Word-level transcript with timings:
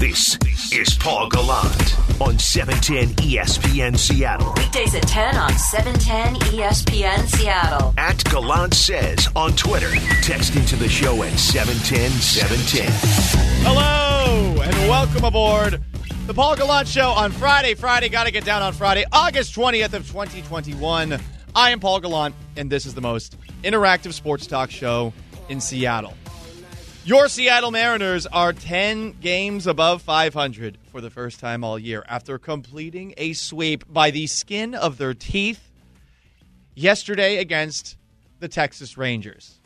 This 0.00 0.38
is 0.72 0.94
Paul 0.94 1.28
Gallant 1.28 2.22
on 2.22 2.38
710 2.38 3.16
ESPN 3.16 3.98
Seattle. 3.98 4.54
Weekdays 4.56 4.94
at 4.94 5.02
10 5.02 5.36
on 5.36 5.52
710 5.52 6.36
ESPN 6.54 7.26
Seattle. 7.28 7.92
At 7.98 8.24
Gallant 8.24 8.72
Says 8.72 9.28
on 9.36 9.52
Twitter. 9.56 9.90
Text 10.22 10.56
into 10.56 10.76
the 10.76 10.88
show 10.88 11.22
at 11.22 11.38
710 11.38 12.12
710. 12.12 12.88
Hello 13.62 14.62
and 14.62 14.88
welcome 14.88 15.22
aboard 15.22 15.82
the 16.26 16.32
Paul 16.32 16.56
Gallant 16.56 16.88
Show 16.88 17.10
on 17.10 17.30
Friday. 17.30 17.74
Friday, 17.74 18.08
got 18.08 18.24
to 18.24 18.30
get 18.30 18.46
down 18.46 18.62
on 18.62 18.72
Friday, 18.72 19.04
August 19.12 19.54
20th 19.54 19.92
of 19.92 20.06
2021. 20.08 21.20
I 21.54 21.70
am 21.72 21.78
Paul 21.78 22.00
Gallant, 22.00 22.34
and 22.56 22.72
this 22.72 22.86
is 22.86 22.94
the 22.94 23.02
most 23.02 23.36
interactive 23.62 24.14
sports 24.14 24.46
talk 24.46 24.70
show 24.70 25.12
in 25.50 25.60
Seattle. 25.60 26.14
Your 27.02 27.28
Seattle 27.28 27.70
Mariners 27.70 28.26
are 28.26 28.52
10 28.52 29.12
games 29.20 29.66
above 29.66 30.02
500 30.02 30.76
for 30.92 31.00
the 31.00 31.08
first 31.08 31.40
time 31.40 31.64
all 31.64 31.78
year 31.78 32.04
after 32.06 32.38
completing 32.38 33.14
a 33.16 33.32
sweep 33.32 33.90
by 33.90 34.10
the 34.10 34.26
skin 34.26 34.74
of 34.74 34.98
their 34.98 35.14
teeth 35.14 35.70
yesterday 36.74 37.38
against 37.38 37.96
the 38.40 38.48
Texas 38.48 38.98
Rangers. 38.98 39.60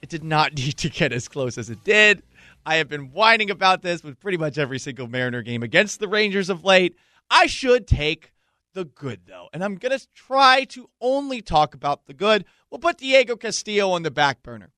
It 0.00 0.08
did 0.08 0.24
not 0.24 0.54
need 0.56 0.78
to 0.78 0.88
get 0.88 1.12
as 1.12 1.28
close 1.28 1.58
as 1.58 1.68
it 1.68 1.84
did. 1.84 2.22
I 2.64 2.76
have 2.76 2.88
been 2.88 3.12
whining 3.12 3.50
about 3.50 3.82
this 3.82 4.02
with 4.02 4.18
pretty 4.18 4.38
much 4.38 4.56
every 4.56 4.78
single 4.78 5.08
Mariner 5.08 5.42
game 5.42 5.62
against 5.62 6.00
the 6.00 6.08
Rangers 6.08 6.48
of 6.48 6.64
late. 6.64 6.96
I 7.30 7.46
should 7.46 7.86
take 7.86 8.32
the 8.72 8.86
good, 8.86 9.20
though, 9.26 9.50
and 9.52 9.62
I'm 9.62 9.76
going 9.76 9.96
to 9.96 10.06
try 10.14 10.64
to 10.70 10.88
only 10.98 11.42
talk 11.42 11.74
about 11.74 12.06
the 12.06 12.14
good. 12.14 12.46
We'll 12.70 12.78
put 12.78 12.96
Diego 12.96 13.36
Castillo 13.36 13.90
on 13.90 14.02
the 14.02 14.10
back 14.10 14.42
burner. 14.42 14.72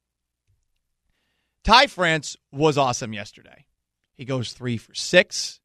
Ty 1.69 1.89
France 1.89 2.35
was 2.51 2.79
awesome 2.79 3.13
yesterday. 3.13 3.67
He 4.15 4.25
goes 4.25 4.55
three 4.55 4.79
for 4.79 4.95
six. 4.95 5.61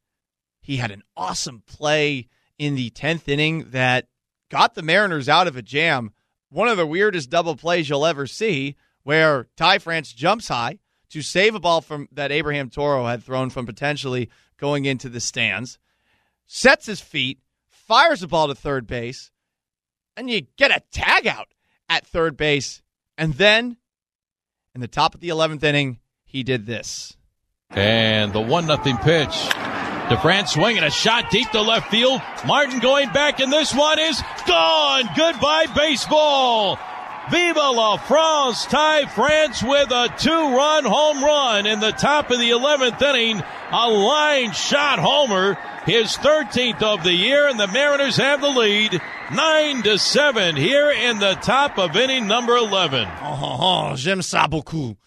He 0.60 0.76
had 0.76 0.92
an 0.92 1.02
awesome 1.16 1.64
play 1.66 2.28
in 2.58 2.76
the 2.76 2.90
10th 2.90 3.30
inning 3.30 3.70
that 3.70 4.10
got 4.50 4.76
the 4.76 4.82
Mariners 4.82 5.30
out 5.30 5.48
of 5.48 5.56
a 5.56 5.62
jam. 5.62 6.12
One 6.50 6.68
of 6.68 6.76
the 6.76 6.86
weirdest 6.86 7.30
double 7.30 7.56
plays 7.56 7.88
you'll 7.88 8.06
ever 8.06 8.28
see, 8.28 8.76
where 9.04 9.48
Ty 9.56 9.80
France 9.80 10.12
jumps 10.12 10.50
high 10.50 10.80
to 11.12 11.22
save 11.22 11.56
a 11.56 11.62
ball 11.62 11.80
from 11.80 12.10
that 12.12 12.34
Abraham 12.34 12.70
Toro 12.70 13.06
had 13.06 13.24
thrown 13.24 13.50
from 13.50 13.66
potentially 13.66 14.30
going 14.58 14.84
into 14.84 15.08
the 15.08 15.22
stands, 15.22 15.80
sets 16.46 16.86
his 16.86 17.00
feet, 17.00 17.40
fires 17.70 18.20
the 18.20 18.28
ball 18.28 18.50
to 18.50 18.56
third 18.56 18.88
base, 18.88 19.32
and 20.18 20.30
you 20.30 20.42
get 20.58 20.70
a 20.70 20.84
tag 20.92 21.28
out 21.28 21.54
at 21.88 22.06
third 22.06 22.36
base. 22.36 22.82
And 23.18 23.36
then 23.36 23.78
in 24.76 24.82
the 24.82 24.88
top 24.88 25.16
of 25.16 25.22
the 25.22 25.30
11th 25.30 25.64
inning, 25.64 26.00
he 26.26 26.44
did 26.44 26.66
this. 26.66 27.16
And 27.70 28.34
the 28.34 28.42
1 28.42 28.66
nothing 28.66 28.98
pitch. 28.98 29.30
Ty 29.30 30.20
France 30.22 30.52
swinging 30.52 30.84
a 30.84 30.90
shot 30.90 31.32
deep 31.32 31.50
to 31.52 31.62
left 31.62 31.90
field. 31.90 32.22
Martin 32.46 32.80
going 32.80 33.10
back, 33.12 33.40
and 33.40 33.52
this 33.52 33.74
one 33.74 34.00
is 34.00 34.22
gone. 34.46 35.10
Goodbye, 35.16 35.68
baseball. 35.76 36.78
Viva 37.32 37.72
la 37.72 37.98
France! 37.98 38.66
Ty 38.66 39.06
France 39.06 39.64
with 39.64 39.92
a 39.92 40.14
two-run 40.18 40.84
home 40.84 41.24
run 41.24 41.66
in 41.66 41.80
the 41.80 41.92
top 41.92 42.30
of 42.32 42.40
the 42.40 42.50
11th 42.50 43.02
inning. 43.02 43.42
A 43.72 43.90
line 43.90 44.52
shot 44.52 45.00
homer, 45.00 45.56
his 45.86 46.18
13th 46.18 46.82
of 46.82 47.04
the 47.04 47.14
year, 47.14 47.48
and 47.48 47.60
the 47.60 47.68
Mariners 47.68 48.18
have 48.18 48.42
the 48.42 48.50
lead, 48.50 49.02
nine 49.34 49.84
to 49.84 49.98
seven 49.98 50.56
here 50.56 50.92
in 50.92 51.20
the 51.20 51.36
top 51.36 51.80
of 51.80 51.96
inning 51.96 52.28
number 52.28 52.58
11. 52.58 53.08
Oh, 53.22 53.94
j'aime 53.96 54.22
ça 54.22 54.50
beaucoup. 54.50 54.98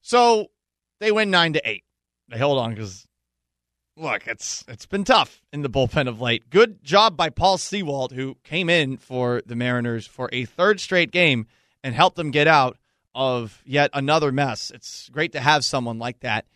So 0.00 0.48
they 1.00 1.12
win 1.12 1.30
nine 1.30 1.52
to 1.52 1.68
eight. 1.68 1.84
They 2.28 2.38
hold 2.38 2.58
on 2.58 2.74
because 2.74 3.06
look, 3.96 4.26
it's 4.26 4.64
it's 4.66 4.86
been 4.86 5.04
tough 5.04 5.42
in 5.52 5.62
the 5.62 5.70
bullpen 5.70 6.08
of 6.08 6.20
late. 6.20 6.50
Good 6.50 6.82
job 6.82 7.16
by 7.16 7.30
Paul 7.30 7.56
Sewald, 7.56 8.12
who 8.12 8.36
came 8.42 8.68
in 8.68 8.96
for 8.96 9.42
the 9.46 9.54
Mariners 9.56 10.06
for 10.06 10.28
a 10.32 10.44
third 10.44 10.80
straight 10.80 11.12
game 11.12 11.46
and 11.82 11.94
help 11.94 12.14
them 12.14 12.30
get 12.30 12.46
out 12.46 12.76
of 13.14 13.62
yet 13.64 13.90
another 13.92 14.32
mess. 14.32 14.70
It's 14.74 15.08
great 15.10 15.32
to 15.32 15.40
have 15.40 15.64
someone 15.64 15.98
like 15.98 16.20
that 16.20 16.46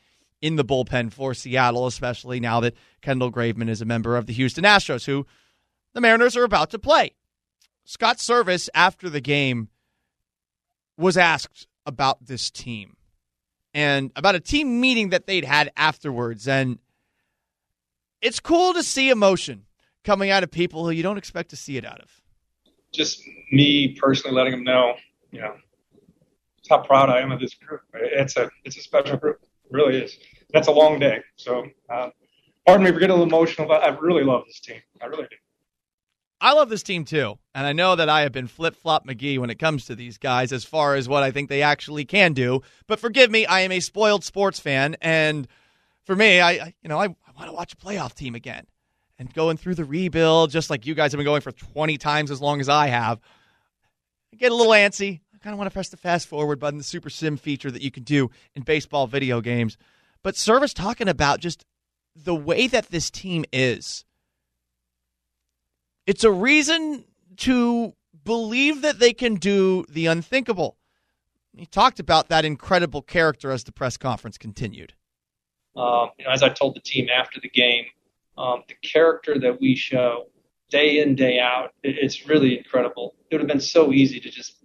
in 0.40 0.56
the 0.56 0.64
bullpen 0.64 1.12
for 1.12 1.34
Seattle, 1.34 1.86
especially 1.86 2.40
now 2.40 2.60
that 2.60 2.74
Kendall 3.02 3.32
Graveman 3.32 3.68
is 3.68 3.80
a 3.80 3.86
member 3.86 4.16
of 4.16 4.26
the 4.26 4.32
Houston 4.32 4.64
Astros, 4.64 5.06
who 5.06 5.26
the 5.94 6.00
Mariners 6.00 6.36
are 6.36 6.44
about 6.44 6.70
to 6.70 6.78
play. 6.78 7.12
Scott 7.84 8.18
Servais, 8.18 8.68
after 8.74 9.08
the 9.08 9.20
game, 9.20 9.68
was 10.98 11.16
asked 11.16 11.66
about 11.84 12.26
this 12.26 12.50
team 12.50 12.96
and 13.72 14.10
about 14.16 14.34
a 14.34 14.40
team 14.40 14.80
meeting 14.80 15.10
that 15.10 15.26
they'd 15.26 15.44
had 15.44 15.70
afterwards. 15.76 16.48
And 16.48 16.78
it's 18.20 18.40
cool 18.40 18.72
to 18.74 18.82
see 18.82 19.10
emotion 19.10 19.66
coming 20.04 20.30
out 20.30 20.42
of 20.42 20.50
people 20.50 20.84
who 20.84 20.90
you 20.90 21.02
don't 21.02 21.18
expect 21.18 21.50
to 21.50 21.56
see 21.56 21.76
it 21.76 21.84
out 21.84 22.00
of. 22.00 22.22
Just 22.92 23.22
me 23.52 23.96
personally 24.00 24.34
letting 24.34 24.52
them 24.52 24.64
know, 24.64 24.94
you 25.36 25.42
know, 25.42 25.54
how 26.70 26.78
proud 26.78 27.10
I 27.10 27.20
am 27.20 27.30
of 27.30 27.40
this 27.40 27.54
group. 27.54 27.82
It's 27.94 28.36
a 28.36 28.50
it's 28.64 28.78
a 28.78 28.80
special 28.80 29.16
group. 29.18 29.40
It 29.42 29.70
really 29.70 30.02
is. 30.02 30.18
That's 30.52 30.68
a 30.68 30.72
long 30.72 30.98
day. 30.98 31.22
So, 31.36 31.66
uh, 31.90 32.08
pardon 32.66 32.84
me 32.84 32.92
for 32.92 32.98
getting 32.98 33.14
a 33.14 33.18
little 33.18 33.28
emotional, 33.28 33.68
but 33.68 33.82
I 33.82 33.88
really 33.88 34.24
love 34.24 34.44
this 34.46 34.60
team. 34.60 34.80
I 35.02 35.06
really 35.06 35.24
do. 35.24 35.36
I 36.40 36.52
love 36.52 36.68
this 36.68 36.82
team 36.82 37.04
too. 37.04 37.38
And 37.54 37.66
I 37.66 37.72
know 37.72 37.96
that 37.96 38.08
I 38.08 38.22
have 38.22 38.32
been 38.32 38.46
flip 38.46 38.76
flop 38.76 39.06
McGee 39.06 39.38
when 39.38 39.50
it 39.50 39.58
comes 39.58 39.86
to 39.86 39.94
these 39.94 40.18
guys 40.18 40.52
as 40.52 40.64
far 40.64 40.94
as 40.94 41.08
what 41.08 41.22
I 41.22 41.30
think 41.30 41.48
they 41.48 41.62
actually 41.62 42.04
can 42.04 42.32
do. 42.32 42.62
But 42.86 43.00
forgive 43.00 43.30
me, 43.30 43.46
I 43.46 43.60
am 43.60 43.72
a 43.72 43.80
spoiled 43.80 44.24
sports 44.24 44.58
fan. 44.58 44.96
And 45.00 45.48
for 46.04 46.16
me, 46.16 46.40
I, 46.40 46.74
you 46.82 46.88
know, 46.88 46.98
I, 46.98 47.06
I 47.06 47.32
want 47.36 47.48
to 47.48 47.52
watch 47.52 47.72
a 47.72 47.76
playoff 47.76 48.14
team 48.14 48.34
again. 48.34 48.66
And 49.18 49.32
going 49.32 49.56
through 49.56 49.76
the 49.76 49.84
rebuild, 49.84 50.50
just 50.50 50.68
like 50.68 50.86
you 50.86 50.94
guys 50.94 51.12
have 51.12 51.18
been 51.18 51.24
going 51.24 51.40
for 51.40 51.52
20 51.52 51.96
times 51.96 52.30
as 52.30 52.40
long 52.40 52.60
as 52.60 52.68
I 52.68 52.88
have, 52.88 53.18
I 54.32 54.36
get 54.36 54.52
a 54.52 54.54
little 54.54 54.72
antsy. 54.72 55.20
Kind 55.46 55.54
of 55.54 55.58
want 55.58 55.70
to 55.70 55.74
press 55.74 55.90
the 55.90 55.96
fast 55.96 56.26
forward 56.26 56.58
button, 56.58 56.76
the 56.76 56.82
super 56.82 57.08
sim 57.08 57.36
feature 57.36 57.70
that 57.70 57.80
you 57.80 57.92
can 57.92 58.02
do 58.02 58.32
in 58.56 58.62
baseball 58.62 59.06
video 59.06 59.40
games. 59.40 59.78
But 60.24 60.34
Servais 60.34 60.74
talking 60.74 61.06
about 61.06 61.38
just 61.38 61.64
the 62.16 62.34
way 62.34 62.66
that 62.66 62.88
this 62.88 63.10
team 63.10 63.44
is 63.52 64.04
it's 66.04 66.24
a 66.24 66.32
reason 66.32 67.04
to 67.36 67.94
believe 68.24 68.82
that 68.82 68.98
they 68.98 69.12
can 69.12 69.36
do 69.36 69.84
the 69.88 70.06
unthinkable. 70.06 70.78
He 71.56 71.64
talked 71.64 72.00
about 72.00 72.28
that 72.28 72.44
incredible 72.44 73.02
character 73.02 73.52
as 73.52 73.62
the 73.62 73.70
press 73.70 73.96
conference 73.96 74.38
continued. 74.38 74.94
Um, 75.76 76.10
you 76.18 76.24
know, 76.24 76.32
as 76.32 76.42
I 76.42 76.48
told 76.48 76.74
the 76.74 76.80
team 76.80 77.06
after 77.08 77.38
the 77.40 77.50
game, 77.50 77.84
um, 78.36 78.64
the 78.66 78.74
character 78.82 79.38
that 79.38 79.60
we 79.60 79.76
show 79.76 80.26
day 80.70 80.98
in 80.98 81.14
day 81.14 81.38
out, 81.38 81.72
it, 81.84 81.94
it's 82.00 82.26
really 82.26 82.58
incredible. 82.58 83.14
It 83.30 83.36
would 83.36 83.42
have 83.42 83.48
been 83.48 83.60
so 83.60 83.92
easy 83.92 84.18
to 84.18 84.28
just 84.28 84.56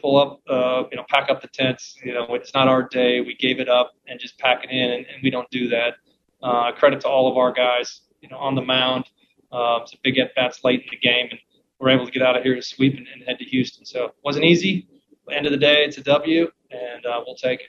pull 0.00 0.18
up, 0.18 0.40
uh, 0.48 0.84
you 0.90 0.96
know, 0.96 1.04
pack 1.08 1.30
up 1.30 1.42
the 1.42 1.48
tents. 1.48 1.96
You 2.04 2.14
know, 2.14 2.34
it's 2.34 2.54
not 2.54 2.68
our 2.68 2.88
day. 2.88 3.20
We 3.20 3.34
gave 3.34 3.60
it 3.60 3.68
up 3.68 3.92
and 4.06 4.18
just 4.18 4.38
pack 4.38 4.64
it 4.64 4.70
in, 4.70 4.90
and, 4.90 5.06
and 5.06 5.22
we 5.22 5.30
don't 5.30 5.48
do 5.50 5.68
that. 5.68 5.94
Uh, 6.42 6.72
credit 6.72 7.00
to 7.02 7.08
all 7.08 7.30
of 7.30 7.36
our 7.36 7.52
guys, 7.52 8.00
you 8.20 8.28
know, 8.28 8.38
on 8.38 8.54
the 8.54 8.62
mound. 8.62 9.04
Um, 9.52 9.82
some 9.84 9.98
big 10.02 10.18
at 10.18 10.34
bats 10.34 10.62
late 10.62 10.82
in 10.82 10.86
the 10.90 10.96
game, 10.96 11.28
and 11.30 11.40
we're 11.78 11.90
able 11.90 12.06
to 12.06 12.12
get 12.12 12.22
out 12.22 12.36
of 12.36 12.42
here 12.42 12.54
to 12.54 12.62
sweep 12.62 12.96
and, 12.96 13.06
and 13.12 13.22
head 13.26 13.38
to 13.38 13.44
Houston. 13.44 13.84
So 13.84 14.04
it 14.06 14.14
wasn't 14.24 14.44
easy. 14.44 14.86
End 15.30 15.46
of 15.46 15.52
the 15.52 15.58
day, 15.58 15.84
it's 15.84 15.98
a 15.98 16.02
W, 16.02 16.48
and 16.70 17.06
uh, 17.06 17.22
we'll 17.24 17.36
take 17.36 17.60
it. 17.60 17.66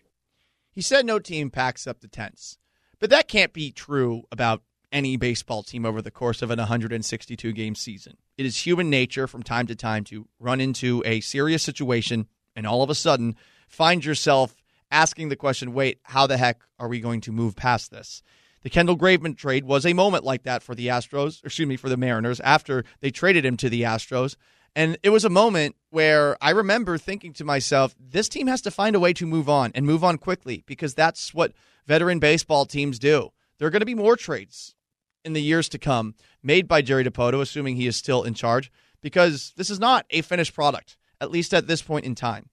He 0.71 0.81
said 0.81 1.05
no 1.05 1.19
team 1.19 1.49
packs 1.49 1.85
up 1.85 1.99
the 1.99 2.07
tents, 2.07 2.57
but 2.99 3.09
that 3.09 3.27
can't 3.27 3.53
be 3.53 3.71
true 3.71 4.23
about 4.31 4.63
any 4.91 5.17
baseball 5.17 5.63
team 5.63 5.85
over 5.85 6.01
the 6.01 6.11
course 6.11 6.41
of 6.41 6.51
an 6.51 6.59
162 6.59 7.51
game 7.53 7.75
season. 7.75 8.17
It 8.37 8.45
is 8.45 8.65
human 8.65 8.89
nature 8.89 9.27
from 9.27 9.43
time 9.43 9.67
to 9.67 9.75
time 9.75 10.03
to 10.05 10.27
run 10.39 10.59
into 10.59 11.01
a 11.05 11.21
serious 11.21 11.63
situation 11.63 12.27
and 12.55 12.67
all 12.67 12.83
of 12.83 12.89
a 12.89 12.95
sudden 12.95 13.35
find 13.67 14.03
yourself 14.03 14.55
asking 14.91 15.29
the 15.29 15.35
question, 15.35 15.73
wait, 15.73 15.99
how 16.03 16.27
the 16.27 16.37
heck 16.37 16.61
are 16.77 16.89
we 16.89 16.99
going 16.99 17.21
to 17.21 17.31
move 17.31 17.55
past 17.55 17.91
this? 17.91 18.21
The 18.63 18.69
Kendall 18.69 18.97
Graveman 18.97 19.37
trade 19.37 19.65
was 19.65 19.85
a 19.85 19.93
moment 19.93 20.23
like 20.23 20.43
that 20.43 20.61
for 20.61 20.75
the 20.75 20.87
Astros, 20.87 21.43
excuse 21.43 21.67
me, 21.67 21.77
for 21.77 21.89
the 21.89 21.97
Mariners 21.97 22.39
after 22.41 22.83
they 22.99 23.09
traded 23.09 23.45
him 23.45 23.57
to 23.57 23.69
the 23.69 23.83
Astros. 23.83 24.35
And 24.75 24.97
it 25.03 25.09
was 25.09 25.25
a 25.25 25.29
moment 25.29 25.75
where 25.89 26.37
I 26.41 26.51
remember 26.51 26.97
thinking 26.97 27.33
to 27.33 27.43
myself, 27.43 27.95
this 27.99 28.29
team 28.29 28.47
has 28.47 28.61
to 28.61 28.71
find 28.71 28.95
a 28.95 28.99
way 28.99 29.13
to 29.13 29.25
move 29.25 29.49
on 29.49 29.71
and 29.73 29.85
move 29.85 30.03
on 30.03 30.17
quickly 30.17 30.63
because 30.67 30.93
that's 30.93 31.33
what 31.33 31.53
veteran 31.87 32.19
baseball 32.19 32.65
teams 32.65 32.99
do. 32.99 33.31
There 33.57 33.67
are 33.67 33.71
going 33.71 33.81
to 33.81 33.85
be 33.85 33.95
more 33.95 34.15
trades 34.15 34.75
in 35.23 35.33
the 35.33 35.41
years 35.41 35.69
to 35.69 35.77
come 35.77 36.15
made 36.43 36.67
by 36.67 36.81
Jerry 36.81 37.03
Dipoto, 37.03 37.41
assuming 37.41 37.75
he 37.75 37.87
is 37.87 37.95
still 37.95 38.23
in 38.23 38.33
charge, 38.33 38.71
because 39.01 39.53
this 39.57 39.69
is 39.69 39.79
not 39.79 40.05
a 40.09 40.21
finished 40.21 40.53
product, 40.53 40.97
at 41.19 41.31
least 41.31 41.53
at 41.53 41.67
this 41.67 41.81
point 41.81 42.05
in 42.05 42.15
time. 42.15 42.49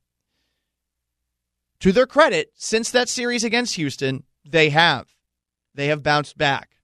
To 1.80 1.92
their 1.92 2.06
credit, 2.06 2.52
since 2.54 2.90
that 2.90 3.08
series 3.08 3.44
against 3.44 3.76
Houston, 3.76 4.24
they 4.44 4.70
have 4.70 5.14
they 5.74 5.86
have 5.88 6.02
bounced 6.02 6.36
back. 6.36 6.76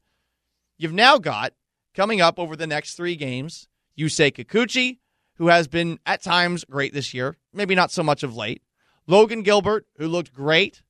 You've 0.77 0.93
now 0.93 1.17
got 1.17 1.53
coming 1.95 2.21
up 2.21 2.37
over 2.37 2.55
the 2.55 2.67
next 2.67 2.93
three 2.93 3.15
games 3.15 3.67
Yusei 3.97 4.31
Kikuchi, 4.31 4.99
who 5.37 5.47
has 5.47 5.67
been 5.67 5.99
at 6.05 6.21
times 6.21 6.63
great 6.63 6.93
this 6.93 7.13
year, 7.13 7.37
maybe 7.51 7.73
not 7.73 7.91
so 7.91 8.03
much 8.03 8.21
of 8.21 8.35
late. 8.35 8.61
Logan 9.07 9.41
Gilbert, 9.41 9.87
who 9.97 10.07
looked 10.07 10.31
great 10.31 10.83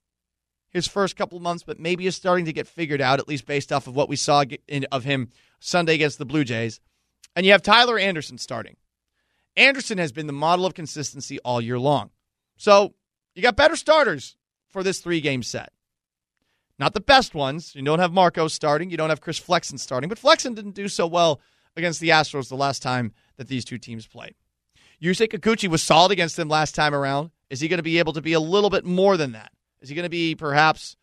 his 0.69 0.85
first 0.85 1.15
couple 1.15 1.39
months, 1.39 1.63
but 1.63 1.79
maybe 1.79 2.05
is 2.05 2.17
starting 2.17 2.45
to 2.45 2.53
get 2.53 2.67
figured 2.67 3.01
out, 3.01 3.19
at 3.19 3.29
least 3.29 3.45
based 3.45 3.71
off 3.71 3.87
of 3.87 3.95
what 3.95 4.09
we 4.09 4.17
saw 4.17 4.43
in, 4.67 4.85
of 4.91 5.05
him 5.05 5.29
Sunday 5.61 5.95
against 5.95 6.17
the 6.17 6.25
Blue 6.25 6.43
Jays. 6.43 6.81
And 7.37 7.45
you 7.45 7.53
have 7.53 7.61
Tyler 7.61 7.97
Anderson 7.97 8.37
starting. 8.37 8.75
Anderson 9.55 9.97
has 9.97 10.11
been 10.11 10.27
the 10.27 10.33
model 10.33 10.65
of 10.65 10.73
consistency 10.73 11.39
all 11.39 11.61
year 11.61 11.79
long. 11.79 12.09
So 12.57 12.93
you 13.33 13.41
got 13.41 13.55
better 13.55 13.77
starters 13.77 14.35
for 14.71 14.83
this 14.83 14.99
three 14.99 15.21
game 15.21 15.43
set. 15.43 15.71
Not 16.79 16.93
the 16.93 16.99
best 16.99 17.35
ones. 17.35 17.75
You 17.75 17.83
don't 17.83 17.99
have 17.99 18.11
Marco 18.11 18.47
starting. 18.47 18.89
You 18.89 18.97
don't 18.97 19.09
have 19.09 19.21
Chris 19.21 19.37
Flexen 19.37 19.77
starting. 19.77 20.09
But 20.09 20.17
Flexen 20.17 20.55
didn't 20.55 20.73
do 20.75 20.87
so 20.87 21.05
well 21.05 21.39
against 21.75 21.99
the 21.99 22.09
Astros 22.09 22.49
the 22.49 22.55
last 22.55 22.81
time 22.81 23.13
that 23.37 23.47
these 23.47 23.63
two 23.63 23.77
teams 23.77 24.07
played. 24.07 24.33
Yusei 25.01 25.27
Kikuchi 25.27 25.67
was 25.67 25.83
solid 25.83 26.11
against 26.11 26.37
them 26.37 26.49
last 26.49 26.75
time 26.75 26.93
around. 26.93 27.31
Is 27.49 27.59
he 27.59 27.67
going 27.67 27.77
to 27.77 27.83
be 27.83 27.99
able 27.99 28.13
to 28.13 28.21
be 28.21 28.33
a 28.33 28.39
little 28.39 28.69
bit 28.69 28.85
more 28.85 29.17
than 29.17 29.33
that? 29.33 29.51
Is 29.81 29.89
he 29.89 29.95
going 29.95 30.03
to 30.03 30.09
be 30.09 30.35
perhaps 30.35 30.95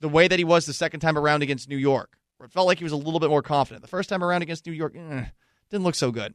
the 0.00 0.08
way 0.08 0.28
that 0.28 0.38
he 0.38 0.44
was 0.44 0.66
the 0.66 0.72
second 0.72 1.00
time 1.00 1.16
around 1.16 1.42
against 1.42 1.68
New 1.68 1.76
York, 1.76 2.16
where 2.36 2.46
it 2.46 2.52
felt 2.52 2.66
like 2.66 2.78
he 2.78 2.84
was 2.84 2.92
a 2.92 2.96
little 2.96 3.20
bit 3.20 3.30
more 3.30 3.42
confident? 3.42 3.82
The 3.82 3.88
first 3.88 4.08
time 4.08 4.22
around 4.22 4.42
against 4.42 4.66
New 4.66 4.72
York, 4.72 4.94
eh, 4.96 5.24
didn't 5.70 5.84
look 5.84 5.94
so 5.94 6.10
good. 6.10 6.34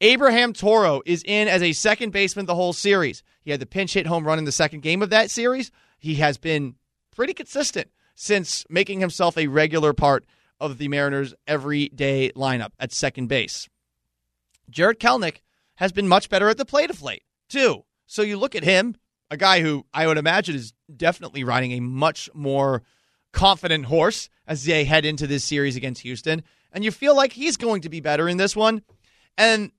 Abraham 0.00 0.52
Toro 0.52 1.02
is 1.06 1.22
in 1.24 1.48
as 1.48 1.62
a 1.62 1.72
second 1.72 2.10
baseman 2.10 2.46
the 2.46 2.54
whole 2.54 2.72
series. 2.72 3.22
He 3.42 3.50
had 3.50 3.60
the 3.60 3.66
pinch 3.66 3.94
hit 3.94 4.06
home 4.06 4.26
run 4.26 4.38
in 4.38 4.44
the 4.44 4.52
second 4.52 4.80
game 4.80 5.02
of 5.02 5.10
that 5.10 5.30
series. 5.30 5.70
He 5.98 6.16
has 6.16 6.38
been 6.38 6.76
pretty 7.14 7.34
consistent 7.34 7.88
since 8.14 8.64
making 8.68 9.00
himself 9.00 9.36
a 9.36 9.46
regular 9.46 9.92
part 9.92 10.24
of 10.58 10.78
the 10.78 10.88
Mariners' 10.88 11.34
everyday 11.46 12.30
lineup 12.30 12.72
at 12.78 12.92
second 12.92 13.28
base. 13.28 13.68
Jarred 14.70 14.98
Kelenic 14.98 15.42
has 15.76 15.92
been 15.92 16.08
much 16.08 16.28
better 16.28 16.48
at 16.48 16.56
the 16.56 16.64
plate 16.64 16.90
of 16.90 17.02
late, 17.02 17.24
too. 17.48 17.84
So 18.06 18.22
you 18.22 18.38
look 18.38 18.54
at 18.54 18.64
him, 18.64 18.96
a 19.30 19.36
guy 19.36 19.60
who 19.60 19.86
I 19.92 20.06
would 20.06 20.18
imagine 20.18 20.54
is 20.54 20.72
definitely 20.94 21.44
riding 21.44 21.72
a 21.72 21.80
much 21.80 22.30
more 22.32 22.82
confident 23.32 23.86
horse 23.86 24.28
as 24.46 24.64
they 24.64 24.84
head 24.84 25.04
into 25.04 25.26
this 25.26 25.44
series 25.44 25.76
against 25.76 26.02
Houston, 26.02 26.42
and 26.72 26.84
you 26.84 26.90
feel 26.90 27.14
like 27.14 27.32
he's 27.32 27.56
going 27.56 27.82
to 27.82 27.88
be 27.88 28.00
better 28.00 28.28
in 28.28 28.36
this 28.36 28.56
one. 28.56 28.82
And 29.36 29.72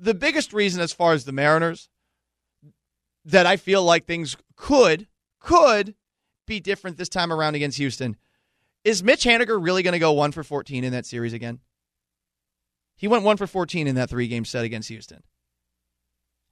the 0.00 0.14
biggest 0.14 0.52
reason, 0.52 0.80
as 0.80 0.92
far 0.92 1.12
as 1.12 1.24
the 1.24 1.32
Mariners, 1.32 1.88
that 3.24 3.46
I 3.46 3.56
feel 3.56 3.82
like 3.82 4.06
things 4.06 4.36
could 4.56 5.06
could 5.44 5.94
be 6.46 6.58
different 6.58 6.96
this 6.96 7.08
time 7.08 7.32
around 7.32 7.54
against 7.54 7.78
Houston. 7.78 8.16
Is 8.82 9.02
Mitch 9.02 9.24
Haniger 9.24 9.62
really 9.62 9.82
going 9.82 9.92
to 9.92 9.98
go 9.98 10.12
1 10.12 10.32
for 10.32 10.42
14 10.42 10.84
in 10.84 10.92
that 10.92 11.06
series 11.06 11.32
again? 11.32 11.60
He 12.96 13.08
went 13.08 13.24
1 13.24 13.36
for 13.36 13.46
14 13.46 13.86
in 13.86 13.94
that 13.94 14.10
three 14.10 14.26
game 14.26 14.44
set 14.44 14.64
against 14.64 14.88
Houston. 14.88 15.22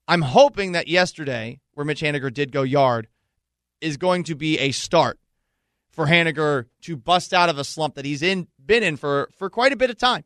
I'm 0.07 0.23
hoping 0.23 0.73
that 0.73 0.89
yesterday, 0.89 1.61
where 1.73 1.87
Mitch 1.87 2.03
Haniger 2.03 2.33
did 2.33 2.53
go 2.53 2.63
yard, 2.63 3.09
is 3.81 3.97
going 3.97 4.25
to 4.25 4.35
be 4.35 4.59
a 4.59 4.73
start 4.73 5.19
for 5.91 6.07
Haniger 6.07 6.67
to 6.83 6.97
bust 6.97 7.33
out 7.33 7.49
of 7.49 7.59
a 7.59 7.65
slump 7.65 7.95
that 7.95 8.05
he's 8.05 8.23
in 8.23 8.49
been 8.65 8.83
in 8.83 8.97
for, 8.97 9.31
for 9.37 9.49
quite 9.49 9.73
a 9.73 9.77
bit 9.77 9.91
of 9.91 9.99
time. 9.99 10.25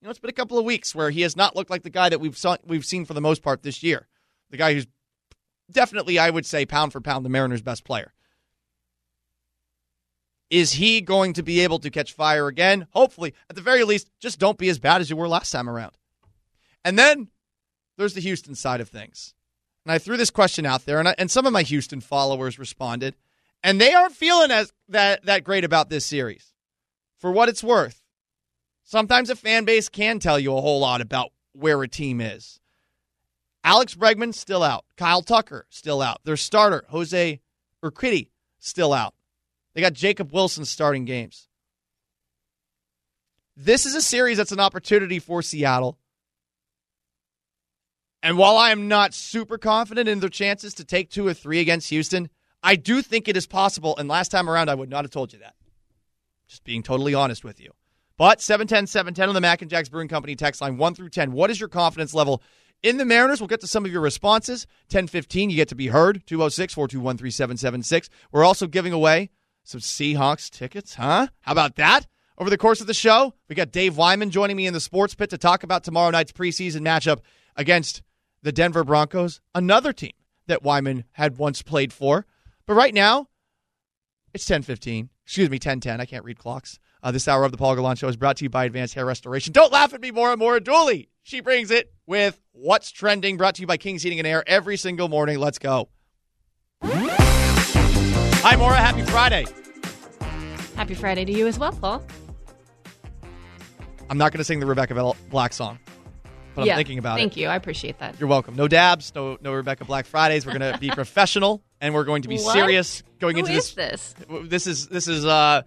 You 0.00 0.06
know, 0.06 0.10
it's 0.10 0.18
been 0.18 0.30
a 0.30 0.34
couple 0.34 0.58
of 0.58 0.64
weeks 0.64 0.94
where 0.94 1.10
he 1.10 1.22
has 1.22 1.36
not 1.36 1.56
looked 1.56 1.70
like 1.70 1.82
the 1.82 1.90
guy 1.90 2.08
that 2.08 2.20
we've 2.20 2.36
saw, 2.36 2.56
we've 2.64 2.84
seen 2.84 3.04
for 3.04 3.14
the 3.14 3.20
most 3.20 3.42
part 3.42 3.62
this 3.62 3.82
year. 3.82 4.06
The 4.50 4.56
guy 4.56 4.74
who's 4.74 4.86
definitely, 5.70 6.18
I 6.18 6.30
would 6.30 6.46
say, 6.46 6.66
pound 6.66 6.92
for 6.92 7.00
pound, 7.00 7.24
the 7.24 7.30
Mariners' 7.30 7.62
best 7.62 7.84
player. 7.84 8.12
Is 10.50 10.72
he 10.72 11.00
going 11.00 11.34
to 11.34 11.42
be 11.42 11.60
able 11.60 11.78
to 11.80 11.90
catch 11.90 12.12
fire 12.12 12.46
again? 12.46 12.86
Hopefully. 12.92 13.34
At 13.50 13.56
the 13.56 13.62
very 13.62 13.84
least, 13.84 14.10
just 14.18 14.38
don't 14.38 14.56
be 14.56 14.70
as 14.70 14.78
bad 14.78 15.00
as 15.00 15.10
you 15.10 15.16
were 15.16 15.28
last 15.28 15.50
time 15.50 15.68
around. 15.68 15.92
And 16.84 16.98
then 16.98 17.28
there's 17.98 18.14
the 18.14 18.20
Houston 18.20 18.54
side 18.54 18.80
of 18.80 18.88
things. 18.88 19.34
And 19.84 19.92
I 19.92 19.98
threw 19.98 20.16
this 20.16 20.30
question 20.30 20.64
out 20.64 20.86
there, 20.86 20.98
and, 20.98 21.08
I, 21.08 21.14
and 21.18 21.30
some 21.30 21.46
of 21.46 21.52
my 21.52 21.62
Houston 21.62 22.00
followers 22.00 22.58
responded, 22.58 23.14
and 23.62 23.80
they 23.80 23.92
aren't 23.92 24.14
feeling 24.14 24.50
as 24.50 24.72
that, 24.88 25.24
that 25.26 25.44
great 25.44 25.64
about 25.64 25.90
this 25.90 26.06
series. 26.06 26.52
For 27.18 27.32
what 27.32 27.48
it's 27.48 27.64
worth, 27.64 28.02
sometimes 28.84 29.30
a 29.30 29.36
fan 29.36 29.64
base 29.64 29.88
can 29.88 30.18
tell 30.18 30.38
you 30.38 30.56
a 30.56 30.60
whole 30.60 30.80
lot 30.80 31.00
about 31.00 31.30
where 31.52 31.82
a 31.82 31.88
team 31.88 32.20
is. 32.20 32.60
Alex 33.68 33.94
Bregman 33.94 34.32
still 34.32 34.62
out. 34.62 34.86
Kyle 34.96 35.20
Tucker 35.20 35.66
still 35.68 36.00
out. 36.00 36.24
Their 36.24 36.38
starter, 36.38 36.84
Jose 36.88 37.38
Urquidy, 37.84 38.30
still 38.58 38.94
out. 38.94 39.12
They 39.74 39.82
got 39.82 39.92
Jacob 39.92 40.32
Wilson 40.32 40.64
starting 40.64 41.04
games. 41.04 41.48
This 43.54 43.84
is 43.84 43.94
a 43.94 44.00
series 44.00 44.38
that's 44.38 44.52
an 44.52 44.58
opportunity 44.58 45.18
for 45.18 45.42
Seattle. 45.42 45.98
And 48.22 48.38
while 48.38 48.56
I 48.56 48.70
am 48.70 48.88
not 48.88 49.12
super 49.12 49.58
confident 49.58 50.08
in 50.08 50.20
their 50.20 50.30
chances 50.30 50.72
to 50.74 50.84
take 50.86 51.10
two 51.10 51.26
or 51.26 51.34
three 51.34 51.60
against 51.60 51.90
Houston, 51.90 52.30
I 52.62 52.74
do 52.74 53.02
think 53.02 53.28
it 53.28 53.36
is 53.36 53.46
possible. 53.46 53.94
And 53.98 54.08
last 54.08 54.30
time 54.30 54.48
around, 54.48 54.70
I 54.70 54.76
would 54.76 54.88
not 54.88 55.04
have 55.04 55.10
told 55.10 55.34
you 55.34 55.40
that. 55.40 55.56
Just 56.46 56.64
being 56.64 56.82
totally 56.82 57.12
honest 57.12 57.44
with 57.44 57.60
you. 57.60 57.72
But 58.16 58.40
710 58.40 58.86
710 58.86 59.28
on 59.28 59.34
the 59.34 59.42
Mac 59.42 59.60
and 59.60 59.70
Jacks 59.70 59.90
Brewing 59.90 60.08
Company 60.08 60.36
text 60.36 60.62
line 60.62 60.78
1 60.78 60.94
through 60.94 61.10
10. 61.10 61.32
What 61.32 61.50
is 61.50 61.60
your 61.60 61.68
confidence 61.68 62.14
level 62.14 62.42
in 62.82 62.96
the 62.96 63.04
Mariners? 63.04 63.40
We'll 63.40 63.48
get 63.48 63.60
to 63.60 63.66
some 63.66 63.84
of 63.84 63.92
your 63.92 64.00
responses. 64.00 64.66
1015, 64.90 65.50
you 65.50 65.56
get 65.56 65.68
to 65.68 65.74
be 65.74 65.88
heard. 65.88 66.26
206 66.26 66.74
421 66.74 67.16
3776. 67.16 68.08
We're 68.32 68.44
also 68.44 68.66
giving 68.66 68.92
away 68.92 69.30
some 69.64 69.80
Seahawks 69.80 70.50
tickets, 70.50 70.94
huh? 70.94 71.28
How 71.40 71.52
about 71.52 71.76
that? 71.76 72.06
Over 72.38 72.50
the 72.50 72.58
course 72.58 72.80
of 72.80 72.86
the 72.86 72.94
show, 72.94 73.34
we 73.48 73.56
got 73.56 73.72
Dave 73.72 73.96
Wyman 73.96 74.30
joining 74.30 74.56
me 74.56 74.66
in 74.66 74.72
the 74.72 74.80
sports 74.80 75.14
pit 75.14 75.30
to 75.30 75.38
talk 75.38 75.64
about 75.64 75.82
tomorrow 75.82 76.10
night's 76.10 76.32
preseason 76.32 76.82
matchup 76.82 77.18
against 77.56 78.02
the 78.42 78.52
Denver 78.52 78.84
Broncos, 78.84 79.40
another 79.54 79.92
team 79.92 80.12
that 80.46 80.62
Wyman 80.62 81.04
had 81.12 81.36
once 81.36 81.62
played 81.62 81.92
for. 81.92 82.26
But 82.64 82.74
right 82.74 82.94
now, 82.94 83.26
it's 84.32 84.46
10:15. 84.46 85.10
Excuse 85.24 85.50
me, 85.50 85.58
10:10. 85.58 86.00
I 86.00 86.06
can't 86.06 86.24
read 86.24 86.38
clocks. 86.38 86.78
Uh, 87.02 87.10
this 87.10 87.28
hour 87.28 87.44
of 87.44 87.52
the 87.52 87.58
Paul 87.58 87.74
Gallant 87.74 87.98
Show 87.98 88.08
is 88.08 88.16
brought 88.16 88.36
to 88.38 88.44
you 88.44 88.50
by 88.50 88.64
Advanced 88.64 88.94
Hair 88.94 89.06
Restoration. 89.06 89.52
Don't 89.52 89.72
laugh 89.72 89.92
at 89.92 90.00
me, 90.00 90.10
Maura 90.10 90.36
Maura 90.36 90.60
Dooley. 90.60 91.10
She 91.22 91.40
brings 91.40 91.70
it 91.70 91.92
with 92.08 92.40
What's 92.52 92.90
Trending, 92.90 93.36
brought 93.36 93.54
to 93.56 93.60
you 93.60 93.66
by 93.66 93.76
King's 93.76 94.02
Heating 94.02 94.18
and 94.18 94.26
Air 94.26 94.42
every 94.46 94.78
single 94.78 95.08
morning. 95.08 95.38
Let's 95.38 95.58
go. 95.58 95.90
Hi, 96.82 98.56
Maura. 98.56 98.76
Happy 98.76 99.02
Friday. 99.02 99.44
Happy 100.74 100.94
Friday 100.94 101.26
to 101.26 101.32
you 101.32 101.46
as 101.46 101.58
well, 101.58 101.72
Paul. 101.72 102.02
I'm 104.08 104.16
not 104.16 104.32
going 104.32 104.38
to 104.38 104.44
sing 104.44 104.58
the 104.58 104.64
Rebecca 104.64 104.94
Black 105.28 105.52
song, 105.52 105.78
but 106.54 106.64
yeah, 106.64 106.72
I'm 106.72 106.78
thinking 106.78 106.98
about 106.98 107.18
thank 107.18 107.32
it. 107.32 107.34
Thank 107.34 107.36
you. 107.42 107.48
I 107.48 107.56
appreciate 107.56 107.98
that. 107.98 108.18
You're 108.18 108.28
welcome. 108.28 108.56
No 108.56 108.68
dabs, 108.68 109.12
no 109.14 109.36
no 109.42 109.52
Rebecca 109.52 109.84
Black 109.84 110.06
Fridays. 110.06 110.46
We're 110.46 110.58
going 110.58 110.72
to 110.72 110.78
be 110.78 110.88
professional 110.94 111.62
and 111.82 111.92
we're 111.92 112.04
going 112.04 112.22
to 112.22 112.28
be 112.28 112.38
What? 112.38 112.54
serious 112.54 113.02
going 113.18 113.36
Who 113.36 113.40
into 113.40 113.52
is 113.52 113.74
this. 113.74 114.14
this? 114.14 114.28
This 114.44 114.66
is 114.66 114.88
this 114.88 115.08
is 115.08 115.26
uh 115.26 115.60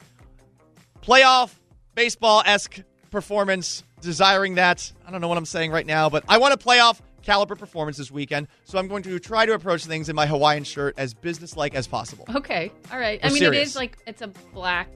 playoff 1.03 1.53
baseball 1.93 2.41
esque 2.47 2.81
performance. 3.11 3.83
Desiring 4.01 4.55
that. 4.55 4.91
I 5.07 5.11
don't 5.11 5.21
know 5.21 5.27
what 5.27 5.37
I'm 5.37 5.45
saying 5.45 5.71
right 5.71 5.85
now, 5.85 6.09
but 6.09 6.23
I 6.27 6.37
want 6.39 6.53
a 6.53 6.57
playoff 6.57 6.99
caliber 7.21 7.55
performance 7.55 7.97
this 7.97 8.09
weekend. 8.11 8.47
So 8.65 8.79
I'm 8.79 8.87
going 8.87 9.03
to 9.03 9.19
try 9.19 9.45
to 9.45 9.53
approach 9.53 9.85
things 9.85 10.09
in 10.09 10.15
my 10.15 10.25
Hawaiian 10.25 10.63
shirt 10.63 10.95
as 10.97 11.13
businesslike 11.13 11.75
as 11.75 11.87
possible. 11.87 12.25
Okay, 12.35 12.71
all 12.91 12.97
right. 12.99 13.19
I 13.23 13.27
We're 13.27 13.33
mean, 13.33 13.39
serious. 13.43 13.61
it 13.61 13.67
is 13.69 13.75
like 13.75 13.97
it's 14.07 14.21
a 14.21 14.27
black 14.53 14.87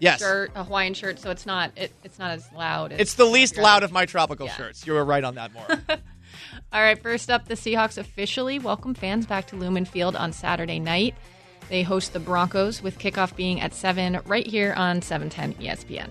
Yes. 0.00 0.18
shirt, 0.20 0.50
a 0.54 0.64
Hawaiian 0.64 0.92
shirt, 0.92 1.18
so 1.20 1.30
it's 1.30 1.46
not 1.46 1.72
it, 1.76 1.90
it's 2.02 2.18
not 2.18 2.32
as 2.32 2.46
loud. 2.52 2.92
as 2.92 3.00
It's 3.00 3.14
the 3.14 3.24
least 3.24 3.56
loud 3.56 3.82
of 3.82 3.92
my 3.92 4.04
tropical 4.04 4.46
Yeah. 4.46 4.56
shirts. 4.56 4.86
You 4.86 4.92
were 4.92 5.04
right 5.04 5.24
on 5.24 5.36
that, 5.36 5.52
Maura. 5.54 5.80
All 6.72 6.82
right, 6.82 7.00
first 7.00 7.30
up, 7.30 7.46
the 7.46 7.54
Seahawks 7.54 7.96
officially 7.96 8.58
welcome 8.58 8.92
fans 8.94 9.24
back 9.24 9.46
to 9.46 9.56
Lumen 9.56 9.84
Field 9.84 10.16
on 10.16 10.32
Saturday 10.32 10.80
night. 10.80 11.14
They 11.70 11.82
host 11.82 12.12
the 12.12 12.20
Broncos 12.20 12.82
with 12.82 12.98
kickoff 12.98 13.34
being 13.36 13.60
at 13.60 13.72
7 13.72 14.20
right 14.26 14.46
here 14.46 14.74
on 14.76 14.98
E 14.98 15.00
710 15.00 15.54
ESPN. 15.64 16.10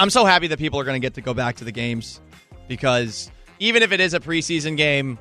I'm 0.00 0.08
so 0.08 0.24
happy 0.24 0.46
that 0.46 0.58
people 0.58 0.80
are 0.80 0.84
going 0.84 0.98
to 0.98 1.04
get 1.04 1.12
to 1.16 1.20
go 1.20 1.34
back 1.34 1.56
to 1.56 1.64
the 1.64 1.72
games 1.72 2.22
because 2.68 3.30
even 3.58 3.82
if 3.82 3.92
it 3.92 4.00
is 4.00 4.14
a 4.14 4.18
preseason 4.18 4.74
game, 4.74 5.18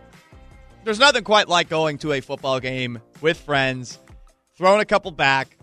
there's 0.85 0.99
nothing 0.99 1.25
quite 1.25 1.49
like 1.49 1.67
going 1.67 1.97
to 1.97 2.13
a 2.13 2.21
football 2.21 2.61
game 2.61 3.01
with 3.19 3.37
friends, 3.37 3.99
throwing 4.55 4.79
a 4.79 4.85
couple 4.85 5.11
back. 5.11 5.57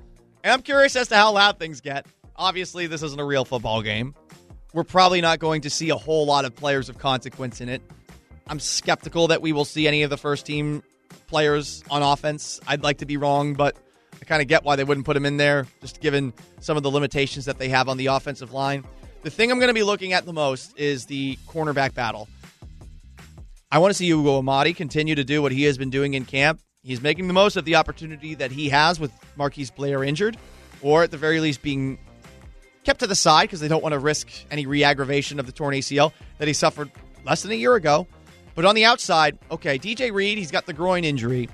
And 0.44 0.52
I'm 0.52 0.60
curious 0.60 0.94
as 0.96 1.08
to 1.08 1.16
how 1.16 1.32
loud 1.32 1.58
things 1.58 1.80
get. 1.80 2.04
Obviously, 2.36 2.88
this 2.88 3.02
isn't 3.02 3.18
a 3.18 3.24
real 3.24 3.46
football 3.46 3.80
game. 3.80 4.14
We're 4.74 4.84
probably 4.84 5.22
not 5.22 5.38
going 5.38 5.62
to 5.62 5.70
see 5.70 5.88
a 5.88 5.96
whole 5.96 6.26
lot 6.26 6.44
of 6.44 6.54
players 6.54 6.90
of 6.90 6.98
consequence 6.98 7.62
in 7.62 7.70
it. 7.70 7.80
I'm 8.48 8.60
skeptical 8.60 9.28
that 9.28 9.40
we 9.40 9.54
will 9.54 9.64
see 9.64 9.88
any 9.88 10.02
of 10.02 10.10
the 10.10 10.18
first 10.18 10.44
team 10.44 10.82
players 11.26 11.82
on 11.90 12.02
offense. 12.02 12.60
I'd 12.66 12.82
like 12.82 12.98
to 12.98 13.06
be 13.06 13.16
wrong, 13.16 13.54
but 13.54 13.78
I 14.20 14.26
kind 14.26 14.42
of 14.42 14.48
get 14.48 14.62
why 14.62 14.76
they 14.76 14.84
wouldn't 14.84 15.06
put 15.06 15.14
them 15.14 15.24
in 15.24 15.38
there, 15.38 15.66
just 15.80 16.02
given 16.02 16.34
some 16.60 16.76
of 16.76 16.82
the 16.82 16.90
limitations 16.90 17.46
that 17.46 17.56
they 17.56 17.70
have 17.70 17.88
on 17.88 17.96
the 17.96 18.06
offensive 18.06 18.52
line. 18.52 18.84
The 19.26 19.32
thing 19.32 19.50
I'm 19.50 19.58
going 19.58 19.70
to 19.70 19.74
be 19.74 19.82
looking 19.82 20.12
at 20.12 20.24
the 20.24 20.32
most 20.32 20.78
is 20.78 21.06
the 21.06 21.36
cornerback 21.48 21.94
battle. 21.94 22.28
I 23.72 23.80
want 23.80 23.90
to 23.90 23.94
see 23.94 24.08
Ugo 24.08 24.38
Amadi 24.38 24.72
continue 24.72 25.16
to 25.16 25.24
do 25.24 25.42
what 25.42 25.50
he 25.50 25.64
has 25.64 25.76
been 25.76 25.90
doing 25.90 26.14
in 26.14 26.24
camp. 26.24 26.60
He's 26.84 27.02
making 27.02 27.26
the 27.26 27.34
most 27.34 27.56
of 27.56 27.64
the 27.64 27.74
opportunity 27.74 28.36
that 28.36 28.52
he 28.52 28.68
has 28.68 29.00
with 29.00 29.10
Marquise 29.34 29.72
Blair 29.72 30.04
injured, 30.04 30.38
or 30.80 31.02
at 31.02 31.10
the 31.10 31.16
very 31.16 31.40
least 31.40 31.60
being 31.60 31.98
kept 32.84 33.00
to 33.00 33.08
the 33.08 33.16
side 33.16 33.48
because 33.48 33.58
they 33.58 33.66
don't 33.66 33.82
want 33.82 33.94
to 33.94 33.98
risk 33.98 34.28
any 34.52 34.64
re 34.64 34.84
aggravation 34.84 35.40
of 35.40 35.46
the 35.46 35.52
torn 35.52 35.74
ACL 35.74 36.12
that 36.38 36.46
he 36.46 36.54
suffered 36.54 36.88
less 37.24 37.42
than 37.42 37.50
a 37.50 37.56
year 37.56 37.74
ago. 37.74 38.06
But 38.54 38.64
on 38.64 38.76
the 38.76 38.84
outside, 38.84 39.36
okay, 39.50 39.76
DJ 39.76 40.12
Reed, 40.12 40.38
he's 40.38 40.52
got 40.52 40.66
the 40.66 40.72
groin 40.72 41.02
injury. 41.02 41.48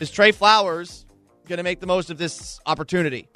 Is 0.00 0.10
Tre 0.10 0.32
Flowers 0.32 1.06
going 1.48 1.56
to 1.56 1.62
make 1.62 1.80
the 1.80 1.86
most 1.86 2.10
of 2.10 2.18
this 2.18 2.60
opportunity? 2.66 3.26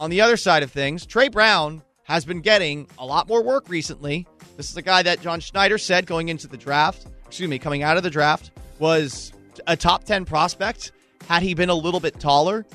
On 0.00 0.10
the 0.10 0.20
other 0.20 0.36
side 0.36 0.62
of 0.62 0.70
things, 0.70 1.06
Tre 1.06 1.30
Brown 1.30 1.82
has 2.04 2.24
been 2.24 2.40
getting 2.40 2.88
a 2.98 3.06
lot 3.06 3.28
more 3.28 3.42
work 3.42 3.68
recently. 3.68 4.26
This 4.56 4.70
is 4.70 4.76
a 4.76 4.82
guy 4.82 5.02
that 5.02 5.20
John 5.20 5.40
Schneider 5.40 5.78
said 5.78 6.06
going 6.06 6.28
into 6.28 6.48
the 6.48 6.56
draft, 6.56 7.06
excuse 7.26 7.48
me, 7.48 7.58
coming 7.58 7.82
out 7.82 7.96
of 7.96 8.02
the 8.02 8.10
draft, 8.10 8.50
was 8.78 9.32
a 9.66 9.76
top 9.76 10.04
10 10.04 10.24
prospect 10.24 10.92
had 11.28 11.42
he 11.42 11.54
been 11.54 11.68
a 11.68 11.74
little 11.74 12.00
bit 12.00 12.18
taller. 12.18 12.66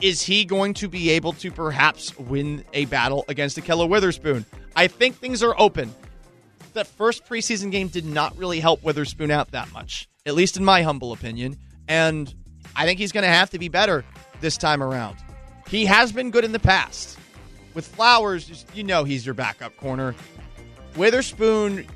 Is 0.00 0.20
he 0.22 0.44
going 0.44 0.74
to 0.74 0.88
be 0.88 1.10
able 1.10 1.32
to 1.34 1.50
perhaps 1.50 2.16
win 2.18 2.64
a 2.74 2.84
battle 2.86 3.24
against 3.28 3.56
Ahkello 3.56 3.88
Witherspoon? 3.88 4.44
I 4.74 4.88
think 4.88 5.16
things 5.16 5.42
are 5.42 5.58
open. 5.58 5.94
That 6.74 6.86
first 6.86 7.24
preseason 7.24 7.70
game 7.70 7.88
did 7.88 8.04
not 8.04 8.36
really 8.36 8.60
help 8.60 8.82
Witherspoon 8.82 9.30
out 9.30 9.52
that 9.52 9.72
much, 9.72 10.08
at 10.26 10.34
least 10.34 10.58
in 10.58 10.64
my 10.64 10.82
humble 10.82 11.12
opinion. 11.12 11.56
And 11.88 12.32
I 12.74 12.84
think 12.84 12.98
he's 12.98 13.12
going 13.12 13.24
to 13.24 13.30
have 13.30 13.48
to 13.50 13.58
be 13.58 13.68
better 13.68 14.04
this 14.40 14.58
time 14.58 14.82
around. 14.82 15.16
He 15.68 15.86
has 15.86 16.12
been 16.12 16.30
good 16.30 16.44
in 16.44 16.52
the 16.52 16.58
past. 16.58 17.18
With 17.76 17.86
Flowers, 17.86 18.64
you 18.72 18.84
know 18.84 19.04
he's 19.04 19.26
your 19.26 19.34
backup 19.34 19.76
corner. 19.76 20.14
Witherspoon 20.96 21.86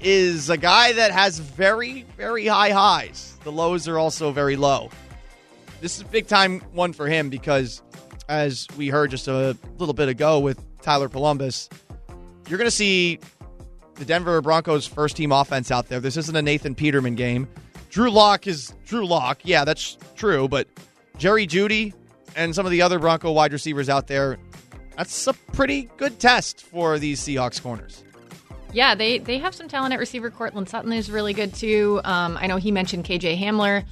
is 0.00 0.48
a 0.50 0.56
guy 0.56 0.92
that 0.92 1.10
has 1.10 1.40
very, 1.40 2.06
very 2.16 2.46
high 2.46 2.70
highs. 2.70 3.36
The 3.42 3.50
lows 3.50 3.88
are 3.88 3.98
also 3.98 4.30
very 4.30 4.54
low. 4.54 4.90
This 5.80 5.96
is 5.96 6.02
a 6.02 6.04
big 6.04 6.28
time 6.28 6.60
one 6.72 6.92
for 6.92 7.08
him 7.08 7.28
because, 7.28 7.82
as 8.28 8.68
we 8.76 8.86
heard 8.86 9.10
just 9.10 9.26
a 9.26 9.56
little 9.78 9.94
bit 9.94 10.08
ago 10.08 10.38
with 10.38 10.62
Tyler 10.80 11.08
Polumbus, 11.08 11.68
you're 12.48 12.58
going 12.58 12.68
to 12.68 12.76
see 12.76 13.18
the 13.96 14.04
Denver 14.04 14.40
Broncos 14.42 14.86
first 14.86 15.16
team 15.16 15.32
offense 15.32 15.72
out 15.72 15.88
there. 15.88 15.98
This 15.98 16.16
isn't 16.16 16.36
a 16.36 16.42
Nathan 16.42 16.76
Peterman 16.76 17.16
game. 17.16 17.48
Drew 17.90 18.12
Lock 18.12 18.46
is 18.46 18.72
Drew 18.86 19.04
Lock. 19.04 19.40
Yeah, 19.42 19.64
that's 19.64 19.98
true. 20.14 20.46
But 20.46 20.68
Jerry 21.18 21.48
Jeudy 21.48 21.94
and 22.36 22.54
some 22.54 22.64
of 22.64 22.70
the 22.70 22.82
other 22.82 23.00
Bronco 23.00 23.32
wide 23.32 23.52
receivers 23.52 23.88
out 23.88 24.06
there, 24.06 24.38
that's 24.96 25.26
a 25.26 25.32
pretty 25.32 25.90
good 25.96 26.18
test 26.18 26.62
for 26.62 26.98
these 26.98 27.20
Seahawks 27.20 27.60
corners. 27.60 28.02
Yeah, 28.72 28.94
they 28.94 29.18
they 29.18 29.38
have 29.38 29.54
some 29.54 29.68
talent 29.68 29.94
at 29.94 30.00
receiver. 30.00 30.30
Courtland 30.30 30.68
Sutton 30.68 30.92
is 30.92 31.10
really 31.10 31.32
good 31.32 31.54
too. 31.54 32.00
Um, 32.04 32.36
I 32.36 32.48
know 32.48 32.56
he 32.56 32.72
mentioned 32.72 33.04
KJ 33.04 33.38
Hamler, 33.38 33.84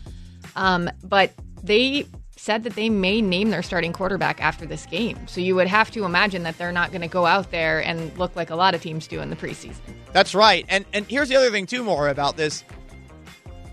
um, 0.57 0.91
but 1.05 1.33
they 1.63 2.07
said 2.37 2.65
that 2.65 2.75
they 2.75 2.91
may 2.91 3.23
name 3.23 3.51
their 3.51 3.63
starting 3.63 3.93
quarterback 3.93 4.43
after 4.43 4.67
this 4.67 4.85
game. 4.87 5.29
So 5.29 5.41
you 5.41 5.55
would 5.55 5.69
have 5.69 5.93
to 5.93 6.05
imagine 6.05 6.43
that 6.43 6.59
they're 6.59 6.73
not 6.73 6.91
going 6.91 7.03
to 7.03 7.07
go 7.07 7.25
out 7.25 7.53
there 7.53 7.79
and 7.79 8.17
look 8.19 8.35
like 8.35 8.51
a 8.51 8.57
lot 8.57 8.75
of 8.75 8.83
teams 8.83 9.07
do 9.07 9.21
in 9.21 9.31
the 9.31 9.37
preseason. 9.37 9.79
That's 10.13 10.35
right. 10.35 10.67
And 10.69 10.85
and 10.93 11.07
here's 11.07 11.29
the 11.29 11.37
other 11.37 11.51
thing 11.51 11.67
too, 11.67 11.85
more 11.85 12.09
about 12.09 12.37
this. 12.37 12.65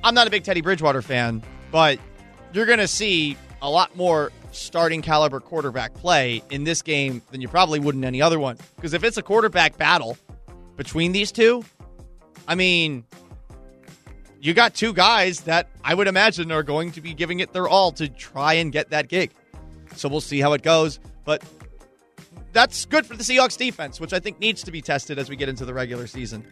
I'm 0.03 0.13
not 0.13 0.27
a 0.27 0.29
big 0.29 0.43
Teddy 0.43 0.62
Bridgewater 0.62 1.01
fan, 1.01 1.41
but 1.71 1.98
you're 2.53 2.67
going 2.67 2.79
to 2.79 2.88
see 2.88 3.36
a 3.62 3.69
lot 3.69 3.95
more 3.98 4.31
starting 4.51 5.01
caliber 5.01 5.39
quarterback 5.39 5.94
play 5.94 6.41
in 6.50 6.63
this 6.63 6.82
game 6.82 7.22
than 7.32 7.41
you 7.41 7.48
probably 7.48 7.79
would 7.79 7.96
in 7.96 8.03
any 8.03 8.22
other 8.22 8.39
one. 8.39 8.58
Because 8.75 8.94
if 8.94 9.03
it's 9.03 9.18
a 9.18 9.24
quarterback 9.24 9.77
battle 9.77 10.18
between 10.77 11.12
these 11.12 11.32
two, 11.32 11.63
I 12.48 12.56
mean, 12.56 13.03
you 14.41 14.53
got 14.53 14.74
two 14.74 14.94
guys 14.94 15.41
that 15.41 15.70
I 15.84 15.94
would 15.94 16.08
imagine 16.08 16.51
are 16.51 16.63
going 16.63 16.91
to 16.94 17.01
be 17.01 17.13
giving 17.13 17.41
it 17.41 17.53
their 17.53 17.68
all 17.68 17.91
to 17.94 18.08
try 18.08 18.53
and 18.53 18.72
get 18.72 18.89
that 18.89 19.08
gig. 19.08 19.32
So 19.96 20.08
we'll 20.08 20.22
see 20.22 20.39
how 20.39 20.53
it 20.53 20.62
goes. 20.62 21.00
But 21.25 21.44
that's 22.53 22.86
good 22.86 23.06
for 23.06 23.15
the 23.15 23.24
Seahawks 23.24 23.58
defense, 23.58 24.00
which 24.00 24.13
I 24.13 24.20
think 24.20 24.39
needs 24.39 24.63
to 24.63 24.72
be 24.72 24.82
tested 24.82 25.20
as 25.20 25.29
we 25.29 25.36
get 25.36 25.50
into 25.50 25.65
the 25.65 25.74
regular 25.74 26.08
season. 26.08 26.46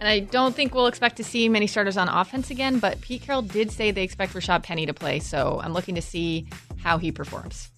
And 0.00 0.08
I 0.08 0.20
don't 0.20 0.56
think 0.56 0.74
we'll 0.74 0.86
expect 0.86 1.18
to 1.18 1.24
see 1.24 1.48
many 1.50 1.66
starters 1.66 1.98
on 1.98 2.08
offense 2.08 2.50
again, 2.50 2.78
but 2.78 3.00
Pete 3.02 3.20
Carroll 3.20 3.42
did 3.42 3.70
say 3.70 3.90
they 3.90 4.02
expect 4.02 4.32
Rashad 4.32 4.62
Penny 4.62 4.86
to 4.86 4.94
play, 4.94 5.20
so 5.20 5.60
I'm 5.62 5.74
looking 5.74 5.94
to 5.94 6.02
see 6.02 6.48
how 6.82 6.96
he 6.96 7.12
performs. 7.12 7.70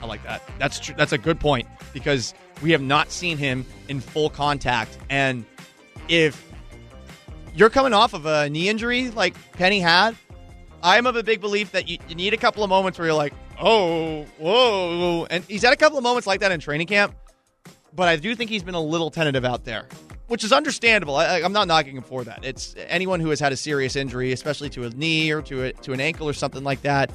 I 0.00 0.06
like 0.06 0.24
that. 0.24 0.42
That's 0.58 0.80
true. 0.80 0.94
That's 0.96 1.12
a 1.12 1.18
good 1.18 1.38
point 1.38 1.68
because 1.92 2.32
we 2.62 2.72
have 2.72 2.80
not 2.80 3.12
seen 3.12 3.36
him 3.36 3.66
in 3.88 4.00
full 4.00 4.30
contact. 4.30 4.96
And 5.10 5.44
if 6.08 6.42
you're 7.54 7.70
coming 7.70 7.92
off 7.92 8.14
of 8.14 8.24
a 8.24 8.48
knee 8.48 8.70
injury 8.70 9.10
like 9.10 9.34
Penny 9.52 9.78
had, 9.78 10.16
I'm 10.82 11.06
of 11.06 11.16
a 11.16 11.22
big 11.22 11.40
belief 11.40 11.72
that 11.72 11.86
you, 11.86 11.98
you 12.08 12.14
need 12.14 12.32
a 12.32 12.38
couple 12.38 12.64
of 12.64 12.70
moments 12.70 12.98
where 12.98 13.06
you're 13.06 13.14
like, 13.14 13.34
oh, 13.60 14.24
whoa. 14.38 15.26
And 15.30 15.44
he's 15.44 15.62
had 15.62 15.74
a 15.74 15.76
couple 15.76 15.98
of 15.98 16.02
moments 16.02 16.26
like 16.26 16.40
that 16.40 16.50
in 16.50 16.60
training 16.60 16.86
camp, 16.86 17.14
but 17.94 18.08
I 18.08 18.16
do 18.16 18.34
think 18.34 18.50
he's 18.50 18.62
been 18.62 18.74
a 18.74 18.82
little 18.82 19.10
tentative 19.10 19.44
out 19.44 19.64
there, 19.64 19.86
which 20.32 20.44
is 20.44 20.50
understandable. 20.50 21.14
I, 21.14 21.42
I'm 21.42 21.52
not 21.52 21.68
knocking 21.68 21.94
him 21.94 22.02
for 22.04 22.24
that. 22.24 22.42
It's 22.42 22.74
anyone 22.88 23.20
who 23.20 23.28
has 23.28 23.38
had 23.38 23.52
a 23.52 23.56
serious 23.56 23.96
injury, 23.96 24.32
especially 24.32 24.70
to 24.70 24.84
a 24.84 24.88
knee 24.88 25.30
or 25.30 25.42
to 25.42 25.64
a, 25.64 25.72
to 25.74 25.92
an 25.92 26.00
ankle 26.00 26.26
or 26.26 26.32
something 26.32 26.64
like 26.64 26.80
that. 26.80 27.12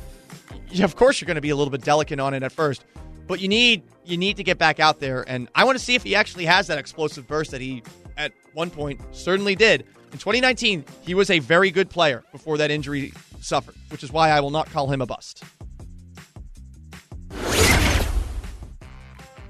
Of 0.80 0.96
course, 0.96 1.20
you're 1.20 1.26
going 1.26 1.34
to 1.34 1.42
be 1.42 1.50
a 1.50 1.56
little 1.56 1.72
bit 1.72 1.82
delicate 1.82 2.20
on 2.20 2.36
it 2.36 2.44
at 2.44 2.52
first, 2.52 2.86
but 3.26 3.40
you 3.40 3.48
need 3.48 3.82
you 4.06 4.18
need 4.18 4.38
to 4.38 4.44
get 4.44 4.60
back 4.60 4.80
out 4.80 5.00
there, 5.00 5.28
and 5.28 5.50
I 5.56 5.64
want 5.64 5.80
to 5.80 5.84
see 5.84 5.96
if 5.96 6.04
he 6.04 6.14
actually 6.14 6.46
has 6.46 6.68
that 6.68 6.78
explosive 6.78 7.28
burst 7.28 7.50
that 7.50 7.60
he 7.60 7.82
at 8.18 8.34
one 8.54 8.70
point 8.70 9.02
certainly 9.14 9.56
did. 9.56 9.88
In 10.12 10.20
2019, 10.20 10.86
he 11.02 11.16
was 11.16 11.32
a 11.32 11.40
very 11.40 11.72
good 11.72 11.90
player 11.90 12.24
before 12.32 12.60
that 12.60 12.70
injury 12.70 13.14
suffered, 13.42 13.74
which 13.90 14.04
is 14.04 14.12
why 14.12 14.30
I 14.30 14.42
will 14.42 14.52
not 14.52 14.70
call 14.70 14.92
him 14.92 15.02
a 15.02 15.08
bust. 15.08 15.44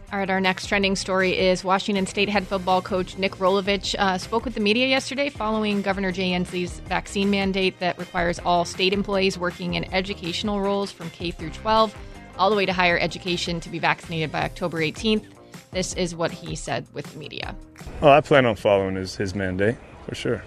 All 0.10 0.20
right, 0.20 0.30
our 0.30 0.40
next 0.40 0.68
trending 0.68 0.96
story 0.96 1.38
is 1.38 1.66
Washington 1.66 2.08
State 2.08 2.30
head 2.30 2.48
football 2.48 2.82
coach 2.82 3.18
Nick 3.18 3.34
Rolovich 3.34 3.94
uh, 4.00 4.18
spoke 4.18 4.46
with 4.46 4.54
the 4.54 4.62
media 4.62 4.88
yesterday 4.88 5.28
following 5.30 5.82
Governor 5.82 6.14
Jay 6.14 6.32
Inslee's 6.32 6.80
vaccine 6.80 7.30
mandate 7.30 7.78
that 7.80 8.00
requires 8.00 8.40
all 8.40 8.64
state 8.64 8.94
employees 8.94 9.38
working 9.38 9.74
in 9.74 9.84
educational 9.94 10.62
roles 10.62 10.94
from 10.94 11.10
K 11.10 11.32
through 11.32 11.50
12, 11.50 11.94
all 12.38 12.50
the 12.50 12.56
way 12.56 12.66
to 12.66 12.72
higher 12.72 12.98
education, 12.98 13.60
to 13.60 13.70
be 13.70 13.80
vaccinated 13.80 14.32
by 14.32 14.44
October 14.44 14.78
18th. 14.78 15.26
This 15.72 15.94
is 15.96 16.16
what 16.16 16.32
he 16.32 16.56
said 16.56 16.88
with 16.94 17.12
the 17.12 17.20
media. 17.20 17.54
Oh, 18.02 18.08
I 18.08 18.22
plan 18.22 18.46
on 18.46 18.56
following 18.56 18.96
his, 18.96 19.18
his 19.18 19.36
mandate 19.36 19.76
for 20.06 20.16
sure. 20.16 20.42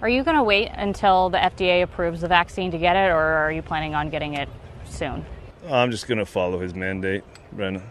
Are 0.00 0.08
you 0.08 0.24
going 0.24 0.38
to 0.38 0.42
wait 0.42 0.70
until 0.72 1.28
the 1.28 1.38
FDA 1.38 1.82
approves 1.82 2.22
the 2.22 2.28
vaccine 2.28 2.70
to 2.70 2.78
get 2.78 2.96
it, 2.96 3.10
or 3.10 3.20
are 3.20 3.52
you 3.52 3.60
planning 3.60 3.94
on 3.94 4.08
getting 4.08 4.32
it 4.32 4.48
soon? 4.86 5.26
I'm 5.68 5.90
just 5.90 6.08
going 6.08 6.18
to 6.18 6.26
follow 6.26 6.58
his 6.58 6.74
mandate, 6.74 7.22
Brenna. 7.54 7.82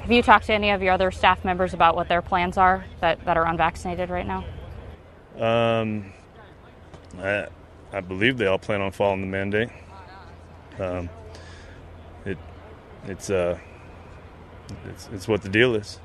Have 0.00 0.12
you 0.12 0.22
talked 0.22 0.46
to 0.46 0.52
any 0.52 0.70
of 0.70 0.82
your 0.82 0.92
other 0.92 1.10
staff 1.10 1.44
members 1.44 1.72
about 1.72 1.96
what 1.96 2.08
their 2.08 2.22
plans 2.22 2.56
are 2.56 2.84
that, 3.00 3.24
that 3.24 3.36
are 3.36 3.46
unvaccinated 3.46 4.10
right 4.10 4.26
now? 4.26 4.44
Um, 5.38 6.12
I, 7.18 7.48
I 7.92 8.00
believe 8.00 8.36
they 8.36 8.46
all 8.46 8.58
plan 8.58 8.80
on 8.80 8.92
following 8.92 9.22
the 9.22 9.26
mandate. 9.26 9.70
Um, 10.78 11.08
it, 12.24 12.38
it's, 13.06 13.30
uh, 13.30 13.58
it's, 14.86 15.08
it's 15.12 15.28
what 15.28 15.42
the 15.42 15.48
deal 15.48 15.74
is. 15.74 15.98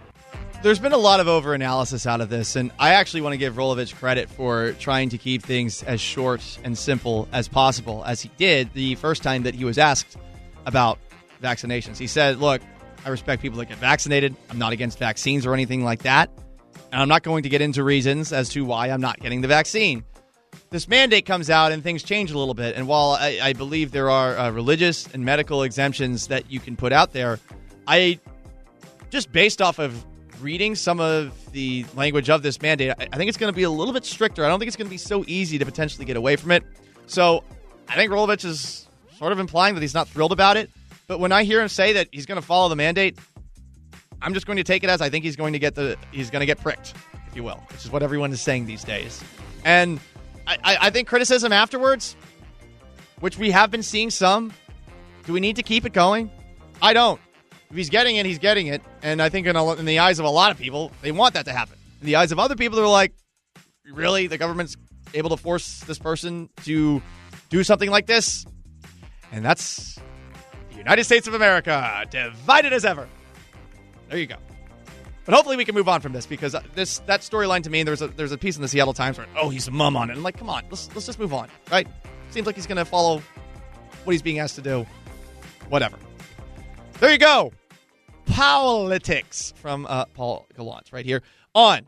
There's 0.62 0.80
been 0.80 0.94
a 0.94 0.98
lot 0.98 1.22
of 1.22 1.28
overanalysis 1.28 2.06
out 2.06 2.20
of 2.20 2.30
this, 2.30 2.58
and 2.58 2.72
I 2.78 2.96
actually 2.96 3.22
want 3.22 3.34
to 3.34 3.38
give 3.38 3.56
Rolovich 3.56 3.96
credit 3.96 4.30
for 4.30 4.74
trying 4.74 5.10
to 5.10 5.18
keep 5.18 5.42
things 5.44 5.84
as 5.84 6.02
short 6.02 6.60
and 6.64 6.78
simple 6.78 7.30
as 7.32 7.48
possible, 7.48 8.04
as 8.06 8.22
he 8.22 8.30
did 8.38 8.74
the 8.74 8.96
first 8.96 9.24
time 9.24 9.44
that 9.44 9.56
he 9.56 9.64
was 9.64 9.78
asked 9.78 10.18
about 10.66 11.00
vaccinations. 11.42 11.98
He 11.98 12.08
said, 12.08 12.40
Look, 12.40 12.62
I 13.06 13.10
respect 13.10 13.42
people 13.42 13.58
that 13.60 13.68
get 13.68 13.78
vaccinated. 13.78 14.36
I'm 14.50 14.58
not 14.58 14.74
against 14.74 15.00
vaccines 15.00 15.46
or 15.46 15.54
anything 15.54 15.84
like 15.84 16.04
that. 16.04 16.30
And 16.92 17.02
I'm 17.02 17.08
not 17.08 17.24
going 17.24 17.44
to 17.44 17.50
get 17.50 17.62
into 17.62 17.84
reasons 17.84 18.34
as 18.34 18.50
to 18.50 18.66
why 18.66 18.90
I'm 18.90 19.02
not 19.02 19.20
getting 19.20 19.42
the 19.42 19.48
vaccine. 19.48 20.04
This 20.72 20.88
mandate 20.88 21.26
comes 21.26 21.50
out 21.50 21.72
and 21.72 21.84
things 21.84 22.04
change 22.04 22.32
a 22.32 22.38
little 22.38 22.54
bit. 22.54 22.76
And 22.76 22.88
while 22.88 23.18
I, 23.20 23.40
I 23.42 23.54
believe 23.54 23.92
there 23.92 24.10
are 24.10 24.38
uh, 24.38 24.52
religious 24.52 25.08
and 25.14 25.24
medical 25.24 25.64
exemptions 25.64 26.28
that 26.28 26.52
you 26.52 26.60
can 26.60 26.76
put 26.76 26.92
out 26.92 27.14
there, 27.14 27.40
I 27.88 28.20
just 29.10 29.32
based 29.32 29.62
off 29.62 29.80
of 29.80 30.06
reading 30.42 30.76
some 30.76 31.00
of 31.00 31.52
the 31.52 31.86
language 31.96 32.30
of 32.30 32.44
this 32.44 32.62
mandate, 32.62 32.92
I, 32.92 33.08
I 33.12 33.18
think 33.18 33.30
it's 33.30 33.38
going 33.38 33.52
to 33.52 33.56
be 33.56 33.64
a 33.64 33.70
little 33.70 33.94
bit 33.94 34.06
stricter. 34.06 34.46
I 34.46 34.50
don't 34.50 34.60
think 34.60 34.68
it's 34.68 34.78
going 34.78 34.88
to 34.88 34.92
be 34.92 34.98
so 34.98 35.24
easy 35.28 35.58
to 35.58 35.66
potentially 35.66 36.06
get 36.06 36.18
away 36.18 36.36
from 36.36 36.52
it. 36.52 36.64
So 37.08 37.44
I 37.88 37.96
think 37.96 38.12
Rolovich 38.12 38.46
is 38.46 38.88
sort 39.18 39.32
of 39.32 39.40
implying 39.40 39.76
that 39.76 39.82
he's 39.82 39.94
not 39.94 40.08
thrilled 40.08 40.32
about 40.32 40.58
it. 40.58 40.70
But 41.10 41.20
when 41.20 41.32
I 41.32 41.44
hear 41.44 41.60
him 41.60 41.70
say 41.70 41.94
that 41.94 42.08
he's 42.12 42.28
going 42.28 42.40
to 42.40 42.46
follow 42.46 42.70
the 42.70 42.76
mandate, 42.76 43.18
I'm 44.22 44.36
just 44.36 44.46
going 44.46 44.58
to 44.58 44.64
take 44.64 44.84
it 44.84 44.92
as 44.92 45.02
I 45.02 45.10
think 45.10 45.26
he's 45.26 45.36
going 45.36 45.54
to 45.54 45.60
get 45.60 45.74
the 45.74 45.98
he's 46.12 46.30
going 46.30 46.42
to 46.42 46.46
get 46.46 46.62
pricked, 46.62 46.94
if 47.28 47.36
you 47.36 47.42
will, 47.42 47.60
which 47.72 47.84
is 47.84 47.92
what 47.92 48.04
everyone 48.04 48.32
is 48.32 48.42
saying 48.42 48.68
these 48.68 48.84
days. 48.84 49.24
And 49.66 50.00
I, 50.46 50.78
I 50.80 50.90
think 50.92 51.08
criticism 51.08 51.52
afterwards, 51.52 52.16
which 53.22 53.40
we 53.40 53.50
have 53.50 53.72
been 53.72 53.82
seeing 53.82 54.12
some, 54.12 54.54
do 55.26 55.34
we 55.34 55.40
need 55.40 55.56
to 55.56 55.64
keep 55.64 55.84
it 55.84 55.94
going? 55.94 56.30
I 56.80 56.94
don't. 56.94 57.20
If 57.72 57.76
he's 57.76 57.90
getting 57.90 58.18
it, 58.18 58.28
he's 58.28 58.38
getting 58.38 58.68
it. 58.68 58.84
And 59.02 59.20
I 59.20 59.30
think 59.30 59.48
in, 59.48 59.56
a, 59.56 59.74
in 59.74 59.86
the 59.86 59.98
eyes 59.98 60.20
of 60.20 60.26
a 60.26 60.30
lot 60.30 60.52
of 60.52 60.60
people, 60.60 60.92
they 61.02 61.12
want 61.12 61.34
that 61.34 61.46
to 61.46 61.52
happen. 61.52 61.76
In 62.02 62.06
the 62.06 62.18
eyes 62.18 62.32
of 62.32 62.38
other 62.38 62.56
people, 62.56 62.78
they're 62.78 62.88
like, 62.88 63.14
really? 63.92 64.28
The 64.28 64.38
government's 64.38 64.78
able 65.16 65.32
to 65.32 65.38
force 65.38 65.80
this 65.82 65.98
person 65.98 66.50
to 66.66 67.02
do 67.50 67.64
something 67.64 67.90
like 67.90 68.06
this? 68.06 68.46
And 69.32 69.44
that's 69.44 70.00
United 70.80 71.04
States 71.04 71.28
of 71.28 71.34
America, 71.34 72.06
divided 72.10 72.74
as 72.74 72.86
ever. 72.86 73.08
There 74.10 74.18
you 74.18 74.26
go. 74.26 74.38
But 75.26 75.36
hopefully 75.36 75.58
we 75.58 75.66
can 75.66 75.76
move 75.76 75.88
on 75.88 76.02
from 76.02 76.14
this 76.14 76.26
because 76.26 76.56
this 76.74 77.00
that 77.00 77.22
storyline 77.22 77.62
to 77.64 77.70
me, 77.70 77.84
there's 77.84 78.02
a 78.02 78.08
there's 78.08 78.32
a 78.32 78.38
piece 78.38 78.56
in 78.56 78.62
the 78.62 78.68
Seattle 78.68 78.94
Times 78.94 79.18
where 79.18 79.28
oh 79.40 79.50
he's 79.50 79.68
a 79.68 79.72
mum 79.72 79.96
on 79.96 80.10
it. 80.10 80.14
I'm 80.14 80.24
like, 80.24 80.38
come 80.38 80.50
on, 80.50 80.64
let's 80.72 80.90
let's 80.96 81.06
just 81.06 81.20
move 81.20 81.34
on, 81.34 81.50
right? 81.70 81.88
Seems 82.32 82.48
like 82.48 82.56
he's 82.56 82.66
going 82.66 82.78
to 82.78 82.86
follow 82.86 83.22
what 84.06 84.12
he's 84.12 84.22
being 84.22 84.40
asked 84.40 84.56
to 84.56 84.62
do. 84.62 84.88
Whatever. 85.68 85.98
There 87.00 87.12
you 87.12 87.20
go. 87.20 87.52
Politics 88.26 89.54
from 89.58 89.86
uh, 89.88 90.06
Paul 90.06 90.48
Gallant 90.56 90.92
right 90.92 91.06
here 91.06 91.22
on 91.54 91.88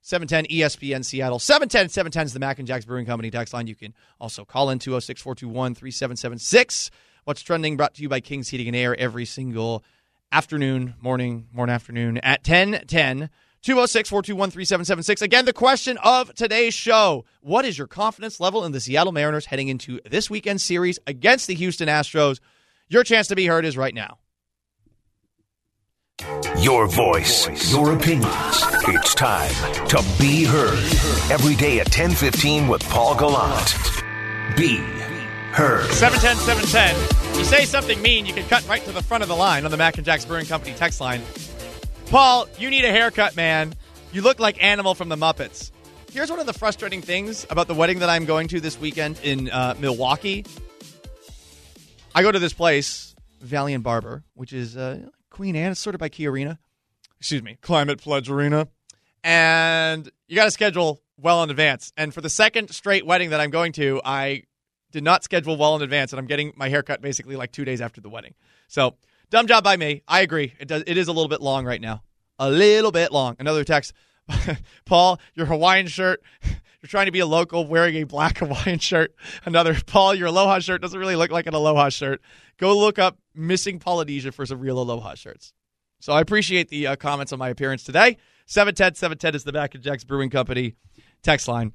710 0.00 0.56
ESPN 0.56 1.04
Seattle. 1.04 1.38
710 1.38 1.88
710 1.88 2.26
is 2.26 2.32
the 2.32 2.40
Mac 2.40 2.58
and 2.58 2.66
Jacks 2.66 2.84
Brewing 2.84 3.06
Company 3.06 3.30
text 3.30 3.54
line. 3.54 3.68
You 3.68 3.76
can 3.76 3.94
also 4.20 4.44
call 4.44 4.70
in 4.70 4.78
206 4.78 5.22
421 5.22 5.74
3776. 5.74 6.90
What's 7.24 7.42
trending 7.42 7.76
brought 7.76 7.94
to 7.94 8.02
you 8.02 8.08
by 8.08 8.20
Kings 8.20 8.48
Heating 8.48 8.66
and 8.66 8.76
Air 8.76 8.98
every 8.98 9.24
single 9.24 9.84
afternoon, 10.32 10.94
morning, 11.00 11.46
morning, 11.52 11.74
afternoon 11.74 12.18
at 12.18 12.42
10 12.42 12.84
10. 12.86 13.30
206 13.62 14.08
421 14.08 14.50
3776. 14.50 15.22
Again, 15.22 15.44
the 15.44 15.52
question 15.52 15.96
of 16.02 16.34
today's 16.34 16.74
show 16.74 17.24
What 17.42 17.64
is 17.64 17.78
your 17.78 17.86
confidence 17.86 18.40
level 18.40 18.64
in 18.64 18.72
the 18.72 18.80
Seattle 18.80 19.12
Mariners 19.12 19.46
heading 19.46 19.68
into 19.68 20.00
this 20.04 20.28
weekend 20.28 20.60
series 20.60 20.98
against 21.06 21.46
the 21.46 21.54
Houston 21.54 21.88
Astros? 21.88 22.40
Your 22.88 23.04
chance 23.04 23.28
to 23.28 23.36
be 23.36 23.46
heard 23.46 23.64
is 23.64 23.76
right 23.76 23.94
now. 23.94 24.18
Your 26.58 26.88
voice, 26.88 27.72
your 27.72 27.94
opinions. 27.94 28.64
It's 28.88 29.14
time 29.14 29.52
to 29.86 30.04
be 30.18 30.44
heard. 30.44 30.78
Every 31.30 31.54
day 31.54 31.78
at 31.78 31.86
10:15 31.86 32.66
with 32.66 32.82
Paul 32.88 33.14
Gallant. 33.14 33.76
Be 34.56 35.01
heard. 35.52 35.90
710 35.92 36.36
710. 36.64 37.38
You 37.38 37.44
say 37.44 37.64
something 37.64 38.00
mean, 38.02 38.26
you 38.26 38.32
can 38.32 38.46
cut 38.48 38.66
right 38.68 38.84
to 38.84 38.92
the 38.92 39.02
front 39.02 39.22
of 39.22 39.28
the 39.28 39.36
line 39.36 39.64
on 39.64 39.70
the 39.70 39.76
Mac 39.76 39.96
and 39.96 40.04
Jack's 40.04 40.24
Brewing 40.24 40.46
Company 40.46 40.74
text 40.74 41.00
line. 41.00 41.22
Paul, 42.06 42.46
you 42.58 42.70
need 42.70 42.84
a 42.84 42.90
haircut, 42.90 43.36
man. 43.36 43.74
You 44.12 44.22
look 44.22 44.38
like 44.38 44.62
Animal 44.62 44.94
from 44.94 45.08
the 45.08 45.16
Muppets. 45.16 45.70
Here's 46.12 46.30
one 46.30 46.40
of 46.40 46.46
the 46.46 46.52
frustrating 46.52 47.00
things 47.00 47.46
about 47.48 47.68
the 47.68 47.74
wedding 47.74 48.00
that 48.00 48.10
I'm 48.10 48.26
going 48.26 48.48
to 48.48 48.60
this 48.60 48.78
weekend 48.78 49.18
in 49.22 49.48
uh, 49.50 49.74
Milwaukee. 49.78 50.44
I 52.14 52.22
go 52.22 52.30
to 52.30 52.38
this 52.38 52.52
place, 52.52 53.14
Valiant 53.40 53.82
Barber, 53.82 54.22
which 54.34 54.52
is 54.52 54.76
uh, 54.76 55.08
Queen 55.30 55.56
Anne. 55.56 55.72
It's 55.72 55.80
sort 55.80 55.94
of 55.94 56.00
by 56.00 56.10
Key 56.10 56.26
Arena. 56.26 56.58
Excuse 57.18 57.42
me, 57.42 57.56
Climate 57.62 57.98
Pledge 57.98 58.28
Arena. 58.28 58.68
And 59.24 60.10
you 60.28 60.36
got 60.36 60.44
to 60.44 60.50
schedule 60.50 61.00
well 61.16 61.42
in 61.42 61.50
advance. 61.50 61.92
And 61.96 62.12
for 62.12 62.20
the 62.20 62.28
second 62.28 62.70
straight 62.70 63.06
wedding 63.06 63.30
that 63.30 63.40
I'm 63.40 63.50
going 63.50 63.72
to, 63.72 64.02
I 64.04 64.42
did 64.92 65.02
not 65.02 65.24
schedule 65.24 65.56
well 65.56 65.74
in 65.76 65.82
advance, 65.82 66.12
and 66.12 66.20
I'm 66.20 66.26
getting 66.26 66.52
my 66.56 66.68
haircut 66.68 67.00
basically 67.00 67.36
like 67.36 67.50
two 67.50 67.64
days 67.64 67.80
after 67.80 68.00
the 68.00 68.08
wedding. 68.08 68.34
So 68.68 68.96
dumb 69.30 69.46
job 69.46 69.64
by 69.64 69.76
me. 69.76 70.02
I 70.06 70.20
agree. 70.20 70.54
It 70.60 70.68
does. 70.68 70.84
It 70.86 70.96
is 70.96 71.08
a 71.08 71.12
little 71.12 71.28
bit 71.28 71.40
long 71.40 71.64
right 71.66 71.80
now. 71.80 72.02
A 72.38 72.50
little 72.50 72.92
bit 72.92 73.12
long. 73.12 73.36
Another 73.38 73.64
text. 73.64 73.92
Paul, 74.84 75.18
your 75.34 75.46
Hawaiian 75.46 75.88
shirt. 75.88 76.22
You're 76.82 76.88
trying 76.88 77.06
to 77.06 77.12
be 77.12 77.20
a 77.20 77.26
local 77.26 77.64
wearing 77.64 77.94
a 77.96 78.04
black 78.04 78.38
Hawaiian 78.38 78.80
shirt. 78.80 79.14
Another 79.44 79.76
Paul, 79.86 80.16
your 80.16 80.28
Aloha 80.28 80.58
shirt 80.58 80.82
doesn't 80.82 80.98
really 80.98 81.14
look 81.14 81.30
like 81.30 81.46
an 81.46 81.54
Aloha 81.54 81.90
shirt. 81.90 82.20
Go 82.58 82.76
look 82.76 82.98
up 82.98 83.18
missing 83.34 83.78
Polynesia 83.78 84.32
for 84.32 84.44
some 84.44 84.58
real 84.58 84.80
Aloha 84.80 85.14
shirts. 85.14 85.52
So 86.00 86.12
I 86.12 86.20
appreciate 86.20 86.68
the 86.70 86.88
uh, 86.88 86.96
comments 86.96 87.32
on 87.32 87.38
my 87.38 87.50
appearance 87.50 87.84
today. 87.84 88.16
710 88.46 88.96
710 88.96 89.36
is 89.36 89.44
the 89.44 89.52
Mac 89.52 89.76
and 89.76 89.84
Jacks 89.84 90.02
Brewing 90.02 90.30
Company 90.30 90.74
text 91.22 91.46
line. 91.46 91.72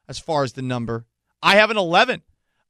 as 0.08 0.18
far 0.18 0.42
as 0.42 0.54
the 0.54 0.62
number. 0.62 1.06
I 1.42 1.56
have 1.56 1.70
an 1.70 1.76
11. 1.76 2.22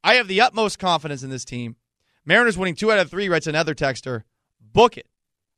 I 0.03 0.15
have 0.15 0.27
the 0.27 0.41
utmost 0.41 0.79
confidence 0.79 1.23
in 1.23 1.31
this 1.31 1.45
team. 1.45 1.77
Mariners 2.25 2.57
winning 2.57 2.75
two 2.75 2.91
out 2.91 2.99
of 2.99 3.09
three, 3.09 3.29
writes 3.29 3.47
another 3.47 3.73
texter. 3.73 4.23
Book 4.71 4.97
it. 4.97 5.07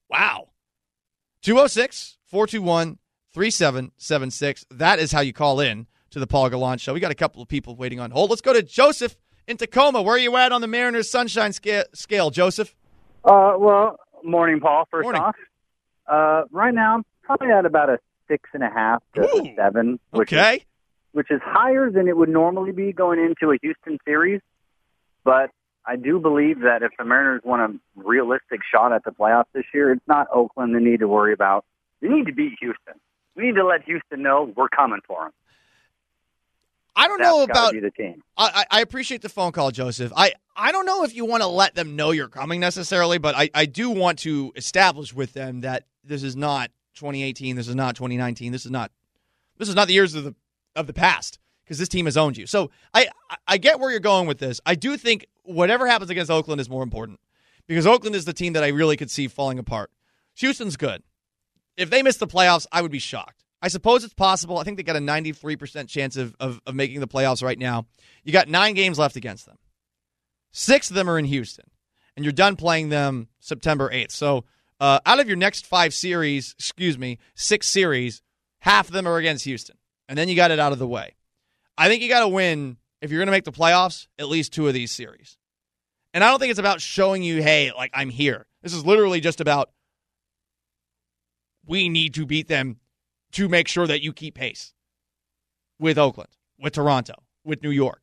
Wow. 0.09 0.49
206 1.41 2.17
421 2.25 2.97
3776. 3.33 4.65
That 4.71 4.99
is 4.99 5.11
how 5.11 5.21
you 5.21 5.33
call 5.33 5.59
in 5.59 5.87
to 6.11 6.19
the 6.19 6.27
Paul 6.27 6.49
Gallant 6.49 6.79
Show. 6.81 6.93
We 6.93 6.99
got 6.99 7.11
a 7.11 7.15
couple 7.15 7.41
of 7.41 7.47
people 7.47 7.75
waiting 7.75 7.99
on 7.99 8.11
hold. 8.11 8.29
Let's 8.29 8.41
go 8.41 8.53
to 8.53 8.61
Joseph 8.63 9.15
in 9.47 9.57
Tacoma. 9.57 10.01
Where 10.01 10.15
are 10.15 10.19
you 10.19 10.35
at 10.37 10.51
on 10.51 10.61
the 10.61 10.67
Mariners 10.67 11.09
sunshine 11.09 11.51
scale, 11.53 11.83
scale 11.93 12.29
Joseph? 12.29 12.75
Uh, 13.25 13.53
well, 13.57 13.97
morning, 14.23 14.59
Paul. 14.59 14.87
First 14.91 15.03
Morning. 15.03 15.21
off, 15.21 15.35
uh, 16.07 16.43
right 16.51 16.73
now 16.73 16.95
I'm 16.95 17.05
probably 17.23 17.49
at 17.51 17.65
about 17.65 17.89
a 17.89 17.99
six 18.27 18.49
and 18.53 18.63
a 18.63 18.69
half 18.69 19.01
to 19.15 19.21
Ooh. 19.23 19.53
seven, 19.55 19.99
which 20.11 20.31
is 20.31 20.37
Okay. 20.39 20.63
which 21.13 21.31
is 21.31 21.41
higher 21.43 21.89
than 21.89 22.07
it 22.07 22.15
would 22.15 22.29
normally 22.29 22.71
be 22.71 22.91
going 22.93 23.19
into 23.19 23.51
a 23.51 23.57
Houston 23.61 23.97
series. 24.05 24.41
But 25.23 25.49
I 25.85 25.95
do 25.97 26.19
believe 26.19 26.61
that 26.61 26.81
if 26.81 26.91
the 26.97 27.03
Mariners 27.03 27.41
want 27.43 27.61
a 27.61 28.01
realistic 28.01 28.61
shot 28.73 28.93
at 28.93 29.03
the 29.03 29.11
playoffs 29.11 29.45
this 29.53 29.65
year, 29.73 29.91
it's 29.91 30.07
not 30.07 30.27
Oakland 30.33 30.75
they 30.75 30.79
need 30.79 31.01
to 31.01 31.07
worry 31.07 31.33
about. 31.33 31.65
They 32.01 32.07
need 32.07 32.25
to 32.27 32.33
beat 32.33 32.53
Houston. 32.61 32.93
We 33.35 33.47
need 33.47 33.55
to 33.55 33.65
let 33.65 33.83
Houston 33.83 34.21
know 34.21 34.53
we're 34.55 34.69
coming 34.69 35.01
for 35.05 35.23
them. 35.23 35.31
I 36.95 37.07
don't 37.07 37.19
That's 37.19 37.29
know 37.29 37.43
about 37.43 37.73
the 37.73 37.91
team. 37.91 38.21
I, 38.37 38.65
I 38.71 38.77
I 38.77 38.81
appreciate 38.81 39.21
the 39.21 39.29
phone 39.29 39.51
call, 39.51 39.71
Joseph. 39.71 40.11
I, 40.15 40.33
I 40.55 40.71
don't 40.71 40.85
know 40.85 41.03
if 41.03 41.15
you 41.15 41.25
want 41.25 41.41
to 41.41 41.47
let 41.47 41.73
them 41.73 41.95
know 41.95 42.11
you're 42.11 42.27
coming 42.27 42.59
necessarily, 42.59 43.17
but 43.17 43.35
I, 43.35 43.49
I 43.53 43.65
do 43.65 43.89
want 43.89 44.19
to 44.19 44.53
establish 44.55 45.11
with 45.11 45.33
them 45.33 45.61
that 45.61 45.85
this 46.03 46.21
is 46.21 46.35
not 46.35 46.69
2018, 46.95 47.55
this 47.55 47.67
is 47.67 47.75
not 47.75 47.95
2019, 47.95 48.51
this 48.51 48.65
is 48.65 48.71
not 48.71 48.91
this 49.57 49.69
is 49.69 49.75
not 49.75 49.87
the 49.87 49.95
years 49.95 50.13
of 50.13 50.23
the 50.23 50.35
of 50.75 50.85
the 50.85 50.93
past 50.93 51.39
because 51.63 51.77
this 51.77 51.89
team 51.89 52.05
has 52.05 52.17
owned 52.17 52.37
you. 52.37 52.45
So 52.45 52.71
I 52.93 53.07
I 53.47 53.57
get 53.57 53.79
where 53.79 53.91
you're 53.91 53.99
going 53.99 54.27
with 54.27 54.39
this. 54.39 54.59
I 54.65 54.75
do 54.75 54.97
think 54.97 55.25
whatever 55.43 55.87
happens 55.87 56.09
against 56.09 56.31
Oakland 56.31 56.61
is 56.61 56.69
more 56.69 56.83
important 56.83 57.19
because 57.67 57.87
Oakland 57.87 58.15
is 58.15 58.25
the 58.25 58.33
team 58.33 58.53
that 58.53 58.63
I 58.63 58.69
really 58.69 58.97
could 58.97 59.11
see 59.11 59.27
falling 59.27 59.59
apart. 59.59 59.91
Houston's 60.35 60.77
good. 60.77 61.03
If 61.77 61.89
they 61.89 62.03
miss 62.03 62.17
the 62.17 62.27
playoffs, 62.27 62.67
I 62.71 62.81
would 62.81 62.91
be 62.91 62.99
shocked. 62.99 63.43
I 63.61 63.69
suppose 63.69 64.03
it's 64.03 64.13
possible. 64.13 64.57
I 64.57 64.63
think 64.63 64.77
they 64.77 64.83
got 64.83 64.97
a 64.97 64.99
93% 64.99 65.87
chance 65.87 66.17
of, 66.17 66.35
of, 66.39 66.59
of 66.67 66.75
making 66.75 66.99
the 66.99 67.07
playoffs 67.07 67.41
right 67.41 67.57
now. 67.57 67.85
You 68.23 68.33
got 68.33 68.49
nine 68.49 68.73
games 68.73 68.99
left 68.99 69.15
against 69.15 69.45
them. 69.45 69.57
Six 70.51 70.89
of 70.89 70.95
them 70.95 71.09
are 71.09 71.17
in 71.17 71.25
Houston, 71.25 71.65
and 72.15 72.25
you're 72.25 72.33
done 72.33 72.57
playing 72.57 72.89
them 72.89 73.29
September 73.39 73.89
8th. 73.89 74.11
So, 74.11 74.43
uh, 74.79 74.99
out 75.05 75.21
of 75.21 75.27
your 75.27 75.37
next 75.37 75.65
five 75.65 75.93
series, 75.93 76.53
excuse 76.59 76.97
me, 76.97 77.19
six 77.35 77.69
series, 77.69 78.21
half 78.59 78.87
of 78.87 78.93
them 78.93 79.07
are 79.07 79.17
against 79.17 79.45
Houston, 79.45 79.77
and 80.09 80.17
then 80.17 80.27
you 80.27 80.35
got 80.35 80.51
it 80.51 80.59
out 80.59 80.73
of 80.73 80.79
the 80.79 80.87
way. 80.87 81.15
I 81.77 81.87
think 81.87 82.01
you 82.01 82.09
got 82.09 82.21
to 82.21 82.27
win 82.27 82.77
if 83.01 83.11
you're 83.11 83.19
going 83.19 83.27
to 83.27 83.31
make 83.31 83.43
the 83.43 83.51
playoffs, 83.51 84.07
at 84.17 84.29
least 84.29 84.53
two 84.53 84.67
of 84.67 84.73
these 84.73 84.91
series. 84.91 85.37
And 86.13 86.23
I 86.23 86.29
don't 86.29 86.39
think 86.39 86.51
it's 86.51 86.59
about 86.59 86.79
showing 86.81 87.23
you, 87.23 87.41
hey, 87.41 87.71
like 87.75 87.91
I'm 87.93 88.09
here. 88.09 88.45
This 88.61 88.73
is 88.73 88.85
literally 88.85 89.19
just 89.19 89.41
about 89.41 89.71
we 91.65 91.89
need 91.89 92.13
to 92.15 92.25
beat 92.25 92.47
them 92.47 92.77
to 93.33 93.49
make 93.49 93.67
sure 93.67 93.87
that 93.87 94.01
you 94.01 94.13
keep 94.13 94.35
pace 94.35 94.73
with 95.79 95.97
Oakland, 95.97 96.29
with 96.59 96.73
Toronto, 96.73 97.15
with 97.43 97.63
New 97.63 97.71
York. 97.71 98.01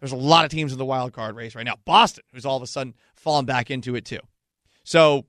There's 0.00 0.12
a 0.12 0.16
lot 0.16 0.44
of 0.44 0.50
teams 0.50 0.72
in 0.72 0.78
the 0.78 0.84
wild 0.84 1.12
card 1.12 1.36
race 1.36 1.54
right 1.54 1.64
now. 1.64 1.76
Boston, 1.84 2.24
who's 2.32 2.46
all 2.46 2.56
of 2.56 2.62
a 2.62 2.66
sudden 2.66 2.94
fallen 3.14 3.44
back 3.44 3.70
into 3.70 3.96
it 3.96 4.04
too. 4.04 4.20
So 4.84 5.26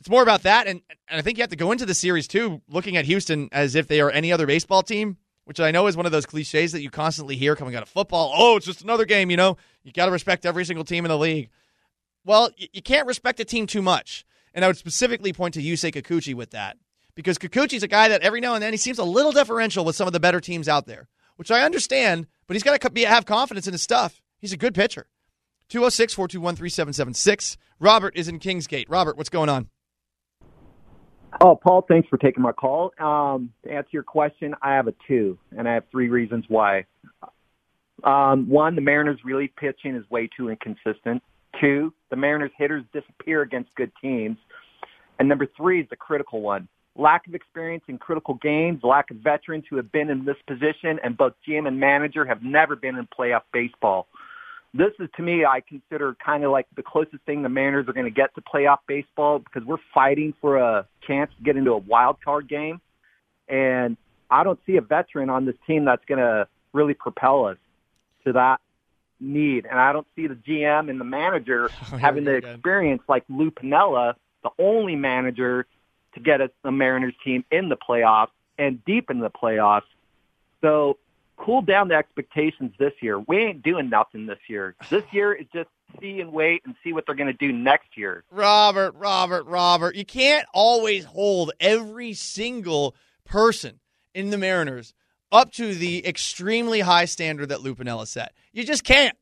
it's 0.00 0.10
more 0.10 0.22
about 0.22 0.42
that, 0.42 0.66
and, 0.66 0.82
and 1.08 1.18
I 1.18 1.22
think 1.22 1.38
you 1.38 1.42
have 1.42 1.50
to 1.50 1.56
go 1.56 1.72
into 1.72 1.86
the 1.86 1.94
series 1.94 2.28
too, 2.28 2.62
looking 2.68 2.96
at 2.96 3.06
Houston 3.06 3.48
as 3.52 3.74
if 3.74 3.86
they 3.86 4.00
are 4.00 4.10
any 4.10 4.32
other 4.32 4.46
baseball 4.46 4.82
team, 4.82 5.16
which 5.46 5.60
I 5.60 5.70
know 5.70 5.86
is 5.86 5.96
one 5.96 6.06
of 6.06 6.12
those 6.12 6.26
cliches 6.26 6.72
that 6.72 6.82
you 6.82 6.90
constantly 6.90 7.36
hear 7.36 7.54
coming 7.54 7.76
out 7.76 7.82
of 7.82 7.88
football. 7.88 8.32
Oh, 8.34 8.56
it's 8.56 8.66
just 8.66 8.82
another 8.82 9.04
game, 9.04 9.30
you 9.30 9.36
know. 9.36 9.56
You 9.84 9.92
got 9.92 10.06
to 10.06 10.12
respect 10.12 10.44
every 10.44 10.64
single 10.64 10.84
team 10.84 11.04
in 11.04 11.08
the 11.08 11.16
league. 11.16 11.50
Well, 12.24 12.50
you 12.56 12.82
can't 12.82 13.06
respect 13.06 13.38
a 13.38 13.44
team 13.44 13.68
too 13.68 13.80
much, 13.80 14.26
and 14.52 14.64
I 14.64 14.68
would 14.68 14.76
specifically 14.76 15.32
point 15.32 15.54
to 15.54 15.62
Yusei 15.62 15.94
Kikuchi 15.94 16.34
with 16.34 16.50
that 16.50 16.76
because 17.14 17.38
Kikuchi's 17.38 17.84
a 17.84 17.88
guy 17.88 18.08
that 18.08 18.22
every 18.22 18.40
now 18.40 18.54
and 18.54 18.62
then 18.62 18.72
he 18.72 18.76
seems 18.76 18.98
a 18.98 19.04
little 19.04 19.30
differential 19.30 19.84
with 19.84 19.94
some 19.94 20.08
of 20.08 20.12
the 20.12 20.20
better 20.20 20.40
teams 20.40 20.68
out 20.68 20.86
there, 20.86 21.08
which 21.36 21.52
I 21.52 21.62
understand, 21.62 22.26
but 22.48 22.54
he's 22.54 22.64
got 22.64 22.80
to 22.80 23.06
have 23.06 23.24
confidence 23.24 23.68
in 23.68 23.72
his 23.72 23.82
stuff. 23.82 24.20
He's 24.38 24.52
a 24.52 24.56
good 24.56 24.74
pitcher. 24.74 25.06
206 25.68 26.14
421 26.14 26.56
3776. 26.56 27.56
Robert 27.78 28.16
is 28.16 28.26
in 28.26 28.40
Kingsgate. 28.40 28.86
Robert, 28.88 29.16
what's 29.16 29.30
going 29.30 29.48
on? 29.48 29.68
Oh, 31.40 31.54
Paul, 31.54 31.84
thanks 31.86 32.08
for 32.08 32.16
taking 32.16 32.42
my 32.42 32.52
call. 32.52 32.92
Um, 32.98 33.52
to 33.64 33.70
answer 33.70 33.90
your 33.92 34.02
question, 34.02 34.54
I 34.62 34.74
have 34.74 34.88
a 34.88 34.94
two, 35.06 35.38
and 35.56 35.68
I 35.68 35.74
have 35.74 35.84
three 35.90 36.08
reasons 36.08 36.44
why. 36.48 36.86
Um, 38.04 38.48
one, 38.48 38.74
the 38.74 38.80
Mariners' 38.80 39.20
relief 39.24 39.50
pitching 39.56 39.94
is 39.94 40.08
way 40.10 40.28
too 40.34 40.48
inconsistent. 40.48 41.22
Two, 41.60 41.92
the 42.10 42.16
Mariners' 42.16 42.52
hitters 42.56 42.84
disappear 42.92 43.42
against 43.42 43.74
good 43.74 43.92
teams. 44.00 44.36
And 45.18 45.28
number 45.28 45.46
three 45.56 45.80
is 45.80 45.88
the 45.90 45.96
critical 45.96 46.40
one 46.40 46.68
lack 46.98 47.26
of 47.26 47.34
experience 47.34 47.84
in 47.88 47.98
critical 47.98 48.34
games, 48.34 48.80
lack 48.82 49.10
of 49.10 49.18
veterans 49.18 49.64
who 49.68 49.76
have 49.76 49.90
been 49.92 50.10
in 50.10 50.24
this 50.24 50.36
position, 50.46 50.98
and 51.04 51.16
both 51.16 51.34
GM 51.46 51.68
and 51.68 51.78
manager 51.78 52.24
have 52.24 52.42
never 52.42 52.76
been 52.76 52.96
in 52.96 53.06
playoff 53.06 53.42
baseball. 53.52 54.08
This 54.76 54.92
is, 54.98 55.08
to 55.16 55.22
me, 55.22 55.44
I 55.44 55.60
consider 55.60 56.16
kind 56.24 56.44
of 56.44 56.50
like 56.50 56.66
the 56.76 56.82
closest 56.82 57.22
thing 57.24 57.42
the 57.42 57.48
Mariners 57.48 57.88
are 57.88 57.92
going 57.92 58.04
to 58.04 58.10
get 58.10 58.34
to 58.34 58.42
playoff 58.42 58.78
baseball 58.86 59.38
because 59.38 59.64
we're 59.64 59.78
fighting 59.94 60.34
for 60.40 60.58
a 60.58 60.86
chance 61.06 61.30
to 61.38 61.42
get 61.42 61.56
into 61.56 61.72
a 61.72 61.78
wild 61.78 62.18
card 62.22 62.48
game. 62.48 62.80
And 63.48 63.96
I 64.30 64.44
don't 64.44 64.58
see 64.66 64.76
a 64.76 64.80
veteran 64.80 65.30
on 65.30 65.46
this 65.46 65.54
team 65.66 65.84
that's 65.84 66.04
going 66.06 66.18
to 66.18 66.48
really 66.72 66.94
propel 66.94 67.46
us 67.46 67.56
to 68.24 68.32
that 68.32 68.60
need. 69.18 69.66
And 69.66 69.78
I 69.78 69.92
don't 69.92 70.06
see 70.14 70.26
the 70.26 70.34
GM 70.34 70.90
and 70.90 71.00
the 71.00 71.04
manager 71.04 71.70
oh, 71.92 71.96
having 71.96 72.24
the 72.24 72.34
experience 72.34 73.02
like 73.08 73.24
Lou 73.28 73.50
Piniella, 73.50 74.14
the 74.42 74.50
only 74.58 74.96
manager 74.96 75.66
to 76.14 76.20
get 76.20 76.40
us 76.40 76.50
the 76.62 76.72
Mariners 76.72 77.14
team 77.24 77.44
in 77.50 77.68
the 77.68 77.76
playoffs 77.76 78.28
and 78.58 78.84
deep 78.84 79.10
in 79.10 79.20
the 79.20 79.30
playoffs. 79.30 79.82
So 80.60 80.98
cool 81.36 81.62
down 81.62 81.88
the 81.88 81.94
expectations 81.94 82.72
this 82.78 82.92
year. 83.00 83.18
We 83.20 83.38
ain't 83.38 83.62
doing 83.62 83.88
nothing 83.90 84.26
this 84.26 84.38
year. 84.48 84.74
This 84.90 85.04
year 85.12 85.32
is 85.32 85.46
just 85.52 85.68
see 86.00 86.20
and 86.20 86.32
wait 86.32 86.62
and 86.64 86.74
see 86.82 86.92
what 86.92 87.04
they're 87.06 87.14
going 87.14 87.32
to 87.32 87.32
do 87.32 87.52
next 87.52 87.96
year. 87.96 88.24
Robert, 88.30 88.94
Robert, 88.96 89.44
Robert, 89.46 89.94
you 89.94 90.04
can't 90.04 90.46
always 90.52 91.04
hold 91.04 91.52
every 91.60 92.12
single 92.14 92.94
person 93.24 93.80
in 94.14 94.30
the 94.30 94.38
Mariners 94.38 94.94
up 95.32 95.52
to 95.52 95.74
the 95.74 96.06
extremely 96.06 96.80
high 96.80 97.04
standard 97.04 97.48
that 97.48 97.62
Lou 97.62 97.74
Piniella 97.74 98.06
set. 98.06 98.32
You 98.52 98.64
just 98.64 98.84
can't. 98.84 99.16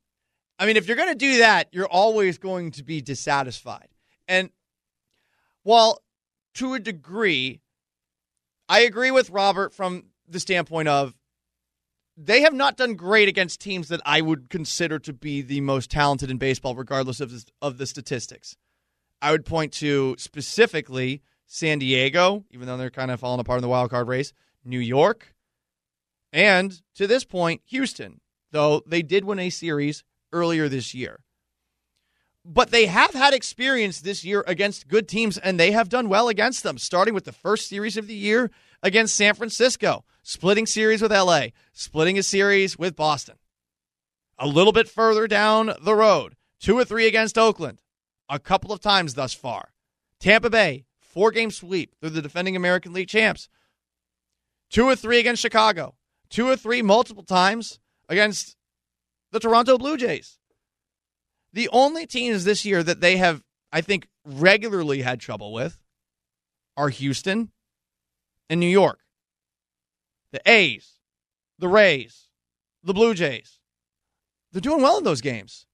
I 0.58 0.66
mean, 0.66 0.76
if 0.76 0.86
you're 0.86 0.96
going 0.96 1.08
to 1.08 1.14
do 1.14 1.38
that, 1.38 1.68
you're 1.72 1.86
always 1.86 2.38
going 2.38 2.70
to 2.72 2.84
be 2.84 3.00
dissatisfied. 3.00 3.88
And 4.28 4.50
while 5.62 6.00
to 6.54 6.74
a 6.74 6.78
degree, 6.78 7.60
I 8.68 8.80
agree 8.80 9.10
with 9.10 9.30
Robert 9.30 9.74
from 9.74 10.04
the 10.28 10.40
standpoint 10.40 10.88
of 10.88 11.14
they 12.16 12.42
have 12.42 12.52
not 12.52 12.76
done 12.76 12.94
great 12.94 13.28
against 13.28 13.60
teams 13.60 13.88
that 13.88 14.00
I 14.04 14.20
would 14.20 14.50
consider 14.50 14.98
to 15.00 15.12
be 15.12 15.42
the 15.42 15.60
most 15.60 15.90
talented 15.90 16.30
in 16.30 16.38
baseball, 16.38 16.74
regardless 16.74 17.20
of 17.20 17.30
the, 17.30 17.44
of 17.60 17.78
the 17.78 17.86
statistics. 17.86 18.56
I 19.20 19.32
would 19.32 19.44
point 19.44 19.72
to 19.74 20.14
specifically 20.18 21.22
San 21.46 21.78
Diego, 21.78 22.44
even 22.50 22.66
though 22.66 22.76
they're 22.76 22.90
kind 22.90 23.10
of 23.10 23.20
falling 23.20 23.40
apart 23.40 23.58
in 23.58 23.62
the 23.62 23.68
wild 23.68 23.90
card 23.90 24.08
race, 24.08 24.32
New 24.64 24.78
York, 24.78 25.34
and 26.32 26.80
to 26.96 27.06
this 27.06 27.24
point, 27.24 27.62
Houston, 27.66 28.20
though 28.50 28.82
they 28.86 29.02
did 29.02 29.24
win 29.24 29.38
a 29.38 29.50
series 29.50 30.04
earlier 30.32 30.68
this 30.68 30.94
year 30.94 31.20
but 32.44 32.70
they 32.70 32.86
have 32.86 33.14
had 33.14 33.32
experience 33.32 34.00
this 34.00 34.24
year 34.24 34.44
against 34.46 34.88
good 34.88 35.08
teams, 35.08 35.38
and 35.38 35.58
they 35.58 35.72
have 35.72 35.88
done 35.88 36.08
well 36.08 36.28
against 36.28 36.62
them, 36.62 36.76
starting 36.76 37.14
with 37.14 37.24
the 37.24 37.32
first 37.32 37.68
series 37.68 37.96
of 37.96 38.06
the 38.06 38.14
year 38.14 38.50
against 38.84 39.16
San 39.16 39.34
Francisco, 39.34 40.04
splitting 40.22 40.66
series 40.66 41.00
with 41.00 41.10
LA, 41.10 41.46
splitting 41.72 42.18
a 42.18 42.22
series 42.22 42.78
with 42.78 42.94
Boston. 42.94 43.36
A 44.38 44.46
little 44.46 44.72
bit 44.72 44.88
further 44.88 45.26
down 45.26 45.72
the 45.80 45.94
road, 45.94 46.36
two 46.60 46.76
or 46.76 46.84
three 46.84 47.06
against 47.06 47.38
Oakland, 47.38 47.80
a 48.28 48.38
couple 48.38 48.72
of 48.72 48.80
times 48.80 49.14
thus 49.14 49.32
far. 49.32 49.70
Tampa 50.20 50.50
Bay, 50.50 50.84
four 51.00 51.30
game 51.30 51.50
sweep. 51.50 51.94
They're 52.00 52.10
the 52.10 52.22
defending 52.22 52.56
American 52.56 52.92
League 52.92 53.08
champs. 53.08 53.48
Two 54.70 54.84
or 54.84 54.94
three 54.94 55.18
against 55.18 55.42
Chicago, 55.42 55.94
two 56.28 56.46
or 56.48 56.56
three 56.56 56.82
multiple 56.82 57.22
times 57.22 57.80
against 58.08 58.56
the 59.32 59.40
Toronto 59.40 59.78
Blue 59.78 59.96
Jays. 59.96 60.38
The 61.52 61.70
only 61.72 62.06
teams 62.06 62.44
this 62.44 62.64
year 62.64 62.82
that 62.82 63.00
they 63.00 63.16
have, 63.16 63.42
I 63.72 63.80
think, 63.80 64.08
regularly 64.26 65.02
had 65.02 65.20
trouble 65.20 65.52
with 65.52 65.80
are 66.76 66.88
Houston 66.88 67.52
and 68.48 68.60
New 68.60 68.66
York. 68.66 69.00
The 70.32 70.40
A's, 70.50 70.98
the 71.58 71.68
Rays, 71.68 72.28
the 72.82 72.94
Blue 72.94 73.14
Jays. 73.14 73.60
They're 74.52 74.60
doing 74.60 74.82
well 74.82 74.98
in 74.98 75.04
those 75.04 75.20
games. 75.20 75.66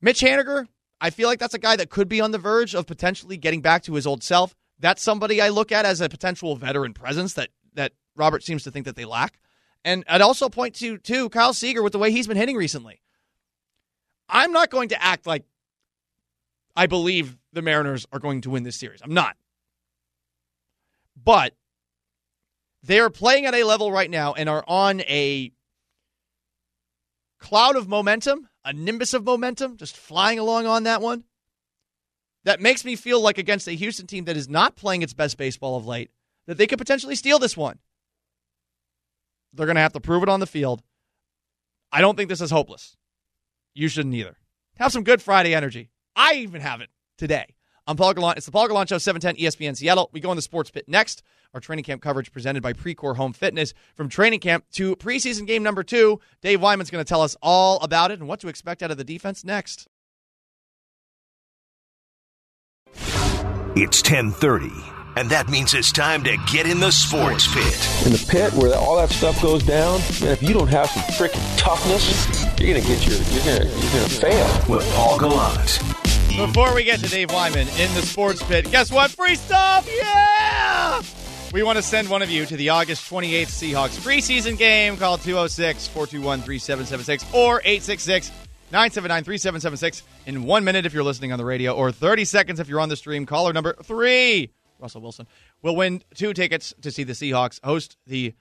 Mitch 0.00 0.20
Haniger, 0.20 0.66
I 1.00 1.10
feel 1.10 1.28
like 1.28 1.38
that's 1.38 1.54
a 1.54 1.58
guy 1.58 1.76
that 1.76 1.90
could 1.90 2.08
be 2.08 2.20
on 2.20 2.30
the 2.30 2.38
verge 2.38 2.74
of 2.74 2.86
potentially 2.86 3.36
getting 3.36 3.60
back 3.60 3.82
to 3.84 3.94
his 3.94 4.06
old 4.06 4.22
self. 4.22 4.54
That's 4.78 5.02
somebody 5.02 5.40
I 5.40 5.48
look 5.48 5.72
at 5.72 5.84
as 5.84 6.00
a 6.00 6.08
potential 6.08 6.56
veteran 6.56 6.92
presence 6.92 7.34
that 7.34 7.50
that 7.74 7.92
Robert 8.16 8.42
seems 8.42 8.64
to 8.64 8.70
think 8.70 8.84
that 8.86 8.96
they 8.96 9.04
lack. 9.04 9.38
And 9.84 10.04
I'd 10.08 10.20
also 10.20 10.48
point 10.48 10.74
to 10.76 10.98
too 10.98 11.28
Kyle 11.28 11.54
Seager 11.54 11.82
with 11.82 11.92
the 11.92 11.98
way 11.98 12.10
he's 12.10 12.26
been 12.26 12.36
hitting 12.36 12.56
recently. 12.56 13.00
I'm 14.28 14.52
not 14.52 14.70
going 14.70 14.90
to 14.90 15.02
act 15.02 15.26
like 15.26 15.44
I 16.74 16.86
believe 16.86 17.36
the 17.52 17.62
Mariners 17.62 18.06
are 18.12 18.18
going 18.18 18.42
to 18.42 18.50
win 18.50 18.62
this 18.62 18.76
series. 18.76 19.00
I'm 19.02 19.14
not. 19.14 19.36
But 21.16 21.54
they 22.82 22.98
are 23.00 23.10
playing 23.10 23.46
at 23.46 23.54
a 23.54 23.64
level 23.64 23.92
right 23.92 24.10
now 24.10 24.32
and 24.34 24.48
are 24.48 24.64
on 24.66 25.00
a 25.02 25.52
cloud 27.38 27.76
of 27.76 27.88
momentum, 27.88 28.48
a 28.64 28.72
nimbus 28.72 29.14
of 29.14 29.24
momentum, 29.24 29.76
just 29.76 29.96
flying 29.96 30.38
along 30.38 30.66
on 30.66 30.84
that 30.84 31.02
one. 31.02 31.24
That 32.44 32.60
makes 32.60 32.84
me 32.84 32.96
feel 32.96 33.20
like 33.20 33.38
against 33.38 33.68
a 33.68 33.72
Houston 33.72 34.06
team 34.06 34.24
that 34.24 34.36
is 34.36 34.48
not 34.48 34.74
playing 34.74 35.02
its 35.02 35.14
best 35.14 35.36
baseball 35.36 35.76
of 35.76 35.86
late, 35.86 36.10
that 36.46 36.58
they 36.58 36.66
could 36.66 36.78
potentially 36.78 37.14
steal 37.14 37.38
this 37.38 37.56
one. 37.56 37.78
They're 39.52 39.66
going 39.66 39.76
to 39.76 39.82
have 39.82 39.92
to 39.92 40.00
prove 40.00 40.22
it 40.22 40.28
on 40.28 40.40
the 40.40 40.46
field. 40.46 40.82
I 41.92 42.00
don't 42.00 42.16
think 42.16 42.28
this 42.28 42.40
is 42.40 42.50
hopeless. 42.50 42.96
You 43.74 43.86
shouldn't 43.88 44.14
either. 44.14 44.36
Have 44.78 44.92
some 44.92 45.04
good 45.04 45.22
Friday 45.22 45.54
energy. 45.54 45.90
I 46.16 46.34
even 46.34 46.62
have 46.62 46.80
it 46.80 46.90
today. 47.16 47.54
I'm 47.86 47.96
Paul 47.96 48.14
Gallant. 48.14 48.36
It's 48.36 48.46
the 48.46 48.52
Paul 48.52 48.68
Gallant 48.68 48.88
Show, 48.88 48.98
710 48.98 49.44
ESPN 49.44 49.76
Seattle. 49.76 50.08
We 50.12 50.20
go 50.20 50.30
in 50.30 50.36
the 50.36 50.42
sports 50.42 50.70
pit 50.70 50.88
next. 50.88 51.22
Our 51.52 51.60
training 51.60 51.84
camp 51.84 52.00
coverage 52.00 52.32
presented 52.32 52.62
by 52.62 52.72
Precor 52.72 53.16
Home 53.16 53.32
Fitness. 53.32 53.74
From 53.94 54.08
training 54.08 54.40
camp 54.40 54.64
to 54.74 54.94
preseason 54.96 55.46
game 55.46 55.62
number 55.62 55.82
two, 55.82 56.20
Dave 56.40 56.60
Wyman's 56.60 56.90
going 56.90 57.04
to 57.04 57.08
tell 57.08 57.22
us 57.22 57.36
all 57.42 57.80
about 57.80 58.10
it 58.10 58.20
and 58.20 58.28
what 58.28 58.40
to 58.40 58.48
expect 58.48 58.82
out 58.82 58.90
of 58.90 58.96
the 58.98 59.04
defense 59.04 59.44
next. 59.44 59.88
It's 63.74 64.02
1030, 64.02 64.70
and 65.16 65.30
that 65.30 65.48
means 65.48 65.74
it's 65.74 65.90
time 65.90 66.22
to 66.24 66.36
get 66.50 66.66
in 66.66 66.78
the 66.78 66.90
sports 66.90 67.52
pit. 67.52 68.06
In 68.06 68.12
the 68.12 68.24
pit 68.28 68.52
where 68.52 68.74
all 68.76 68.96
that 68.96 69.08
stuff 69.10 69.40
goes 69.42 69.62
down, 69.64 69.98
man, 70.20 70.32
if 70.32 70.42
you 70.42 70.52
don't 70.52 70.68
have 70.68 70.88
some 70.90 71.02
freaking 71.14 71.58
toughness, 71.58 72.44
you're 72.60 72.74
gonna 72.74 72.86
get 72.86 73.06
your 73.06 73.16
you're 73.16 73.58
gonna 73.58 73.64
you're 73.64 73.92
gonna 73.92 74.08
fail. 74.08 74.74
With 74.74 74.88
Paul 74.92 75.18
Gallant. 75.18 76.01
Before 76.36 76.74
we 76.74 76.82
get 76.84 76.98
to 77.00 77.08
Dave 77.08 77.30
Wyman 77.30 77.68
in 77.68 77.94
the 77.94 78.00
sports 78.02 78.42
pit, 78.42 78.70
guess 78.70 78.90
what? 78.90 79.10
Free 79.10 79.34
stuff! 79.34 79.86
Yeah! 79.94 81.02
We 81.52 81.62
want 81.62 81.76
to 81.76 81.82
send 81.82 82.08
one 82.08 82.22
of 82.22 82.30
you 82.30 82.46
to 82.46 82.56
the 82.56 82.70
August 82.70 83.08
28th 83.10 83.48
Seahawks 83.48 84.00
preseason 84.00 84.56
game. 84.56 84.96
Call 84.96 85.18
206 85.18 85.88
421 85.88 86.40
3776 86.40 87.24
or 87.34 87.60
866 87.60 88.28
979 88.72 89.24
3776 89.24 90.02
in 90.24 90.44
one 90.44 90.64
minute 90.64 90.86
if 90.86 90.94
you're 90.94 91.04
listening 91.04 91.32
on 91.32 91.38
the 91.38 91.44
radio, 91.44 91.74
or 91.74 91.92
30 91.92 92.24
seconds 92.24 92.60
if 92.60 92.68
you're 92.68 92.80
on 92.80 92.88
the 92.88 92.96
stream. 92.96 93.26
Caller 93.26 93.52
number 93.52 93.74
three, 93.82 94.50
Russell 94.78 95.02
Wilson, 95.02 95.26
will 95.60 95.76
win 95.76 96.02
two 96.14 96.32
tickets 96.32 96.72
to 96.80 96.90
see 96.90 97.04
the 97.04 97.12
Seahawks 97.12 97.60
host 97.62 97.98
the 98.06 98.34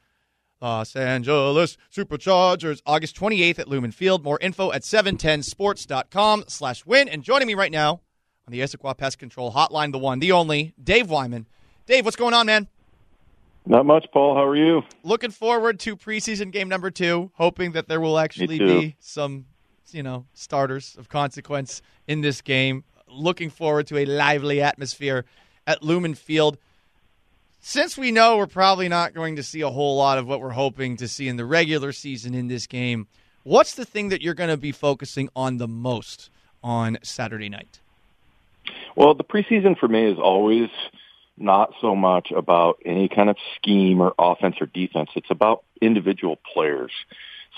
Los 0.62 0.96
Angeles 0.96 1.78
Superchargers 1.92 2.82
August 2.86 3.16
28th 3.16 3.60
at 3.60 3.68
Lumen 3.68 3.92
Field. 3.92 4.24
More 4.24 4.40
info 4.40 4.72
at 4.72 4.84
710sports.com 4.84 6.46
slash 6.48 6.86
win. 6.86 7.10
And 7.10 7.24
joining 7.24 7.48
me 7.48 7.56
right 7.56 7.72
now 7.72 8.02
on 8.48 8.52
the 8.52 8.60
Issaquah 8.60 8.98
Pest 8.98 9.18
Control 9.18 9.52
Hotline, 9.52 9.92
the 9.92 10.00
one, 10.00 10.20
the 10.20 10.32
only, 10.32 10.74
Dave 10.82 11.10
Wyman. 11.10 11.48
Dave, 11.88 12.06
what's 12.06 12.16
going 12.16 12.34
on, 12.34 12.46
man? 12.46 12.68
Not 13.66 13.86
much, 13.86 14.08
Paul. 14.12 14.36
How 14.36 14.44
are 14.44 14.56
you? 14.56 14.84
Looking 15.04 15.32
forward 15.32 15.80
to 15.82 15.96
preseason 15.96 16.52
game 16.52 16.70
number 16.70 16.90
two, 16.90 17.32
hoping 17.36 17.74
that 17.74 17.88
there 17.88 18.00
will 18.00 18.18
actually 18.18 18.58
be 18.58 18.96
some, 19.00 19.46
you 19.92 20.02
know, 20.04 20.26
starters 20.34 20.96
of 20.98 21.10
consequence 21.10 21.82
in 22.08 22.22
this 22.22 22.42
game. 22.42 22.84
Looking 23.08 23.50
forward 23.50 23.88
to 23.88 23.98
a 23.98 24.06
lively 24.06 24.62
atmosphere 24.62 25.26
at 25.68 25.84
Lumen 25.84 26.16
Field. 26.16 26.58
Since 27.64 27.96
we 27.96 28.12
know 28.12 28.38
we're 28.38 28.48
probably 28.48 28.90
not 28.90 29.14
going 29.14 29.36
to 29.36 29.44
see 29.44 29.62
a 29.62 29.70
whole 29.70 29.96
lot 29.96 30.18
of 30.18 30.26
what 30.26 30.42
we're 30.42 30.50
hoping 30.50 30.98
to 30.98 31.08
see 31.08 31.28
in 31.28 31.38
the 31.38 31.46
regular 31.46 31.92
season 31.92 32.34
in 32.34 32.48
this 32.48 32.66
game, 32.66 33.08
what's 33.44 33.76
the 33.76 33.86
thing 33.86 34.10
that 34.10 34.20
you're 34.20 34.34
going 34.34 34.50
to 34.50 34.58
be 34.58 34.72
focusing 34.72 35.30
on 35.36 35.58
the 35.58 35.68
most 35.68 36.32
on 36.64 36.98
Saturday 37.04 37.50
night? 37.50 37.80
Well, 38.96 39.14
the 39.14 39.24
preseason 39.24 39.78
for 39.78 39.88
me 39.88 40.12
is 40.12 40.18
always 40.18 40.70
not 41.38 41.74
so 41.82 41.96
much 41.96 42.32
about 42.36 42.80
any 42.84 43.08
kind 43.08 43.30
of 43.30 43.38
scheme 43.56 44.02
or 44.02 44.16
offense 44.18 44.56
or 44.60 44.66
defense. 44.66 45.12
It's 45.16 45.30
about 45.30 45.64
individual 45.80 46.40
players. 46.54 46.92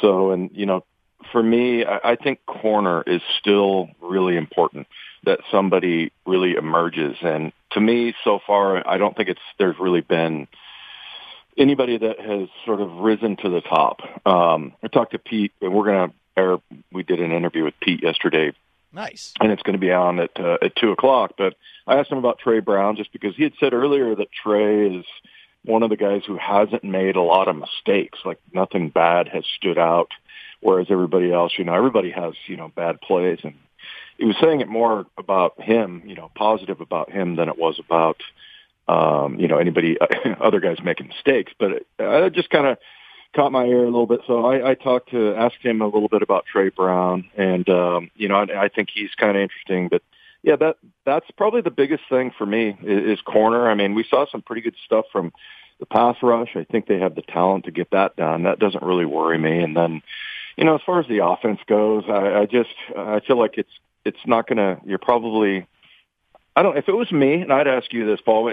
So, 0.02 0.32
and 0.32 0.52
you 0.54 0.66
know, 0.66 0.84
for 1.32 1.42
me, 1.42 1.86
I, 1.86 2.18
think 2.18 2.46
corner 2.46 3.04
is 3.08 3.22
still 3.40 3.88
really 4.02 4.36
important. 4.36 4.88
That 5.24 5.40
somebody 5.50 6.12
really 6.26 6.56
emerges, 6.56 7.16
and 7.22 7.54
to 7.74 7.82
me, 7.82 8.14
so 8.24 8.40
far, 8.46 8.88
I 8.88 8.98
don't 8.98 9.16
think 9.16 9.30
it's 9.30 9.42
there's 9.58 9.78
really 9.80 10.02
been 10.02 10.48
anybody 11.58 11.98
that 11.98 12.20
has 12.20 12.50
sort 12.66 12.82
of 12.82 12.92
risen 12.92 13.38
to 13.38 13.50
the 13.50 13.62
top. 13.62 14.00
Um, 14.26 14.74
I 14.84 14.88
talked 14.88 15.12
to 15.12 15.20
Pete, 15.20 15.52
and 15.62 15.74
we're 15.74 15.86
gonna 15.86 16.14
air. 16.36 16.58
We 16.92 17.04
did 17.04 17.20
an 17.20 17.32
interview 17.32 17.64
with 17.64 17.76
Pete 17.80 18.04
yesterday 18.04 18.54
Nice. 18.94 19.34
and 19.42 19.52
it's 19.52 19.64
going 19.64 19.74
to 19.74 19.80
be 19.80 19.92
on 19.92 20.20
at 20.20 20.40
uh, 20.40 20.58
at 20.62 20.76
two 20.76 20.92
o'clock. 20.92 21.34
But 21.38 21.56
I 21.88 21.98
asked 21.98 22.12
him 22.12 22.20
about 22.20 22.40
Tre 22.40 22.60
Brown 22.60 22.96
just 22.96 23.12
because 23.12 23.36
he 23.36 23.44
had 23.44 23.54
said 23.60 23.74
earlier 23.74 24.16
that 24.16 24.28
Tre 24.32 24.98
is 25.00 25.06
one 25.66 25.82
of 25.82 25.90
the 25.90 25.98
guys 25.98 26.22
who 26.28 26.38
hasn't 26.38 26.84
made 26.84 27.16
a 27.16 27.22
lot 27.22 27.48
of 27.48 27.56
mistakes. 27.56 28.20
Like 28.24 28.40
nothing 28.54 28.90
bad 28.90 29.28
has 29.30 29.46
stood 29.58 29.80
out, 29.80 30.10
whereas 30.62 30.88
everybody 30.92 31.32
else, 31.32 31.54
you 31.58 31.66
know, 31.66 31.74
everybody 31.74 32.12
has 32.12 32.34
you 32.46 32.56
know 32.56 32.70
bad 32.70 33.02
plays, 33.02 33.40
and 33.44 33.56
he 34.18 34.26
was 34.26 34.36
saying 34.42 34.62
it 34.62 34.68
more 34.68 35.06
about 35.18 35.62
him, 35.62 36.04
you 36.06 36.16
know, 36.16 36.32
positive 36.36 36.82
about 36.82 37.12
him 37.12 37.36
than 37.36 37.50
it 37.50 37.58
was 37.58 37.80
about 37.80 38.18
um, 38.88 39.40
you 39.40 39.48
know 39.48 39.58
anybody 39.58 39.98
other 40.42 40.60
guys 40.60 40.78
making 40.84 41.08
mistakes. 41.08 41.54
But 41.58 41.72
it, 41.72 41.88
I 42.00 42.30
just 42.30 42.50
kind 42.50 42.68
of 42.68 42.78
caught 43.36 43.52
my 43.52 43.66
ear 43.66 43.84
a 43.84 43.86
little 43.86 44.06
bit. 44.06 44.22
So 44.28 44.46
I, 44.46 44.72
I 44.72 44.74
talked 44.76 45.12
to, 45.12 45.36
asked 45.36 45.62
him 45.62 45.82
a 45.82 45.86
little 45.86 46.10
bit 46.10 46.22
about 46.22 46.46
Tre 46.46 46.70
Brown, 46.70 47.30
and 47.36 47.68
um, 47.70 48.12
you 48.16 48.28
know, 48.28 48.36
I, 48.36 48.66
I 48.66 48.68
think 48.70 48.90
he's 48.94 49.14
kind 49.16 49.36
of 49.36 49.42
interesting. 49.42 49.88
But 49.90 50.04
yeah, 50.44 50.56
that 50.58 50.78
that's 51.06 51.30
probably 51.38 51.62
the 51.62 51.72
biggest 51.72 52.04
thing 52.10 52.32
for 52.38 52.46
me 52.46 52.78
is, 52.84 53.18
is 53.18 53.22
corner. 53.22 53.70
I 53.70 53.76
mean, 53.76 53.96
we 53.96 54.04
saw 54.04 54.26
some 54.32 54.42
pretty 54.42 54.62
good 54.62 54.76
stuff 54.86 55.06
from 55.12 55.34
the 55.80 55.86
pass 55.86 56.18
rush. 56.22 56.56
I 56.56 56.66
think 56.66 56.88
they 56.88 57.00
have 57.00 57.16
the 57.16 57.22
talent 57.22 57.66
to 57.66 57.72
get 57.72 57.92
that 57.92 58.16
done. 58.16 58.44
That 58.44 58.60
doesn't 58.60 58.84
really 58.84 59.06
worry 59.06 59.38
me. 59.38 59.60
And 59.60 59.76
then, 59.76 60.02
you 60.56 60.64
know, 60.66 60.76
as 60.76 60.82
far 60.86 61.00
as 61.00 61.08
the 61.08 61.26
offense 61.26 61.60
goes, 61.68 62.04
I, 62.08 62.42
I 62.42 62.46
just 62.46 62.76
I 62.96 63.20
feel 63.22 63.40
like 63.40 63.58
it's 63.58 63.72
it's 64.06 64.26
not 64.26 64.48
gonna. 64.48 64.80
You're 64.86 65.00
probably 65.00 65.68
I 66.56 66.64
don't. 66.64 66.78
If 66.78 66.88
it 66.88 66.94
was 66.94 67.12
me, 67.12 67.42
and 67.42 67.52
I'd 67.52 67.68
ask 67.68 67.92
you 67.94 68.06
this, 68.06 68.22
Paul, 68.22 68.52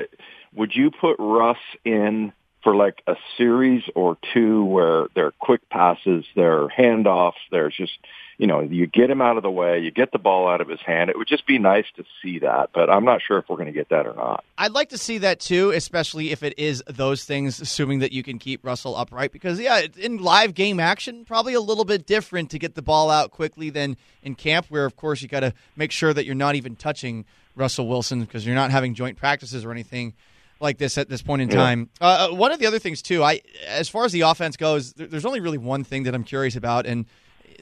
would 0.55 0.75
you 0.75 0.91
put 0.91 1.17
Russ 1.19 1.59
in 1.85 2.33
for 2.63 2.75
like 2.75 3.03
a 3.07 3.17
series 3.37 3.83
or 3.95 4.17
two 4.35 4.65
where 4.65 5.07
there 5.15 5.27
are 5.27 5.35
quick 5.39 5.69
passes, 5.71 6.25
there 6.37 6.63
are 6.63 6.69
handoffs, 6.69 7.33
there's 7.51 7.75
just, 7.75 7.99
you 8.41 8.47
know, 8.47 8.61
you 8.61 8.87
get 8.87 9.11
him 9.11 9.21
out 9.21 9.37
of 9.37 9.43
the 9.43 9.51
way, 9.51 9.81
you 9.81 9.91
get 9.91 10.13
the 10.13 10.19
ball 10.19 10.49
out 10.49 10.63
of 10.63 10.69
his 10.69 10.81
hand. 10.81 11.11
It 11.11 11.19
would 11.19 11.29
just 11.29 11.47
be 11.47 11.59
nice 11.59 11.85
to 11.97 12.05
see 12.23 12.39
that, 12.39 12.71
but 12.73 12.89
I'm 12.89 13.05
not 13.05 13.21
sure 13.21 13.37
if 13.37 13.51
we're 13.51 13.57
going 13.57 13.67
to 13.67 13.73
get 13.73 13.91
that 13.91 14.07
or 14.07 14.15
not. 14.15 14.43
I'd 14.57 14.73
like 14.73 14.89
to 14.89 14.99
see 14.99 15.19
that 15.19 15.41
too, 15.41 15.73
especially 15.73 16.31
if 16.31 16.43
it 16.43 16.59
is 16.59 16.83
those 16.87 17.25
things, 17.25 17.61
assuming 17.61 17.99
that 17.99 18.13
you 18.13 18.23
can 18.23 18.39
keep 18.39 18.65
Russell 18.65 18.97
upright. 18.97 19.31
Because, 19.31 19.61
yeah, 19.61 19.83
in 19.99 20.17
live 20.17 20.55
game 20.55 20.81
action, 20.81 21.27
probably 21.27 21.53
a 21.53 21.61
little 21.61 21.85
bit 21.85 22.07
different 22.07 22.51
to 22.53 22.59
get 22.59 22.77
the 22.77 22.81
ball 22.81 23.11
out 23.11 23.31
quickly 23.31 23.69
than 23.69 23.99
in 24.23 24.35
camp, 24.35 24.65
where, 24.71 24.87
of 24.87 24.97
course, 24.97 25.21
you 25.21 25.29
got 25.29 25.41
to 25.41 25.53
make 25.77 25.93
sure 25.93 26.15
that 26.15 26.25
you're 26.25 26.35
not 26.35 26.55
even 26.55 26.77
touching 26.77 27.27
Russell 27.55 27.89
Wilson 27.89 28.23
because 28.23 28.47
you're 28.47 28.55
not 28.55 28.71
having 28.71 28.95
joint 28.95 29.19
practices 29.19 29.67
or 29.67 29.71
anything 29.71 30.15
like 30.61 30.79
this 30.79 30.97
at 30.97 31.11
this 31.11 31.21
point 31.21 31.43
in 31.43 31.51
time. 31.51 31.91
Yeah. 32.01 32.07
Uh, 32.07 32.29
one 32.31 32.53
of 32.53 32.59
the 32.59 32.65
other 32.65 32.79
things 32.79 33.03
too, 33.03 33.23
I 33.23 33.43
as 33.69 33.91
far 33.91 34.07
as 34.07 34.13
the 34.13 34.23
offense 34.23 34.57
goes, 34.57 34.95
there's 34.95 35.27
only 35.27 35.41
really 35.41 35.59
one 35.59 35.85
thing 35.85 36.05
that 36.05 36.15
I'm 36.15 36.25
curious 36.25 36.57
about, 36.57 36.87
and 36.87 37.05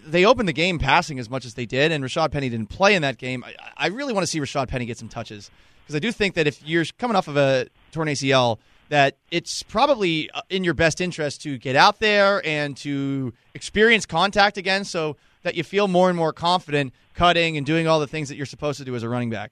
they 0.06 0.24
opened 0.24 0.48
the 0.48 0.52
game 0.52 0.78
passing 0.78 1.18
as 1.18 1.28
much 1.28 1.44
as 1.44 1.54
they 1.54 1.66
did, 1.66 1.92
and 1.92 2.02
Rashad 2.02 2.30
Penny 2.30 2.48
didn't 2.48 2.68
play 2.68 2.94
in 2.94 3.02
that 3.02 3.18
game. 3.18 3.44
I, 3.44 3.54
I 3.76 3.86
really 3.88 4.12
want 4.12 4.22
to 4.22 4.26
see 4.26 4.40
Rashad 4.40 4.68
Penny 4.68 4.86
get 4.86 4.98
some 4.98 5.08
touches 5.08 5.50
because 5.82 5.96
I 5.96 6.00
do 6.00 6.12
think 6.12 6.34
that 6.34 6.46
if 6.46 6.66
you're 6.66 6.84
coming 6.98 7.16
off 7.16 7.28
of 7.28 7.36
a 7.36 7.66
torn 7.92 8.08
ACL, 8.08 8.58
that 8.90 9.16
it's 9.30 9.62
probably 9.62 10.30
uh, 10.30 10.42
in 10.50 10.64
your 10.64 10.74
best 10.74 11.00
interest 11.00 11.42
to 11.42 11.58
get 11.58 11.76
out 11.76 11.98
there 11.98 12.44
and 12.46 12.76
to 12.78 13.32
experience 13.54 14.06
contact 14.06 14.56
again, 14.56 14.84
so 14.84 15.16
that 15.42 15.54
you 15.54 15.64
feel 15.64 15.88
more 15.88 16.08
and 16.08 16.16
more 16.16 16.32
confident 16.32 16.92
cutting 17.14 17.56
and 17.56 17.66
doing 17.66 17.86
all 17.86 18.00
the 18.00 18.06
things 18.06 18.28
that 18.28 18.36
you're 18.36 18.46
supposed 18.46 18.78
to 18.78 18.84
do 18.84 18.94
as 18.94 19.02
a 19.02 19.08
running 19.08 19.30
back. 19.30 19.50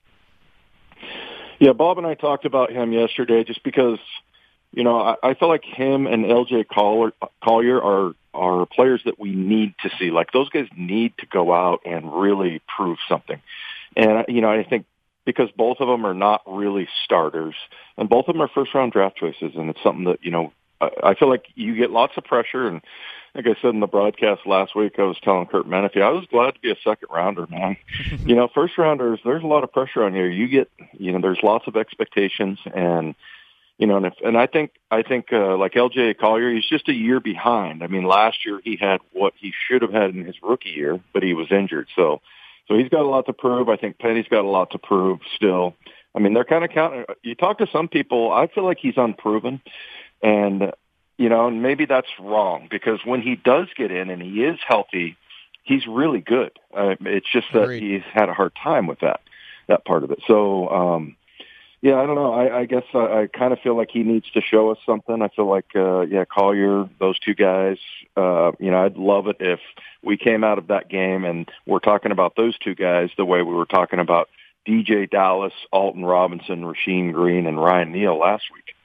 Yeah, 1.59 1.73
Bob 1.73 1.99
and 1.99 2.07
I 2.07 2.15
talked 2.15 2.45
about 2.45 2.71
him 2.71 2.93
yesterday 2.93 3.45
just 3.45 3.63
because, 3.63 3.99
you 4.73 4.85
know, 4.85 5.01
I, 5.01 5.17
I 5.23 5.35
feel 5.35 5.49
like 5.49 5.65
him 5.65 6.07
and 6.07 6.25
LJ 6.25 6.69
Collier, 6.69 7.13
Collier 7.43 7.83
are 7.83 8.15
are 8.35 8.67
players 8.67 9.01
that 9.07 9.19
we 9.19 9.35
need 9.35 9.75
to 9.83 9.91
see. 9.99 10.11
Like 10.11 10.33
those 10.33 10.51
guys 10.51 10.69
need 10.77 11.15
to 11.19 11.27
go 11.27 11.53
out 11.53 11.81
and 11.87 12.13
really 12.13 12.61
prove 12.77 12.99
something. 13.09 13.41
And 13.97 14.11
uh, 14.11 14.25
you 14.29 14.41
know, 14.41 14.51
I 14.51 14.65
think 14.65 14.85
because 15.25 15.51
both 15.57 15.79
of 15.81 15.89
them 15.89 16.05
are 16.05 16.15
not 16.15 16.43
really 16.47 16.89
starters, 17.05 17.55
and 17.97 18.09
both 18.09 18.29
of 18.29 18.35
them 18.35 18.43
are 18.43 18.49
first 18.49 18.75
round 18.75 18.93
draft 18.93 19.17
choices, 19.17 19.53
and 19.57 19.71
it's 19.71 19.83
something 19.83 20.05
that 20.05 20.23
you 20.23 20.31
know 20.31 20.53
I, 20.81 20.91
I 21.03 21.15
feel 21.15 21.29
like 21.29 21.47
you 21.55 21.75
get 21.75 21.91
lots 21.91 22.13
of 22.17 22.25
pressure 22.25 22.69
and 22.69 22.83
like 23.37 23.47
I 23.47 23.61
said 23.61 23.75
in 23.75 23.81
the 23.81 23.87
broadcast 23.87 24.47
last 24.47 24.75
week, 24.75 24.95
I 24.99 25.03
was 25.03 25.19
telling 25.23 25.45
Kurt 25.45 25.69
Menefee, 25.69 26.01
I 26.01 26.09
was 26.09 26.25
glad 26.31 26.55
to 26.55 26.61
be 26.61 26.71
a 26.71 26.77
second 26.83 27.09
rounder, 27.11 27.47
man. 27.47 27.77
you 28.25 28.35
know, 28.35 28.49
first 28.49 28.79
rounders, 28.79 29.21
there's 29.25 29.43
a 29.43 29.47
lot 29.47 29.63
of 29.63 29.73
pressure 29.73 30.05
on 30.05 30.15
you. 30.15 30.25
You 30.25 30.49
get, 30.49 30.71
you 30.93 31.13
know, 31.13 31.21
there's 31.21 31.41
lots 31.43 31.67
of 31.67 31.77
expectations 31.77 32.59
and, 32.75 33.15
you 33.79 33.87
know, 33.87 33.99
and 33.99 34.07
if, 34.07 34.15
and 34.25 34.39
I 34.39 34.47
think, 34.47 34.73
I 34.91 35.03
think, 35.03 35.27
uh, 35.33 35.57
like 35.57 35.73
LJ 35.73 36.19
Collier, 36.19 36.53
he's 36.53 36.69
just 36.69 36.89
a 36.89 36.95
year 36.95 37.21
behind. 37.21 37.83
I 37.83 37.89
mean, 37.89 38.05
last 38.05 38.45
year 38.47 38.61
he 38.65 38.77
had 38.81 39.01
what 39.13 39.35
he 39.37 39.53
should 39.69 39.83
have 39.83 39.93
had 39.93 40.11
in 40.11 40.25
his 40.25 40.37
rookie 40.43 40.71
year, 40.71 40.99
but 41.13 41.23
he 41.23 41.35
was 41.35 41.49
injured. 41.51 41.89
So, 41.95 42.21
so 42.69 42.77
he's 42.77 42.89
got 42.89 43.03
a 43.03 43.09
lot 43.09 43.27
to 43.27 43.33
prove. 43.33 43.69
I 43.69 43.77
think 43.77 43.99
Penny's 43.99 44.29
got 44.29 44.45
a 44.45 44.49
lot 44.49 44.71
to 44.71 44.79
prove 44.79 45.21
still. 45.35 45.75
I 46.15 46.19
mean, 46.19 46.33
they're 46.33 46.45
kind 46.45 46.65
of 46.65 46.71
counting. 46.71 47.05
You 47.23 47.35
talk 47.35 47.59
to 47.59 47.67
some 47.71 47.89
people, 47.89 48.33
I 48.33 48.47
feel 48.47 48.65
like 48.65 48.79
he's 48.81 48.97
unproven. 48.97 49.61
And 50.23 50.73
you 51.19 51.29
know, 51.29 51.49
and 51.49 51.63
maybe 51.63 51.87
that's 51.87 52.09
wrong 52.21 52.69
because 52.71 53.01
when 53.05 53.23
he 53.23 53.37
does 53.37 53.69
get 53.77 53.91
in 53.91 54.11
and 54.11 54.21
he 54.21 54.45
is 54.45 54.59
healthy, 54.67 55.17
he's 55.63 55.87
really 55.87 56.21
good. 56.21 56.53
Uh, 56.77 56.95
it's 57.01 57.31
just 57.31 57.47
that 57.53 57.65
Agreed. 57.65 57.83
he's 57.83 58.03
had 58.13 58.29
a 58.29 58.35
hard 58.35 58.53
time 58.63 58.87
with 58.87 59.01
that 59.01 59.21
that 59.69 59.85
part 59.85 60.05
of 60.05 60.11
it. 60.11 60.21
So, 60.27 60.69
um, 60.69 61.17
yeah, 61.87 62.01
I 62.01 62.07
don't 62.07 62.17
know. 62.17 62.33
I, 62.33 62.63
I 62.63 62.65
guess 62.65 62.83
I, 62.95 62.99
I 62.99 63.27
kind 63.29 63.53
of 63.53 63.61
feel 63.61 63.77
like 63.77 63.91
he 63.93 64.03
needs 64.03 64.29
to 64.33 64.41
show 64.41 64.73
us 64.73 64.79
something. 64.85 65.23
I 65.23 65.29
feel 65.29 65.49
like, 65.49 65.67
uh, 65.77 66.01
yeah, 66.01 66.25
Collier, 66.25 66.89
those 66.99 67.17
two 67.21 67.35
guys. 67.35 67.79
Uh, 68.17 68.51
you 68.59 68.73
know, 68.73 68.85
I'd 68.85 68.97
love 68.97 69.29
it 69.29 69.37
if 69.39 69.61
we 70.03 70.17
came 70.17 70.43
out 70.43 70.59
of 70.59 70.67
that 70.67 70.89
game 70.89 71.25
and 71.25 71.49
we're 71.65 71.79
talking 71.79 72.11
about 72.11 72.35
those 72.35 72.59
two 72.59 72.75
guys 72.75 73.11
the 73.17 73.25
way 73.25 73.41
we 73.43 73.55
were 73.55 73.67
talking 73.67 74.01
about 74.01 74.29
DJ 74.67 75.09
Dallas, 75.09 75.53
Alton 75.71 76.05
Robinson, 76.05 76.65
Rasheem 76.65 77.13
Green, 77.13 77.47
and 77.47 77.57
Ryan 77.57 77.93
Neal 77.93 78.19
last 78.19 78.47
week. 78.53 78.76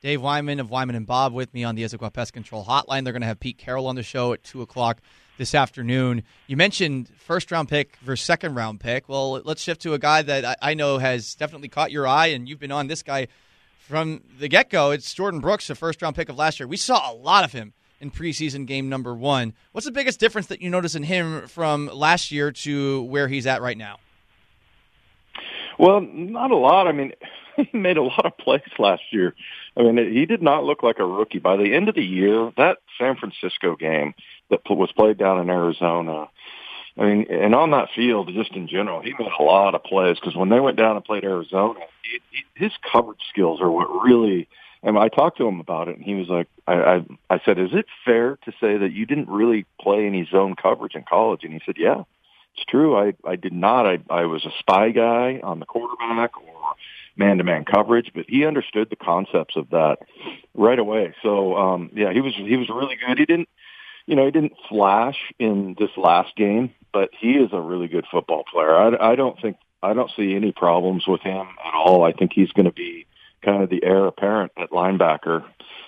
Dave 0.00 0.22
Wyman 0.22 0.60
of 0.60 0.70
Wyman 0.70 0.94
and 0.94 1.06
Bob 1.06 1.32
with 1.32 1.52
me 1.52 1.64
on 1.64 1.74
the 1.74 1.82
Issaquah 1.82 2.12
Pest 2.12 2.32
Control 2.32 2.64
Hotline. 2.64 3.02
They're 3.02 3.12
going 3.12 3.22
to 3.22 3.26
have 3.26 3.40
Pete 3.40 3.58
Carroll 3.58 3.88
on 3.88 3.96
the 3.96 4.04
show 4.04 4.32
at 4.32 4.44
2 4.44 4.62
o'clock 4.62 5.00
this 5.38 5.56
afternoon. 5.56 6.22
You 6.46 6.56
mentioned 6.56 7.08
first 7.16 7.50
round 7.50 7.68
pick 7.68 7.96
versus 7.96 8.24
second 8.24 8.54
round 8.54 8.78
pick. 8.78 9.08
Well, 9.08 9.40
let's 9.44 9.60
shift 9.60 9.82
to 9.82 9.94
a 9.94 9.98
guy 9.98 10.22
that 10.22 10.58
I 10.62 10.74
know 10.74 10.98
has 10.98 11.34
definitely 11.34 11.68
caught 11.68 11.90
your 11.90 12.06
eye, 12.06 12.28
and 12.28 12.48
you've 12.48 12.60
been 12.60 12.70
on 12.70 12.86
this 12.86 13.02
guy 13.02 13.26
from 13.80 14.22
the 14.38 14.46
get 14.46 14.70
go. 14.70 14.92
It's 14.92 15.12
Jordyn 15.12 15.40
Brooks, 15.40 15.66
the 15.66 15.74
first 15.74 16.00
round 16.00 16.14
pick 16.14 16.28
of 16.28 16.36
last 16.36 16.60
year. 16.60 16.68
We 16.68 16.76
saw 16.76 17.10
a 17.10 17.14
lot 17.14 17.42
of 17.42 17.50
him 17.50 17.72
in 18.00 18.12
preseason 18.12 18.66
game 18.66 18.88
number 18.88 19.14
one. 19.14 19.52
What's 19.72 19.84
the 19.84 19.92
biggest 19.92 20.20
difference 20.20 20.46
that 20.46 20.62
you 20.62 20.70
notice 20.70 20.94
in 20.94 21.02
him 21.02 21.48
from 21.48 21.90
last 21.92 22.30
year 22.30 22.52
to 22.52 23.02
where 23.02 23.26
he's 23.26 23.48
at 23.48 23.62
right 23.62 23.76
now? 23.76 23.98
Well, 25.76 26.00
not 26.00 26.52
a 26.52 26.56
lot. 26.56 26.86
I 26.86 26.92
mean, 26.92 27.12
he 27.56 27.76
made 27.76 27.96
a 27.96 28.02
lot 28.02 28.26
of 28.26 28.36
plays 28.38 28.60
last 28.78 29.02
year. 29.10 29.34
I 29.78 29.82
mean, 29.82 30.12
he 30.12 30.26
did 30.26 30.42
not 30.42 30.64
look 30.64 30.82
like 30.82 30.98
a 30.98 31.06
rookie. 31.06 31.38
By 31.38 31.56
the 31.56 31.72
end 31.72 31.88
of 31.88 31.94
the 31.94 32.04
year, 32.04 32.50
that 32.56 32.78
San 32.98 33.16
Francisco 33.16 33.76
game 33.76 34.12
that 34.50 34.60
was 34.68 34.90
played 34.92 35.18
down 35.18 35.40
in 35.40 35.48
Arizona, 35.48 36.28
I 36.98 37.04
mean, 37.04 37.26
and 37.30 37.54
on 37.54 37.70
that 37.70 37.90
field, 37.94 38.28
just 38.34 38.52
in 38.54 38.66
general, 38.66 39.00
he 39.00 39.14
made 39.16 39.30
a 39.38 39.42
lot 39.42 39.76
of 39.76 39.84
plays 39.84 40.18
because 40.20 40.34
when 40.34 40.48
they 40.48 40.58
went 40.58 40.76
down 40.76 40.96
and 40.96 41.04
played 41.04 41.22
Arizona, 41.22 41.78
he, 42.02 42.18
he, 42.30 42.64
his 42.64 42.72
coverage 42.90 43.20
skills 43.28 43.60
are 43.60 43.70
what 43.70 43.86
really. 44.02 44.48
And 44.82 44.98
I 44.98 45.08
talked 45.08 45.38
to 45.38 45.46
him 45.46 45.60
about 45.60 45.88
it, 45.88 45.96
and 45.96 46.04
he 46.04 46.14
was 46.14 46.28
like, 46.28 46.48
I, 46.66 46.74
I, 46.74 47.06
I 47.30 47.40
said, 47.44 47.58
is 47.58 47.70
it 47.72 47.86
fair 48.04 48.38
to 48.44 48.52
say 48.60 48.76
that 48.78 48.92
you 48.92 49.06
didn't 49.06 49.28
really 49.28 49.64
play 49.80 50.06
any 50.06 50.24
zone 50.30 50.54
coverage 50.54 50.94
in 50.94 51.04
college? 51.08 51.42
And 51.42 51.52
he 51.52 51.60
said, 51.66 51.76
yeah, 51.78 52.02
it's 52.54 52.64
true. 52.68 52.96
I, 52.96 53.14
I 53.24 53.36
did 53.36 53.52
not. 53.52 53.86
I, 53.86 53.98
I 54.10 54.24
was 54.26 54.44
a 54.44 54.52
spy 54.58 54.90
guy 54.90 55.40
on 55.42 55.58
the 55.60 55.66
quarterback 55.66 56.36
or 56.36 56.74
man-to-man 57.18 57.64
coverage, 57.64 58.12
but 58.14 58.24
he 58.28 58.46
understood 58.46 58.88
the 58.88 58.96
concepts 58.96 59.56
of 59.56 59.70
that 59.70 59.98
right 60.54 60.78
away. 60.78 61.14
So, 61.22 61.56
um, 61.56 61.90
yeah, 61.94 62.12
he 62.12 62.20
was, 62.20 62.34
he 62.34 62.56
was 62.56 62.68
really 62.68 62.96
good. 62.96 63.18
He 63.18 63.26
didn't, 63.26 63.48
you 64.06 64.16
know, 64.16 64.24
he 64.24 64.30
didn't 64.30 64.54
flash 64.68 65.18
in 65.38 65.76
this 65.78 65.90
last 65.96 66.34
game, 66.36 66.72
but 66.92 67.10
he 67.18 67.32
is 67.32 67.50
a 67.52 67.60
really 67.60 67.88
good 67.88 68.06
football 68.10 68.44
player. 68.50 68.74
I, 68.74 69.12
I 69.12 69.14
don't 69.16 69.38
think 69.40 69.56
I 69.82 69.92
don't 69.92 70.10
see 70.16 70.34
any 70.34 70.52
problems 70.52 71.06
with 71.06 71.20
him 71.20 71.46
at 71.64 71.74
all. 71.74 72.04
I 72.04 72.12
think 72.12 72.32
he's 72.32 72.50
going 72.52 72.66
to 72.66 72.72
be 72.72 73.06
kind 73.42 73.62
of 73.62 73.70
the 73.70 73.84
heir 73.84 74.06
apparent 74.06 74.52
at 74.56 74.70
linebacker. 74.70 75.44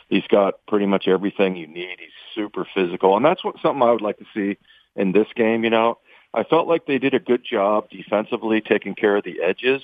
He's 0.08 0.26
got 0.28 0.54
pretty 0.68 0.86
much 0.86 1.08
everything 1.08 1.56
you 1.56 1.66
need. 1.66 1.96
He's 1.98 2.10
super 2.34 2.66
physical, 2.74 3.16
and 3.16 3.24
that's 3.24 3.44
what 3.44 3.56
something 3.62 3.82
I 3.82 3.90
would 3.90 4.00
like 4.00 4.18
to 4.18 4.26
see 4.34 4.58
in 4.96 5.12
this 5.12 5.26
game. 5.34 5.64
You 5.64 5.70
know, 5.70 5.98
I 6.34 6.44
felt 6.44 6.68
like 6.68 6.86
they 6.86 6.98
did 6.98 7.14
a 7.14 7.18
good 7.18 7.44
job 7.44 7.90
defensively 7.90 8.60
taking 8.60 8.94
care 8.94 9.16
of 9.16 9.24
the 9.24 9.40
edges. 9.42 9.82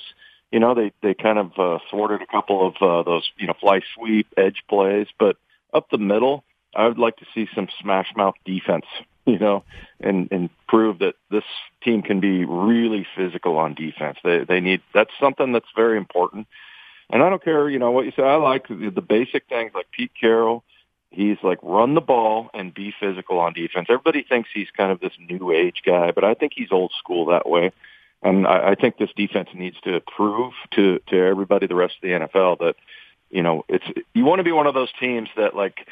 You 0.53 0.61
know, 0.61 0.75
they 0.75 0.93
they 1.03 1.15
kind 1.15 1.39
of 1.39 1.53
uh, 1.59 1.79
thwarted 1.91 2.23
a 2.23 2.27
couple 2.27 2.67
of 2.67 2.75
uh, 2.81 3.03
those 3.03 3.31
you 3.39 3.47
know 3.47 3.55
fly 3.61 3.81
sweep 3.95 4.29
edge 4.37 4.63
plays, 4.69 5.09
but 5.19 5.37
up 5.73 5.91
the 5.91 5.99
middle, 5.99 6.45
I 6.75 6.87
would 6.87 6.99
like 6.99 7.17
to 7.17 7.27
see 7.35 7.49
some 7.55 7.69
smash 7.81 8.13
mouth 8.17 8.37
defense 8.45 8.87
you 9.27 9.39
know, 9.41 9.65
and 10.01 10.29
and 10.31 10.51
prove 10.69 11.01
that 11.01 11.17
this 11.31 11.45
team 11.83 12.03
can 12.03 12.21
be 12.21 12.45
really 12.45 13.07
physical 13.17 13.59
on 13.59 13.75
defense. 13.75 14.19
They 14.23 14.45
they 14.45 14.61
need 14.61 14.83
that's 14.95 15.11
something 15.21 15.53
that's 15.53 15.67
very 15.75 15.99
important. 15.99 16.47
And 17.11 17.23
I 17.23 17.29
don't 17.29 17.43
care, 17.43 17.69
you 17.69 17.79
know, 17.79 17.91
what 17.91 18.05
you 18.05 18.13
say. 18.17 18.23
I 18.23 18.37
like 18.37 18.69
the, 18.69 18.91
the 18.91 19.03
basic 19.03 19.49
things 19.49 19.73
like 19.75 19.91
Pete 19.91 20.13
Carroll. 20.19 20.63
He's 21.11 21.39
like 21.43 21.59
run 21.63 21.95
the 21.95 22.01
ball 22.01 22.51
and 22.55 22.73
be 22.73 22.95
physical 22.99 23.41
on 23.41 23.53
defense. 23.53 23.87
Everybody 23.89 24.25
thinks 24.29 24.49
he's 24.55 24.71
kind 24.77 24.93
of 24.93 25.01
this 25.01 25.13
new 25.19 25.51
age 25.51 25.83
guy, 25.85 26.13
but 26.13 26.25
I 26.25 26.35
think 26.35 26.53
he's 26.55 26.71
old 26.71 26.93
school 26.99 27.27
that 27.27 27.49
way. 27.49 27.73
And 28.23 28.47
I, 28.47 28.71
I 28.71 28.75
think 28.75 28.97
this 28.97 29.11
defense 29.17 29.49
needs 29.55 29.77
to 29.83 30.01
prove 30.01 30.53
to 30.73 31.01
to 31.09 31.17
everybody, 31.17 31.67
the 31.67 31.75
rest 31.75 31.97
of 31.97 32.03
the 32.03 32.27
NFL, 32.27 32.59
that 32.59 32.77
you 33.31 33.43
know 33.43 33.65
it's 33.69 33.85
you 34.15 34.25
want 34.25 34.41
to 34.41 34.45
be 34.45 34.53
one 34.53 34.67
of 34.67 34.75
those 34.75 34.93
teams 34.99 35.29
that 35.37 35.55
like 35.55 35.87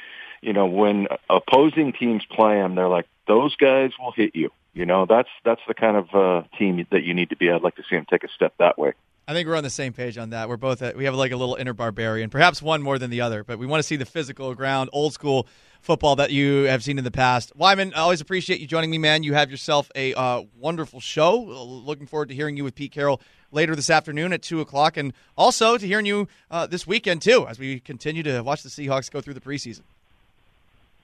you 0.45 0.53
know, 0.53 0.67
when 0.67 1.09
opposing 1.31 1.95
teams 1.95 2.23
play 2.27 2.57
them, 2.57 2.75
they're 2.75 2.89
like, 2.89 3.07
those 3.27 3.57
guys 3.57 3.93
will 3.99 4.13
hit 4.13 4.37
you. 4.37 4.51
You 4.75 4.85
know, 4.85 5.07
that's 5.07 5.31
that's 5.43 5.63
the 5.67 5.73
kind 5.73 5.97
of 5.97 6.15
uh, 6.15 6.47
team 6.59 6.87
that 6.91 7.03
you 7.03 7.15
need 7.15 7.31
to 7.31 7.37
be. 7.37 7.51
I'd 7.51 7.63
like 7.63 7.77
to 7.77 7.83
see 7.89 7.97
them 7.97 8.07
take 8.11 8.25
a 8.25 8.29
step 8.29 8.53
that 8.59 8.79
way. 8.79 8.93
I 9.27 9.33
think 9.33 9.49
we're 9.49 9.57
on 9.57 9.65
the 9.65 9.71
same 9.71 9.93
page 9.93 10.19
on 10.19 10.31
that. 10.31 10.49
We're 10.49 10.59
both 10.59 10.83
at, 10.83 10.97
we 10.97 11.05
have 11.07 11.15
like 11.15 11.33
a 11.33 11.37
little 11.37 11.55
inner 11.55 11.73
barbarian, 11.73 12.29
perhaps 12.29 12.61
one 12.61 12.83
more 12.83 12.99
than 12.99 13.11
the 13.11 13.23
other, 13.23 13.43
but 13.43 13.59
we 13.59 13.67
want 13.67 13.79
to 13.79 13.87
see 13.87 13.97
the 13.97 14.05
physical 14.05 14.55
ground, 14.55 14.91
old 14.93 15.15
school 15.15 15.47
football 15.81 16.17
that 16.17 16.31
you 16.31 16.65
have 16.65 16.83
seen 16.83 16.99
in 16.99 17.05
the 17.05 17.11
past. 17.11 17.55
Wyman, 17.57 17.95
I 17.95 18.01
always 18.01 18.21
appreciate 18.21 18.61
you 18.61 18.67
joining 18.67 18.91
me, 18.91 18.99
man. 18.99 19.23
You 19.23 19.35
have 19.35 19.51
yourself 19.51 19.91
a 19.95 20.15
uh, 20.15 20.43
wonderful 20.59 21.01
show. 21.01 21.39
Looking 21.39 22.07
forward 22.07 22.29
to 22.31 22.35
hearing 22.35 22.57
you 22.57 22.65
with 22.65 22.75
Pete 22.75 22.93
Carroll 22.93 23.21
later 23.51 23.75
this 23.75 23.89
afternoon 23.89 24.33
at 24.33 24.43
two 24.43 24.61
o'clock, 24.61 24.97
and 24.97 25.13
also 25.37 25.79
to 25.79 25.87
hearing 25.87 26.07
you 26.07 26.29
uh, 26.51 26.67
this 26.67 26.87
weekend 26.87 27.23
too, 27.23 27.47
as 27.47 27.59
we 27.59 27.81
continue 27.81 28.23
to 28.23 28.43
watch 28.43 28.63
the 28.63 28.69
Seahawks 28.69 29.11
go 29.11 29.21
through 29.21 29.35
the 29.35 29.41
preseason. 29.41 29.83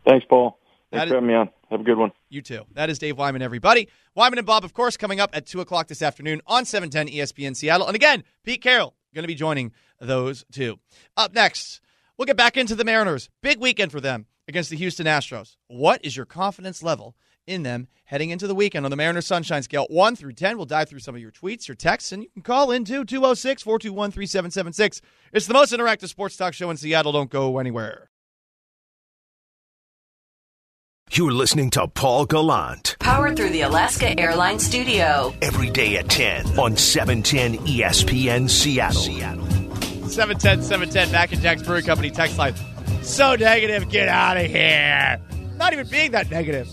Thanks, 0.04 0.26
Paul. 0.28 0.59
Thanks 0.90 1.09
for 1.09 1.14
having 1.14 1.28
me 1.28 1.35
on. 1.35 1.50
Have 1.70 1.80
a 1.80 1.85
good 1.85 1.98
one. 1.98 2.11
You 2.28 2.42
too. 2.42 2.64
That 2.72 2.90
is 2.90 2.98
Dave 2.98 3.16
Wyman, 3.16 3.42
everybody. 3.42 3.88
Wyman 4.16 4.38
and 4.38 4.46
Bob, 4.46 4.64
of 4.64 4.74
course, 4.74 4.96
coming 4.96 5.20
up 5.20 5.30
at 5.33 5.46
2 5.46 5.61
o'clock 5.61 5.87
this 5.87 6.02
afternoon 6.02 6.40
on 6.46 6.64
710 6.64 7.14
ESPN 7.16 7.56
Seattle. 7.56 7.87
And 7.87 7.94
again, 7.94 8.24
Pete 8.44 8.61
Carroll 8.61 8.94
going 9.14 9.22
to 9.22 9.28
be 9.28 9.35
joining 9.35 9.72
those 10.00 10.44
two. 10.52 10.78
Up 11.16 11.33
next, 11.33 11.80
we'll 12.16 12.26
get 12.26 12.37
back 12.37 12.56
into 12.56 12.74
the 12.74 12.85
Mariners. 12.85 13.28
Big 13.42 13.61
weekend 13.61 13.92
for 13.92 14.00
them 14.00 14.26
against 14.48 14.70
the 14.70 14.76
Houston 14.76 15.06
Astros. 15.06 15.56
What 15.68 16.04
is 16.04 16.16
your 16.16 16.26
confidence 16.26 16.83
level 16.83 17.16
in 17.46 17.62
them 17.62 17.88
heading 18.04 18.30
into 18.30 18.46
the 18.46 18.54
weekend 18.54 18.85
on 18.85 18.90
the 18.90 18.96
Mariners 18.96 19.26
Sunshine 19.26 19.62
Scale 19.62 19.87
1 19.90 20.16
through 20.16 20.33
10? 20.33 20.56
We'll 20.56 20.66
dive 20.66 20.88
through 20.88 20.98
some 21.00 21.14
of 21.14 21.20
your 21.20 21.30
tweets, 21.30 21.68
your 21.68 21.76
texts, 21.76 22.12
and 22.12 22.22
you 22.22 22.30
can 22.30 22.42
call 22.42 22.70
in 22.70 22.85
too 22.85 23.04
206 23.04 23.62
421 23.62 24.11
3776. 24.11 25.00
It's 25.33 25.46
the 25.46 25.54
most 25.54 25.72
interactive 25.72 26.09
sports 26.09 26.37
talk 26.37 26.54
show 26.54 26.70
in 26.70 26.76
Seattle. 26.76 27.12
Don't 27.12 27.30
go 27.30 27.59
anywhere. 27.59 28.10
You're 31.12 31.33
listening 31.33 31.70
to 31.70 31.88
Paul 31.88 32.25
Gallant. 32.27 32.96
Powered 33.01 33.37
through 33.37 33.51
the 33.51 33.62
Alaska 33.62 34.18
Airlines 34.18 34.64
Studio. 34.64 35.35
Every 35.42 35.68
day 35.68 35.96
at 35.96 36.09
10 36.09 36.59
on 36.59 36.77
710 36.77 37.66
ESPN 37.66 38.49
Seattle. 38.49 39.03
710 40.09 40.62
710 40.62 41.11
Mac 41.11 41.33
and 41.33 41.42
Jack's 41.42 41.62
Brewing 41.62 41.85
Company 41.85 42.11
text 42.11 42.38
line. 42.38 42.55
So 43.03 43.35
negative, 43.35 43.88
get 43.90 44.09
out 44.09 44.37
of 44.37 44.46
here. 44.46 45.20
Not 45.57 45.73
even 45.73 45.88
being 45.88 46.12
that 46.12 46.31
negative. 46.31 46.68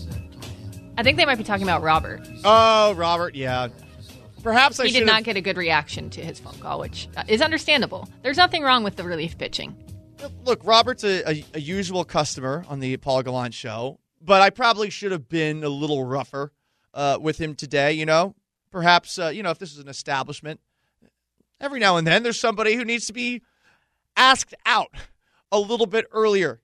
I 0.96 1.02
think 1.02 1.16
they 1.16 1.24
might 1.26 1.38
be 1.38 1.44
talking 1.44 1.64
about 1.64 1.82
Robert. 1.82 2.20
Oh, 2.44 2.94
Robert, 2.94 3.34
yeah. 3.34 3.68
Perhaps 4.44 4.78
I 4.78 4.84
he 4.84 4.90
did 4.90 4.98
should've- 4.98 5.06
not 5.06 5.24
get 5.24 5.36
a 5.36 5.40
good 5.40 5.56
reaction 5.56 6.10
to 6.10 6.20
his 6.24 6.38
phone 6.38 6.54
call, 6.60 6.78
which 6.78 7.08
uh, 7.16 7.24
is 7.26 7.42
understandable. 7.42 8.08
There's 8.22 8.36
nothing 8.36 8.62
wrong 8.62 8.84
with 8.84 8.94
the 8.96 9.02
relief 9.04 9.36
pitching. 9.36 9.76
Look, 10.44 10.60
Robert's 10.64 11.02
a, 11.04 11.28
a, 11.28 11.44
a 11.54 11.60
usual 11.60 12.04
customer 12.04 12.64
on 12.68 12.78
the 12.80 12.96
Paul 12.98 13.22
Gallant 13.22 13.54
show, 13.54 13.98
but 14.28 14.42
I 14.42 14.50
probably 14.50 14.90
should 14.90 15.10
have 15.10 15.28
been 15.28 15.64
a 15.64 15.68
little 15.70 16.04
rougher 16.04 16.52
uh, 16.92 17.18
with 17.20 17.38
him 17.38 17.54
today. 17.54 17.94
You 17.94 18.06
know, 18.06 18.34
perhaps 18.70 19.18
uh, 19.18 19.28
you 19.28 19.42
know 19.42 19.50
if 19.50 19.58
this 19.58 19.72
is 19.72 19.78
an 19.78 19.88
establishment, 19.88 20.60
every 21.60 21.80
now 21.80 21.96
and 21.96 22.06
then 22.06 22.22
there's 22.22 22.38
somebody 22.38 22.74
who 22.74 22.84
needs 22.84 23.06
to 23.06 23.12
be 23.12 23.42
asked 24.16 24.54
out 24.66 24.94
a 25.50 25.58
little 25.58 25.86
bit 25.86 26.06
earlier. 26.12 26.60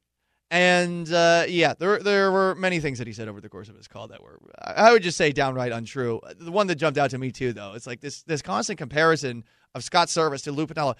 And 0.50 1.10
uh, 1.12 1.46
yeah, 1.48 1.72
there 1.76 1.98
there 1.98 2.30
were 2.30 2.54
many 2.54 2.78
things 2.78 2.98
that 2.98 3.06
he 3.06 3.14
said 3.14 3.28
over 3.28 3.40
the 3.40 3.48
course 3.48 3.70
of 3.70 3.76
his 3.76 3.88
call 3.88 4.08
that 4.08 4.22
were 4.22 4.38
I 4.62 4.92
would 4.92 5.02
just 5.02 5.16
say 5.16 5.32
downright 5.32 5.72
untrue. 5.72 6.20
The 6.38 6.52
one 6.52 6.66
that 6.66 6.76
jumped 6.76 6.98
out 6.98 7.10
to 7.10 7.18
me 7.18 7.32
too, 7.32 7.54
though, 7.54 7.72
it's 7.74 7.86
like 7.86 8.00
this 8.00 8.22
this 8.22 8.42
constant 8.42 8.78
comparison 8.78 9.42
of 9.74 9.82
Scott 9.82 10.08
Servais 10.08 10.44
to 10.44 10.52
Lou 10.52 10.66
Piniella. 10.66 10.96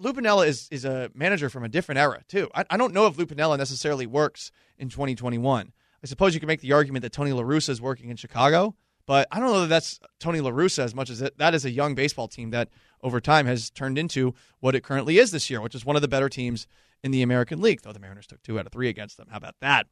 Lupinella 0.00 0.46
is 0.46 0.66
is 0.70 0.84
a 0.84 1.10
manager 1.14 1.50
from 1.50 1.62
a 1.62 1.68
different 1.68 1.98
era 1.98 2.22
too. 2.26 2.48
I, 2.54 2.64
I 2.70 2.76
don't 2.78 2.94
know 2.94 3.06
if 3.06 3.18
Lou 3.18 3.26
Piniella 3.26 3.58
necessarily 3.58 4.06
works 4.06 4.50
in 4.78 4.88
2021. 4.88 5.72
I 6.06 6.08
suppose 6.08 6.34
you 6.34 6.40
could 6.40 6.46
make 6.46 6.60
the 6.60 6.70
argument 6.70 7.02
that 7.02 7.10
Tony 7.10 7.32
La 7.32 7.42
Russa 7.42 7.70
is 7.70 7.80
working 7.80 8.10
in 8.10 8.16
Chicago, 8.16 8.76
but 9.06 9.26
I 9.32 9.40
don't 9.40 9.50
know 9.50 9.62
that 9.62 9.66
that's 9.66 9.98
Tony 10.20 10.40
La 10.40 10.52
Russa 10.52 10.84
as 10.84 10.94
much 10.94 11.10
as 11.10 11.20
it, 11.20 11.36
that 11.38 11.52
is 11.52 11.64
a 11.64 11.70
young 11.70 11.96
baseball 11.96 12.28
team 12.28 12.50
that 12.50 12.68
over 13.02 13.20
time 13.20 13.46
has 13.46 13.70
turned 13.70 13.98
into 13.98 14.32
what 14.60 14.76
it 14.76 14.84
currently 14.84 15.18
is 15.18 15.32
this 15.32 15.50
year, 15.50 15.60
which 15.60 15.74
is 15.74 15.84
one 15.84 15.96
of 15.96 16.02
the 16.02 16.06
better 16.06 16.28
teams 16.28 16.68
in 17.02 17.10
the 17.10 17.22
American 17.22 17.60
League, 17.60 17.82
though 17.82 17.90
the 17.90 17.98
Mariners 17.98 18.28
took 18.28 18.40
two 18.40 18.56
out 18.56 18.66
of 18.66 18.72
three 18.72 18.88
against 18.88 19.16
them. 19.16 19.26
How 19.32 19.38
about 19.38 19.56
that? 19.60 19.88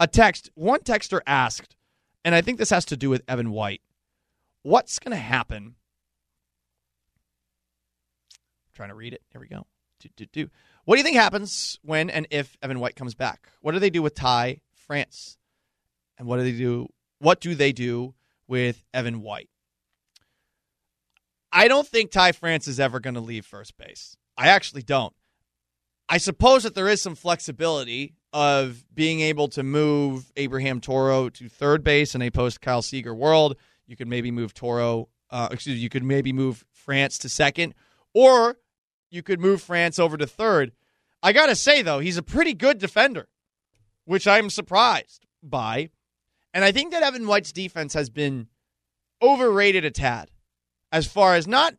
A 0.00 0.08
text, 0.08 0.50
one 0.56 0.80
texter 0.80 1.20
asked, 1.28 1.76
and 2.24 2.34
I 2.34 2.40
think 2.40 2.58
this 2.58 2.70
has 2.70 2.84
to 2.86 2.96
do 2.96 3.08
with 3.08 3.22
Evan 3.28 3.52
White. 3.52 3.82
What's 4.64 4.98
going 4.98 5.16
to 5.16 5.22
happen? 5.22 5.76
trying 8.74 8.88
to 8.88 8.96
read 8.96 9.12
it. 9.12 9.22
Here 9.30 9.40
we 9.40 9.46
go. 9.46 9.64
Do, 10.00 10.08
do, 10.16 10.26
do. 10.26 10.50
What 10.86 10.96
do 10.96 10.98
you 10.98 11.04
think 11.04 11.16
happens 11.16 11.78
when 11.82 12.10
and 12.10 12.26
if 12.32 12.56
Evan 12.62 12.80
White 12.80 12.96
comes 12.96 13.14
back? 13.14 13.48
What 13.60 13.72
do 13.72 13.78
they 13.78 13.90
do 13.90 14.02
with 14.02 14.16
Ty 14.16 14.62
France? 14.74 15.38
And 16.18 16.26
what 16.26 16.38
do 16.38 16.44
they 16.44 16.56
do? 16.56 16.88
What 17.18 17.40
do 17.40 17.54
they 17.54 17.72
do 17.72 18.14
with 18.46 18.84
Evan 18.92 19.22
White? 19.22 19.48
I 21.52 21.68
don't 21.68 21.86
think 21.86 22.10
Ty 22.10 22.32
France 22.32 22.66
is 22.66 22.80
ever 22.80 22.98
going 22.98 23.14
to 23.14 23.20
leave 23.20 23.44
first 23.44 23.76
base. 23.76 24.16
I 24.36 24.48
actually 24.48 24.82
don't. 24.82 25.14
I 26.08 26.18
suppose 26.18 26.62
that 26.62 26.74
there 26.74 26.88
is 26.88 27.00
some 27.00 27.14
flexibility 27.14 28.14
of 28.32 28.84
being 28.94 29.20
able 29.20 29.48
to 29.48 29.62
move 29.62 30.32
Abraham 30.36 30.80
Toro 30.80 31.28
to 31.28 31.48
third 31.48 31.84
base 31.84 32.14
in 32.14 32.22
a 32.22 32.30
post 32.30 32.60
Kyle 32.60 32.82
Seager 32.82 33.14
world. 33.14 33.56
You 33.86 33.96
could 33.96 34.08
maybe 34.08 34.30
move 34.30 34.54
Toro, 34.54 35.08
uh, 35.30 35.48
excuse 35.50 35.76
me, 35.76 35.82
you 35.82 35.88
could 35.88 36.04
maybe 36.04 36.32
move 36.32 36.64
France 36.72 37.18
to 37.18 37.28
second, 37.28 37.74
or 38.14 38.56
you 39.10 39.22
could 39.22 39.40
move 39.40 39.60
France 39.60 39.98
over 39.98 40.16
to 40.16 40.26
third. 40.26 40.72
I 41.22 41.32
got 41.32 41.46
to 41.46 41.54
say, 41.54 41.82
though, 41.82 41.98
he's 41.98 42.16
a 42.16 42.22
pretty 42.22 42.54
good 42.54 42.78
defender, 42.78 43.28
which 44.04 44.26
I'm 44.26 44.50
surprised 44.50 45.26
by. 45.42 45.90
And 46.54 46.64
I 46.64 46.72
think 46.72 46.92
that 46.92 47.02
Evan 47.02 47.26
White's 47.26 47.52
defense 47.52 47.94
has 47.94 48.10
been 48.10 48.48
overrated 49.20 49.84
a 49.84 49.90
tad 49.90 50.30
as 50.90 51.06
far 51.06 51.34
as 51.34 51.46
not 51.46 51.74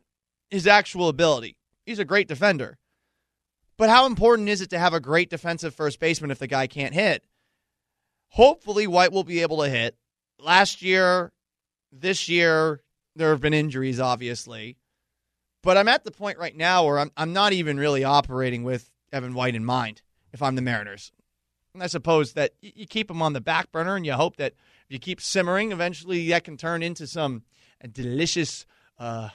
his 0.50 0.66
actual 0.66 1.08
ability. 1.08 1.56
He's 1.86 1.98
a 1.98 2.04
great 2.04 2.28
defender. 2.28 2.78
But 3.76 3.90
how 3.90 4.06
important 4.06 4.48
is 4.48 4.60
it 4.60 4.70
to 4.70 4.78
have 4.78 4.94
a 4.94 5.00
great 5.00 5.30
defensive 5.30 5.74
first 5.74 5.98
baseman 6.00 6.30
if 6.30 6.38
the 6.38 6.46
guy 6.46 6.66
can't 6.66 6.94
hit? 6.94 7.24
Hopefully, 8.28 8.86
White 8.86 9.12
will 9.12 9.24
be 9.24 9.42
able 9.42 9.62
to 9.62 9.68
hit. 9.68 9.96
Last 10.38 10.82
year, 10.82 11.32
this 11.92 12.28
year, 12.28 12.82
there 13.16 13.30
have 13.30 13.40
been 13.40 13.54
injuries, 13.54 14.00
obviously. 14.00 14.76
But 15.62 15.76
I'm 15.76 15.88
at 15.88 16.04
the 16.04 16.10
point 16.10 16.38
right 16.38 16.56
now 16.56 16.84
where 16.84 16.98
I'm, 16.98 17.10
I'm 17.16 17.32
not 17.32 17.52
even 17.52 17.78
really 17.78 18.04
operating 18.04 18.64
with 18.64 18.90
Evan 19.12 19.34
White 19.34 19.54
in 19.54 19.64
mind 19.64 20.02
if 20.32 20.42
I'm 20.42 20.56
the 20.56 20.62
Mariners. 20.62 21.12
I 21.82 21.88
suppose 21.88 22.34
that 22.34 22.52
you 22.60 22.86
keep 22.86 23.08
them 23.08 23.20
on 23.20 23.32
the 23.32 23.40
back 23.40 23.72
burner 23.72 23.96
and 23.96 24.06
you 24.06 24.12
hope 24.12 24.36
that 24.36 24.52
if 24.86 24.92
you 24.92 24.98
keep 24.98 25.20
simmering, 25.20 25.72
eventually 25.72 26.28
that 26.28 26.44
can 26.44 26.56
turn 26.56 26.82
into 26.82 27.06
some 27.06 27.42
delicious 27.92 28.64
uh, 28.98 29.30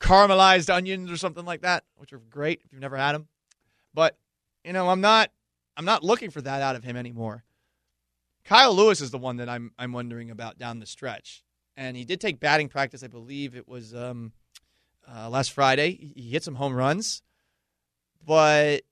caramelized 0.00 0.72
onions 0.72 1.10
or 1.10 1.16
something 1.16 1.44
like 1.44 1.62
that, 1.62 1.84
which 1.96 2.12
are 2.12 2.18
great 2.18 2.62
if 2.64 2.72
you've 2.72 2.80
never 2.80 2.96
had 2.96 3.12
them. 3.12 3.28
But 3.94 4.16
you 4.64 4.72
know, 4.72 4.88
I'm 4.88 5.00
not 5.00 5.30
I'm 5.76 5.84
not 5.84 6.02
looking 6.02 6.30
for 6.30 6.40
that 6.42 6.62
out 6.62 6.76
of 6.76 6.84
him 6.84 6.96
anymore. 6.96 7.44
Kyle 8.44 8.74
Lewis 8.74 9.00
is 9.00 9.10
the 9.10 9.18
one 9.18 9.36
that 9.36 9.48
I'm 9.48 9.72
I'm 9.78 9.92
wondering 9.92 10.30
about 10.30 10.58
down 10.58 10.80
the 10.80 10.86
stretch, 10.86 11.44
and 11.76 11.96
he 11.96 12.04
did 12.04 12.20
take 12.20 12.40
batting 12.40 12.68
practice. 12.68 13.02
I 13.02 13.08
believe 13.08 13.54
it 13.54 13.68
was 13.68 13.94
um, 13.94 14.32
uh, 15.08 15.28
last 15.28 15.52
Friday. 15.52 16.12
He 16.16 16.30
hit 16.30 16.42
some 16.42 16.56
home 16.56 16.74
runs, 16.74 17.22
but 18.24 18.82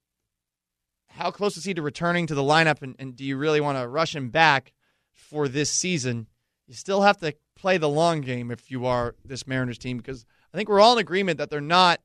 how 1.19 1.33
close 1.33 1.57
is 1.57 1.64
he 1.64 1.75
to 1.75 1.83
returning 1.83 2.29
to 2.29 2.35
the 2.35 2.43
lineup? 2.43 2.81
And, 2.81 2.95
and 2.99 3.16
do 3.16 3.25
you 3.25 3.37
really 3.37 3.61
want 3.61 3.77
to 3.77 3.89
rush 3.89 4.14
him 4.14 4.31
back 4.31 4.73
for 5.11 5.49
this 5.49 5.69
season? 5.69 6.29
You 6.69 6.75
still 6.75 7.03
have 7.03 7.19
to 7.19 7.35
play 7.57 7.77
the 7.77 7.89
long 7.89 8.21
game 8.21 8.53
if 8.53 8.71
you 8.71 8.87
are 8.87 9.16
this 9.25 9.47
Mariners 9.47 9.79
team 9.79 9.97
because 9.97 10.25
I 10.55 10.57
think 10.57 10.69
we're 10.69 10.81
all 10.81 10.93
in 10.93 10.99
agreement 10.99 11.39
that 11.39 11.51
they're 11.51 11.61
not 11.61 12.01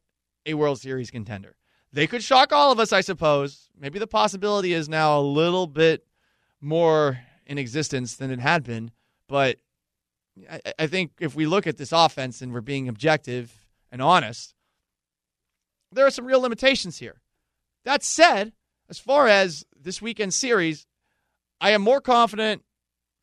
a 0.47 0.55
World 0.55 0.79
Series 0.79 1.11
contender. 1.11 1.55
They 1.91 2.07
could 2.07 2.23
shock 2.23 2.51
all 2.51 2.71
of 2.71 2.79
us, 2.79 2.91
I 2.91 3.01
suppose. 3.01 3.69
Maybe 3.79 3.99
the 3.99 4.07
possibility 4.07 4.73
is 4.73 4.89
now 4.89 5.19
a 5.19 5.21
little 5.21 5.67
bit 5.67 6.07
more 6.59 7.19
in 7.45 7.59
existence 7.59 8.15
than 8.15 8.31
it 8.31 8.39
had 8.39 8.63
been. 8.63 8.89
But 9.29 9.57
I, 10.49 10.59
I 10.79 10.87
think 10.87 11.11
if 11.19 11.35
we 11.35 11.45
look 11.45 11.67
at 11.67 11.77
this 11.77 11.91
offense 11.91 12.41
and 12.41 12.51
we're 12.51 12.61
being 12.61 12.87
objective 12.87 13.53
and 13.91 14.01
honest, 14.01 14.55
there 15.91 16.07
are 16.07 16.11
some 16.11 16.25
real 16.25 16.41
limitations 16.41 16.97
here. 16.97 17.21
That 17.85 18.01
said, 18.01 18.53
as 18.93 18.99
far 18.99 19.27
as 19.27 19.65
this 19.75 20.03
weekend 20.03 20.35
series, 20.35 20.85
I 21.59 21.71
am 21.71 21.81
more 21.81 21.99
confident 21.99 22.61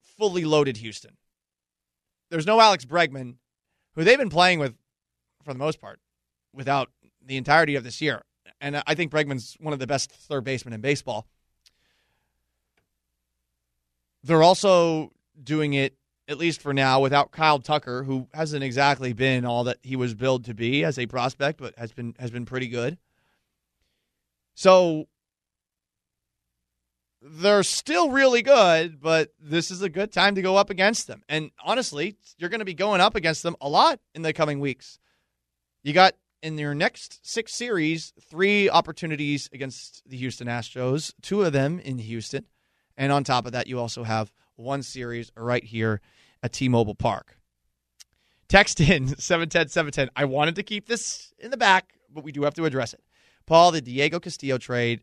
fully 0.00 0.44
loaded 0.44 0.78
Houston. 0.78 1.16
There's 2.30 2.46
no 2.46 2.60
Alex 2.60 2.84
Bregman, 2.84 3.36
who 3.94 4.04
they've 4.04 4.18
been 4.18 4.30
playing 4.30 4.58
with 4.58 4.74
for 5.44 5.52
the 5.52 5.58
most 5.58 5.80
part 5.80 6.00
without 6.52 6.90
the 7.24 7.36
entirety 7.36 7.76
of 7.76 7.84
this 7.84 8.00
year. 8.00 8.22
And 8.62 8.80
I 8.86 8.94
think 8.94 9.10
Bregman's 9.10 9.56
one 9.58 9.72
of 9.74 9.80
the 9.80 9.88
best 9.88 10.12
third 10.12 10.44
basemen 10.44 10.72
in 10.72 10.80
baseball. 10.80 11.26
They're 14.22 14.44
also 14.44 15.10
doing 15.42 15.74
it, 15.74 15.96
at 16.28 16.38
least 16.38 16.62
for 16.62 16.72
now, 16.72 17.00
without 17.00 17.32
Kyle 17.32 17.58
Tucker, 17.58 18.04
who 18.04 18.28
hasn't 18.32 18.62
exactly 18.62 19.12
been 19.12 19.44
all 19.44 19.64
that 19.64 19.78
he 19.82 19.96
was 19.96 20.14
billed 20.14 20.44
to 20.44 20.54
be 20.54 20.84
as 20.84 20.96
a 20.96 21.06
prospect, 21.06 21.58
but 21.60 21.76
has 21.76 21.90
been 21.90 22.14
has 22.20 22.30
been 22.30 22.44
pretty 22.44 22.68
good. 22.68 22.98
So 24.54 25.08
they're 27.20 27.64
still 27.64 28.10
really 28.10 28.42
good, 28.42 29.00
but 29.00 29.32
this 29.40 29.72
is 29.72 29.82
a 29.82 29.88
good 29.88 30.12
time 30.12 30.36
to 30.36 30.42
go 30.42 30.56
up 30.56 30.70
against 30.70 31.08
them. 31.08 31.24
And 31.28 31.50
honestly, 31.64 32.16
you're 32.38 32.50
going 32.50 32.60
to 32.60 32.64
be 32.64 32.74
going 32.74 33.00
up 33.00 33.16
against 33.16 33.42
them 33.42 33.56
a 33.60 33.68
lot 33.68 33.98
in 34.14 34.22
the 34.22 34.32
coming 34.32 34.60
weeks. 34.60 35.00
You 35.82 35.92
got 35.92 36.14
in 36.42 36.56
their 36.56 36.74
next 36.74 37.26
six 37.26 37.54
series, 37.54 38.12
three 38.20 38.68
opportunities 38.68 39.48
against 39.52 40.02
the 40.08 40.16
Houston 40.16 40.48
Astros, 40.48 41.12
two 41.22 41.42
of 41.42 41.52
them 41.52 41.78
in 41.78 41.98
Houston. 41.98 42.46
And 42.96 43.12
on 43.12 43.24
top 43.24 43.46
of 43.46 43.52
that, 43.52 43.66
you 43.66 43.78
also 43.78 44.02
have 44.02 44.32
one 44.56 44.82
series 44.82 45.30
right 45.36 45.64
here 45.64 46.00
at 46.42 46.52
T 46.52 46.68
Mobile 46.68 46.94
Park. 46.94 47.38
Text 48.48 48.80
in 48.80 49.08
710 49.18 49.68
710. 49.68 50.10
I 50.14 50.24
wanted 50.24 50.56
to 50.56 50.62
keep 50.62 50.86
this 50.86 51.32
in 51.38 51.50
the 51.50 51.56
back, 51.56 51.94
but 52.12 52.24
we 52.24 52.32
do 52.32 52.42
have 52.42 52.54
to 52.54 52.64
address 52.64 52.92
it. 52.92 53.00
Paul, 53.46 53.72
the 53.72 53.80
Diego 53.80 54.20
Castillo 54.20 54.58
trade 54.58 55.02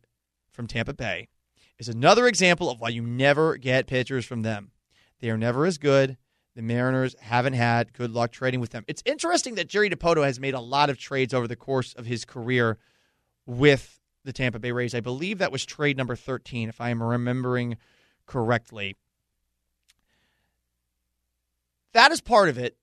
from 0.52 0.68
Tampa 0.68 0.94
Bay 0.94 1.30
is 1.78 1.90
another 1.90 2.28
example 2.28 2.70
of 2.70 2.80
why 2.80 2.90
you 2.90 3.02
never 3.02 3.58
get 3.58 3.88
pitchers 3.88 4.26
from 4.26 4.42
them. 4.42 4.72
They 5.20 5.30
are 5.30 5.38
never 5.38 5.66
as 5.66 5.78
good. 5.78 6.18
The 6.60 6.64
Mariners 6.64 7.16
haven't 7.22 7.54
had 7.54 7.94
good 7.94 8.12
luck 8.12 8.34
trading 8.34 8.60
with 8.60 8.72
them. 8.72 8.84
It's 8.86 9.02
interesting 9.06 9.56
that 9.56 9.70
Jerry 9.70 9.90
Dipoto 9.90 10.26
has 10.26 10.42
made 10.42 10.54
a 10.54 10.60
lot 10.60 10.90
of 10.90 10.98
trades 10.98 11.34
over 11.34 11.48
the 11.48 11.56
course 11.56 11.94
of 11.94 12.06
his 12.06 12.26
career 12.26 12.78
with 13.46 14.02
the 14.26 14.34
Tampa 14.34 14.60
Bay 14.60 14.74
Rays. 14.74 14.94
I 14.94 15.00
believe 15.00 15.38
that 15.38 15.54
was 15.54 15.66
trade 15.66 15.96
number 15.96 16.18
13, 16.18 16.68
if 16.68 16.82
I 16.82 16.90
am 16.90 17.02
remembering 17.02 17.78
correctly. 18.26 18.98
That 21.94 22.12
is 22.12 22.20
part 22.20 22.50
of 22.50 22.58
it. 22.58 22.76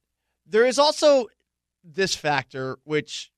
There 0.46 0.64
is 0.64 0.78
also 0.78 1.26
this 1.84 2.14
factor, 2.16 2.78
which 2.84 3.30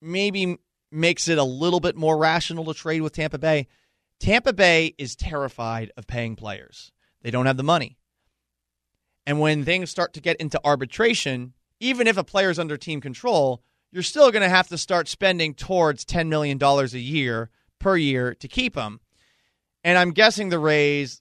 maybe 0.00 0.56
makes 0.90 1.28
it 1.28 1.38
a 1.38 1.44
little 1.44 1.78
bit 1.78 1.94
more 1.94 2.18
rational 2.18 2.64
to 2.64 2.74
trade 2.74 3.02
with 3.02 3.12
Tampa 3.12 3.38
Bay. 3.38 3.68
Tampa 4.18 4.52
Bay 4.52 4.96
is 4.98 5.14
terrified 5.14 5.92
of 5.96 6.08
paying 6.08 6.34
players, 6.34 6.90
they 7.20 7.30
don't 7.30 7.46
have 7.46 7.56
the 7.56 7.62
money. 7.62 7.98
And 9.26 9.40
when 9.40 9.64
things 9.64 9.90
start 9.90 10.12
to 10.14 10.20
get 10.20 10.36
into 10.38 10.60
arbitration, 10.64 11.54
even 11.80 12.06
if 12.06 12.16
a 12.16 12.24
player 12.24 12.50
is 12.50 12.58
under 12.58 12.76
team 12.76 13.00
control, 13.00 13.62
you're 13.92 14.02
still 14.02 14.30
going 14.30 14.42
to 14.42 14.48
have 14.48 14.68
to 14.68 14.78
start 14.78 15.08
spending 15.08 15.54
towards 15.54 16.04
$10 16.04 16.28
million 16.28 16.62
a 16.62 16.84
year 16.98 17.50
per 17.78 17.96
year 17.96 18.34
to 18.36 18.48
keep 18.48 18.74
him. 18.74 19.00
And 19.84 19.98
I'm 19.98 20.12
guessing 20.12 20.48
the 20.48 20.58
Rays 20.58 21.20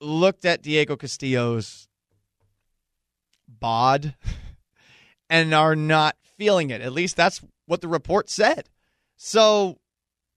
looked 0.00 0.44
at 0.44 0.62
Diego 0.62 0.96
Castillo's 0.96 1.88
bod 3.48 4.14
and 5.30 5.52
are 5.52 5.76
not 5.76 6.16
feeling 6.36 6.70
it. 6.70 6.80
At 6.80 6.92
least 6.92 7.16
that's 7.16 7.42
what 7.66 7.80
the 7.80 7.88
report 7.88 8.30
said. 8.30 8.68
So 9.16 9.78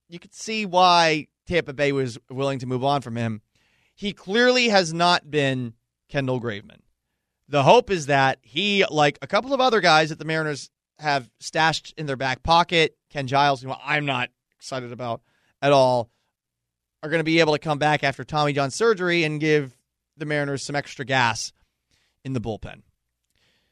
you 0.10 0.20
could 0.20 0.34
see 0.34 0.66
why 0.66 1.28
Tampa 1.48 1.74
Bay 1.74 1.92
was 1.92 2.18
willing 2.30 2.60
to 2.60 2.66
move 2.66 2.84
on 2.84 3.02
from 3.02 3.16
him. 3.16 3.42
He 3.96 4.14
clearly 4.14 4.70
has 4.70 4.94
not 4.94 5.30
been 5.30 5.74
Kendall 6.10 6.42
Graveman. 6.42 6.80
The 7.52 7.64
hope 7.64 7.92
is 7.92 8.06
that 8.06 8.40
he, 8.44 8.86
like 8.90 9.20
a 9.22 9.28
couple 9.28 9.54
of 9.54 9.60
other 9.60 9.82
guys 9.82 10.08
that 10.08 10.18
the 10.18 10.24
Mariners 10.24 10.70
have 11.00 11.30
stashed 11.42 11.94
in 11.98 12.06
their 12.06 12.16
back 12.16 12.44
pocket. 12.44 12.96
Ken 13.10 13.28
Giles, 13.28 13.62
who 13.62 13.74
I'm 13.84 14.06
not 14.06 14.30
excited 14.56 14.94
about 14.94 15.22
at 15.62 15.74
all, 15.74 16.10
are 17.04 17.10
going 17.10 17.20
to 17.20 17.26
be 17.26 17.42
able 17.42 17.52
to 17.52 17.60
come 17.60 17.78
back 17.78 18.06
after 18.06 18.24
Tommy 18.24 18.54
John 18.54 18.72
surgery 18.72 19.26
and 19.26 19.38
give 19.38 19.76
the 20.16 20.26
Mariners 20.26 20.64
some 20.64 20.78
extra 20.78 21.04
gas 21.04 21.52
in 22.24 22.32
the 22.32 22.40
bullpen. 22.40 22.84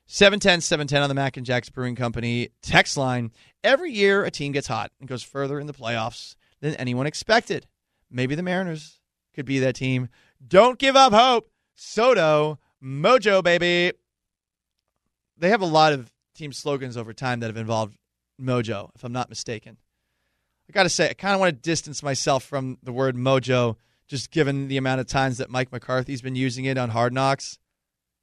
710 0.08 0.60
710 0.60 1.02
on 1.02 1.08
the 1.08 1.16
Mac 1.16 1.38
and 1.38 1.46
Jacks 1.46 1.70
Brewing 1.70 1.96
Company 1.96 2.50
text 2.62 2.98
line. 2.98 3.32
Every 3.64 3.94
year, 3.94 4.26
a 4.26 4.32
team 4.32 4.52
gets 4.52 4.68
hot 4.68 4.92
and 5.00 5.08
goes 5.08 5.24
further 5.24 5.58
in 5.58 5.68
the 5.68 5.74
playoffs 5.74 6.36
than 6.60 6.76
anyone 6.76 7.08
expected. 7.08 7.66
Maybe 8.12 8.36
the 8.36 8.44
Mariners 8.44 9.00
could 9.34 9.46
be 9.46 9.60
that 9.60 9.76
team. 9.76 10.10
Don't 10.46 10.78
give 10.78 10.98
up 10.98 11.14
hope. 11.14 11.50
SoDo, 11.78 12.58
Mojo, 12.84 13.44
baby. 13.44 13.98
They 15.38 15.50
have 15.50 15.62
a 15.62 15.66
lot 15.66 15.94
of 15.94 16.12
team 16.36 16.54
slogans 16.54 16.98
over 16.98 17.14
time 17.14 17.40
that 17.40 17.48
have 17.48 17.58
involved 17.58 17.98
mojo, 18.42 18.90
if 18.96 19.04
I'm 19.04 19.12
not 19.12 19.30
mistaken. 19.30 19.78
I 20.70 20.74
got 20.74 20.84
to 20.84 20.90
say, 20.90 21.10
I 21.10 21.14
kind 21.14 21.34
of 21.34 21.40
want 21.40 21.56
to 21.56 21.62
distance 21.62 22.04
myself 22.04 22.44
from 22.44 22.78
the 22.84 22.92
word 22.92 23.16
mojo 23.16 23.76
just 24.08 24.32
given 24.32 24.68
the 24.68 24.78
amount 24.78 25.02
of 25.02 25.08
times 25.08 25.38
that 25.38 25.50
Mike 25.50 25.72
McCarthy's 25.72 26.22
been 26.22 26.36
using 26.36 26.66
it 26.66 26.78
on 26.78 26.90
Hard 26.90 27.14
Knocks. 27.14 27.60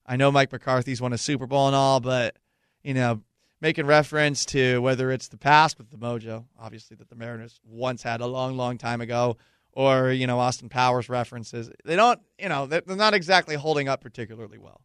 I 0.04 0.16
know 0.16 0.30
Mike 0.30 0.52
McCarthy's 0.52 1.00
won 1.00 1.12
a 1.12 1.18
Super 1.18 1.46
Bowl 1.46 1.66
and 1.66 1.76
all, 1.76 2.00
but 2.00 2.36
you 2.82 2.94
know, 2.94 3.22
making 3.60 3.86
reference 3.86 4.44
to 4.46 4.80
whether 4.80 5.10
it's 5.10 5.28
the 5.28 5.36
past 5.36 5.78
with 5.78 5.90
the 5.90 5.96
mojo, 5.96 6.44
obviously 6.58 6.96
that 6.96 7.08
the 7.08 7.16
Mariners 7.16 7.60
once 7.64 8.02
had 8.02 8.20
a 8.20 8.26
long, 8.26 8.56
long 8.56 8.78
time 8.78 9.00
ago, 9.00 9.36
or 9.76 10.10
you 10.10 10.26
know 10.26 10.40
Austin 10.40 10.68
Powers 10.68 11.08
references. 11.08 11.70
They 11.84 11.94
don't, 11.94 12.18
you 12.40 12.48
know, 12.48 12.66
they're 12.66 12.82
not 12.86 13.14
exactly 13.14 13.54
holding 13.54 13.88
up 13.88 14.00
particularly 14.00 14.58
well. 14.58 14.80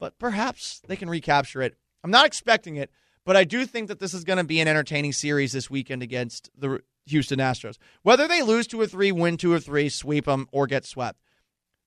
But 0.00 0.18
perhaps 0.18 0.80
they 0.88 0.96
can 0.96 1.08
recapture 1.08 1.62
it. 1.62 1.76
I'm 2.02 2.10
not 2.10 2.26
expecting 2.26 2.74
it, 2.76 2.90
but 3.24 3.36
I 3.36 3.44
do 3.44 3.64
think 3.66 3.86
that 3.88 4.00
this 4.00 4.14
is 4.14 4.24
going 4.24 4.38
to 4.38 4.44
be 4.44 4.58
an 4.60 4.66
entertaining 4.66 5.12
series 5.12 5.52
this 5.52 5.70
weekend 5.70 6.02
against 6.02 6.50
the 6.58 6.80
Houston 7.06 7.38
Astros. 7.38 7.76
Whether 8.02 8.26
they 8.26 8.42
lose 8.42 8.66
two 8.66 8.80
or 8.80 8.86
three, 8.86 9.12
win 9.12 9.36
two 9.36 9.52
or 9.52 9.60
three, 9.60 9.88
sweep 9.90 10.24
them, 10.24 10.48
or 10.50 10.66
get 10.66 10.86
swept, 10.86 11.20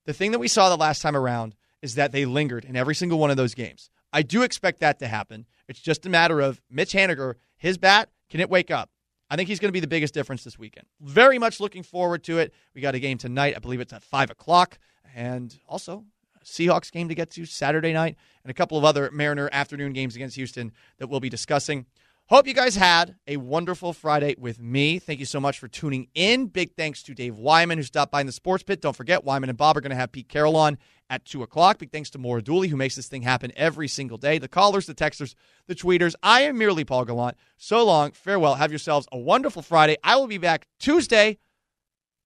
the 0.05 0.13
thing 0.13 0.31
that 0.31 0.39
we 0.39 0.47
saw 0.47 0.69
the 0.69 0.77
last 0.77 1.01
time 1.01 1.17
around 1.17 1.55
is 1.81 1.95
that 1.95 2.11
they 2.11 2.25
lingered 2.25 2.63
in 2.63 2.75
every 2.75 2.95
single 2.95 3.19
one 3.19 3.31
of 3.31 3.37
those 3.37 3.55
games. 3.55 3.89
I 4.13 4.21
do 4.21 4.43
expect 4.43 4.79
that 4.79 4.99
to 4.99 5.07
happen. 5.07 5.45
It's 5.67 5.81
just 5.81 6.05
a 6.05 6.09
matter 6.09 6.39
of 6.39 6.61
Mitch 6.69 6.93
Haniger, 6.93 7.35
his 7.57 7.77
bat, 7.77 8.09
can 8.29 8.39
it 8.39 8.49
wake 8.49 8.69
up? 8.69 8.91
I 9.35 9.37
think 9.37 9.49
he's 9.49 9.59
going 9.59 9.67
to 9.67 9.73
be 9.73 9.81
the 9.81 9.87
biggest 9.87 10.13
difference 10.13 10.45
this 10.45 10.57
weekend. 10.57 10.87
Very 11.01 11.37
much 11.37 11.59
looking 11.59 11.83
forward 11.83 12.23
to 12.23 12.37
it. 12.37 12.53
We 12.73 12.79
got 12.79 12.95
a 12.95 12.99
game 12.99 13.17
tonight. 13.17 13.53
I 13.53 13.59
believe 13.59 13.81
it's 13.81 13.91
at 13.91 14.01
5 14.01 14.31
o'clock. 14.31 14.79
And 15.13 15.53
also, 15.67 16.05
Seahawks 16.45 16.89
game 16.89 17.09
to 17.09 17.15
get 17.15 17.31
to 17.31 17.45
Saturday 17.45 17.91
night, 17.91 18.15
and 18.45 18.51
a 18.51 18.53
couple 18.53 18.77
of 18.77 18.85
other 18.85 19.11
Mariner 19.11 19.49
afternoon 19.51 19.91
games 19.91 20.15
against 20.15 20.37
Houston 20.37 20.71
that 20.99 21.07
we'll 21.07 21.19
be 21.19 21.27
discussing. 21.27 21.85
Hope 22.27 22.47
you 22.47 22.55
guys 22.55 22.75
had 22.75 23.17
a 23.27 23.37
wonderful 23.37 23.93
Friday 23.93 24.33
with 24.39 24.59
me. 24.59 24.97
Thank 24.97 25.19
you 25.19 25.27
so 25.27 25.39
much 25.39 25.59
for 25.59 25.67
tuning 25.67 26.07
in. 26.15 26.47
Big 26.47 26.71
thanks 26.75 27.03
to 27.03 27.13
Dave 27.13 27.37
Wyman, 27.37 27.77
who 27.77 27.83
stopped 27.83 28.11
by 28.11 28.19
in 28.19 28.25
the 28.25 28.33
sports 28.33 28.63
pit. 28.63 28.81
Don't 28.81 28.95
forget, 28.95 29.23
Wyman 29.23 29.47
and 29.47 29.57
Bob 29.59 29.77
are 29.77 29.81
going 29.81 29.91
to 29.91 29.95
have 29.95 30.11
Pete 30.11 30.27
Carroll 30.27 30.55
on 30.55 30.79
at 31.07 31.23
2 31.25 31.43
o'clock. 31.43 31.77
Big 31.77 31.91
thanks 31.91 32.09
to 32.09 32.17
Maura 32.17 32.41
Dooley, 32.41 32.67
who 32.69 32.77
makes 32.77 32.95
this 32.95 33.07
thing 33.07 33.21
happen 33.21 33.51
every 33.55 33.87
single 33.87 34.17
day. 34.17 34.39
The 34.39 34.47
callers, 34.47 34.87
the 34.87 34.95
texters, 34.95 35.35
the 35.67 35.75
tweeters. 35.75 36.15
I 36.23 36.41
am 36.41 36.57
merely 36.57 36.83
Paul 36.83 37.05
Gallant. 37.05 37.37
So 37.57 37.85
long. 37.85 38.11
Farewell. 38.11 38.55
Have 38.55 38.71
yourselves 38.71 39.07
a 39.11 39.19
wonderful 39.19 39.61
Friday. 39.61 39.97
I 40.03 40.15
will 40.15 40.25
be 40.25 40.39
back 40.39 40.65
Tuesday. 40.79 41.37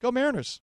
Go 0.01 0.13
Mariners. 0.13 0.61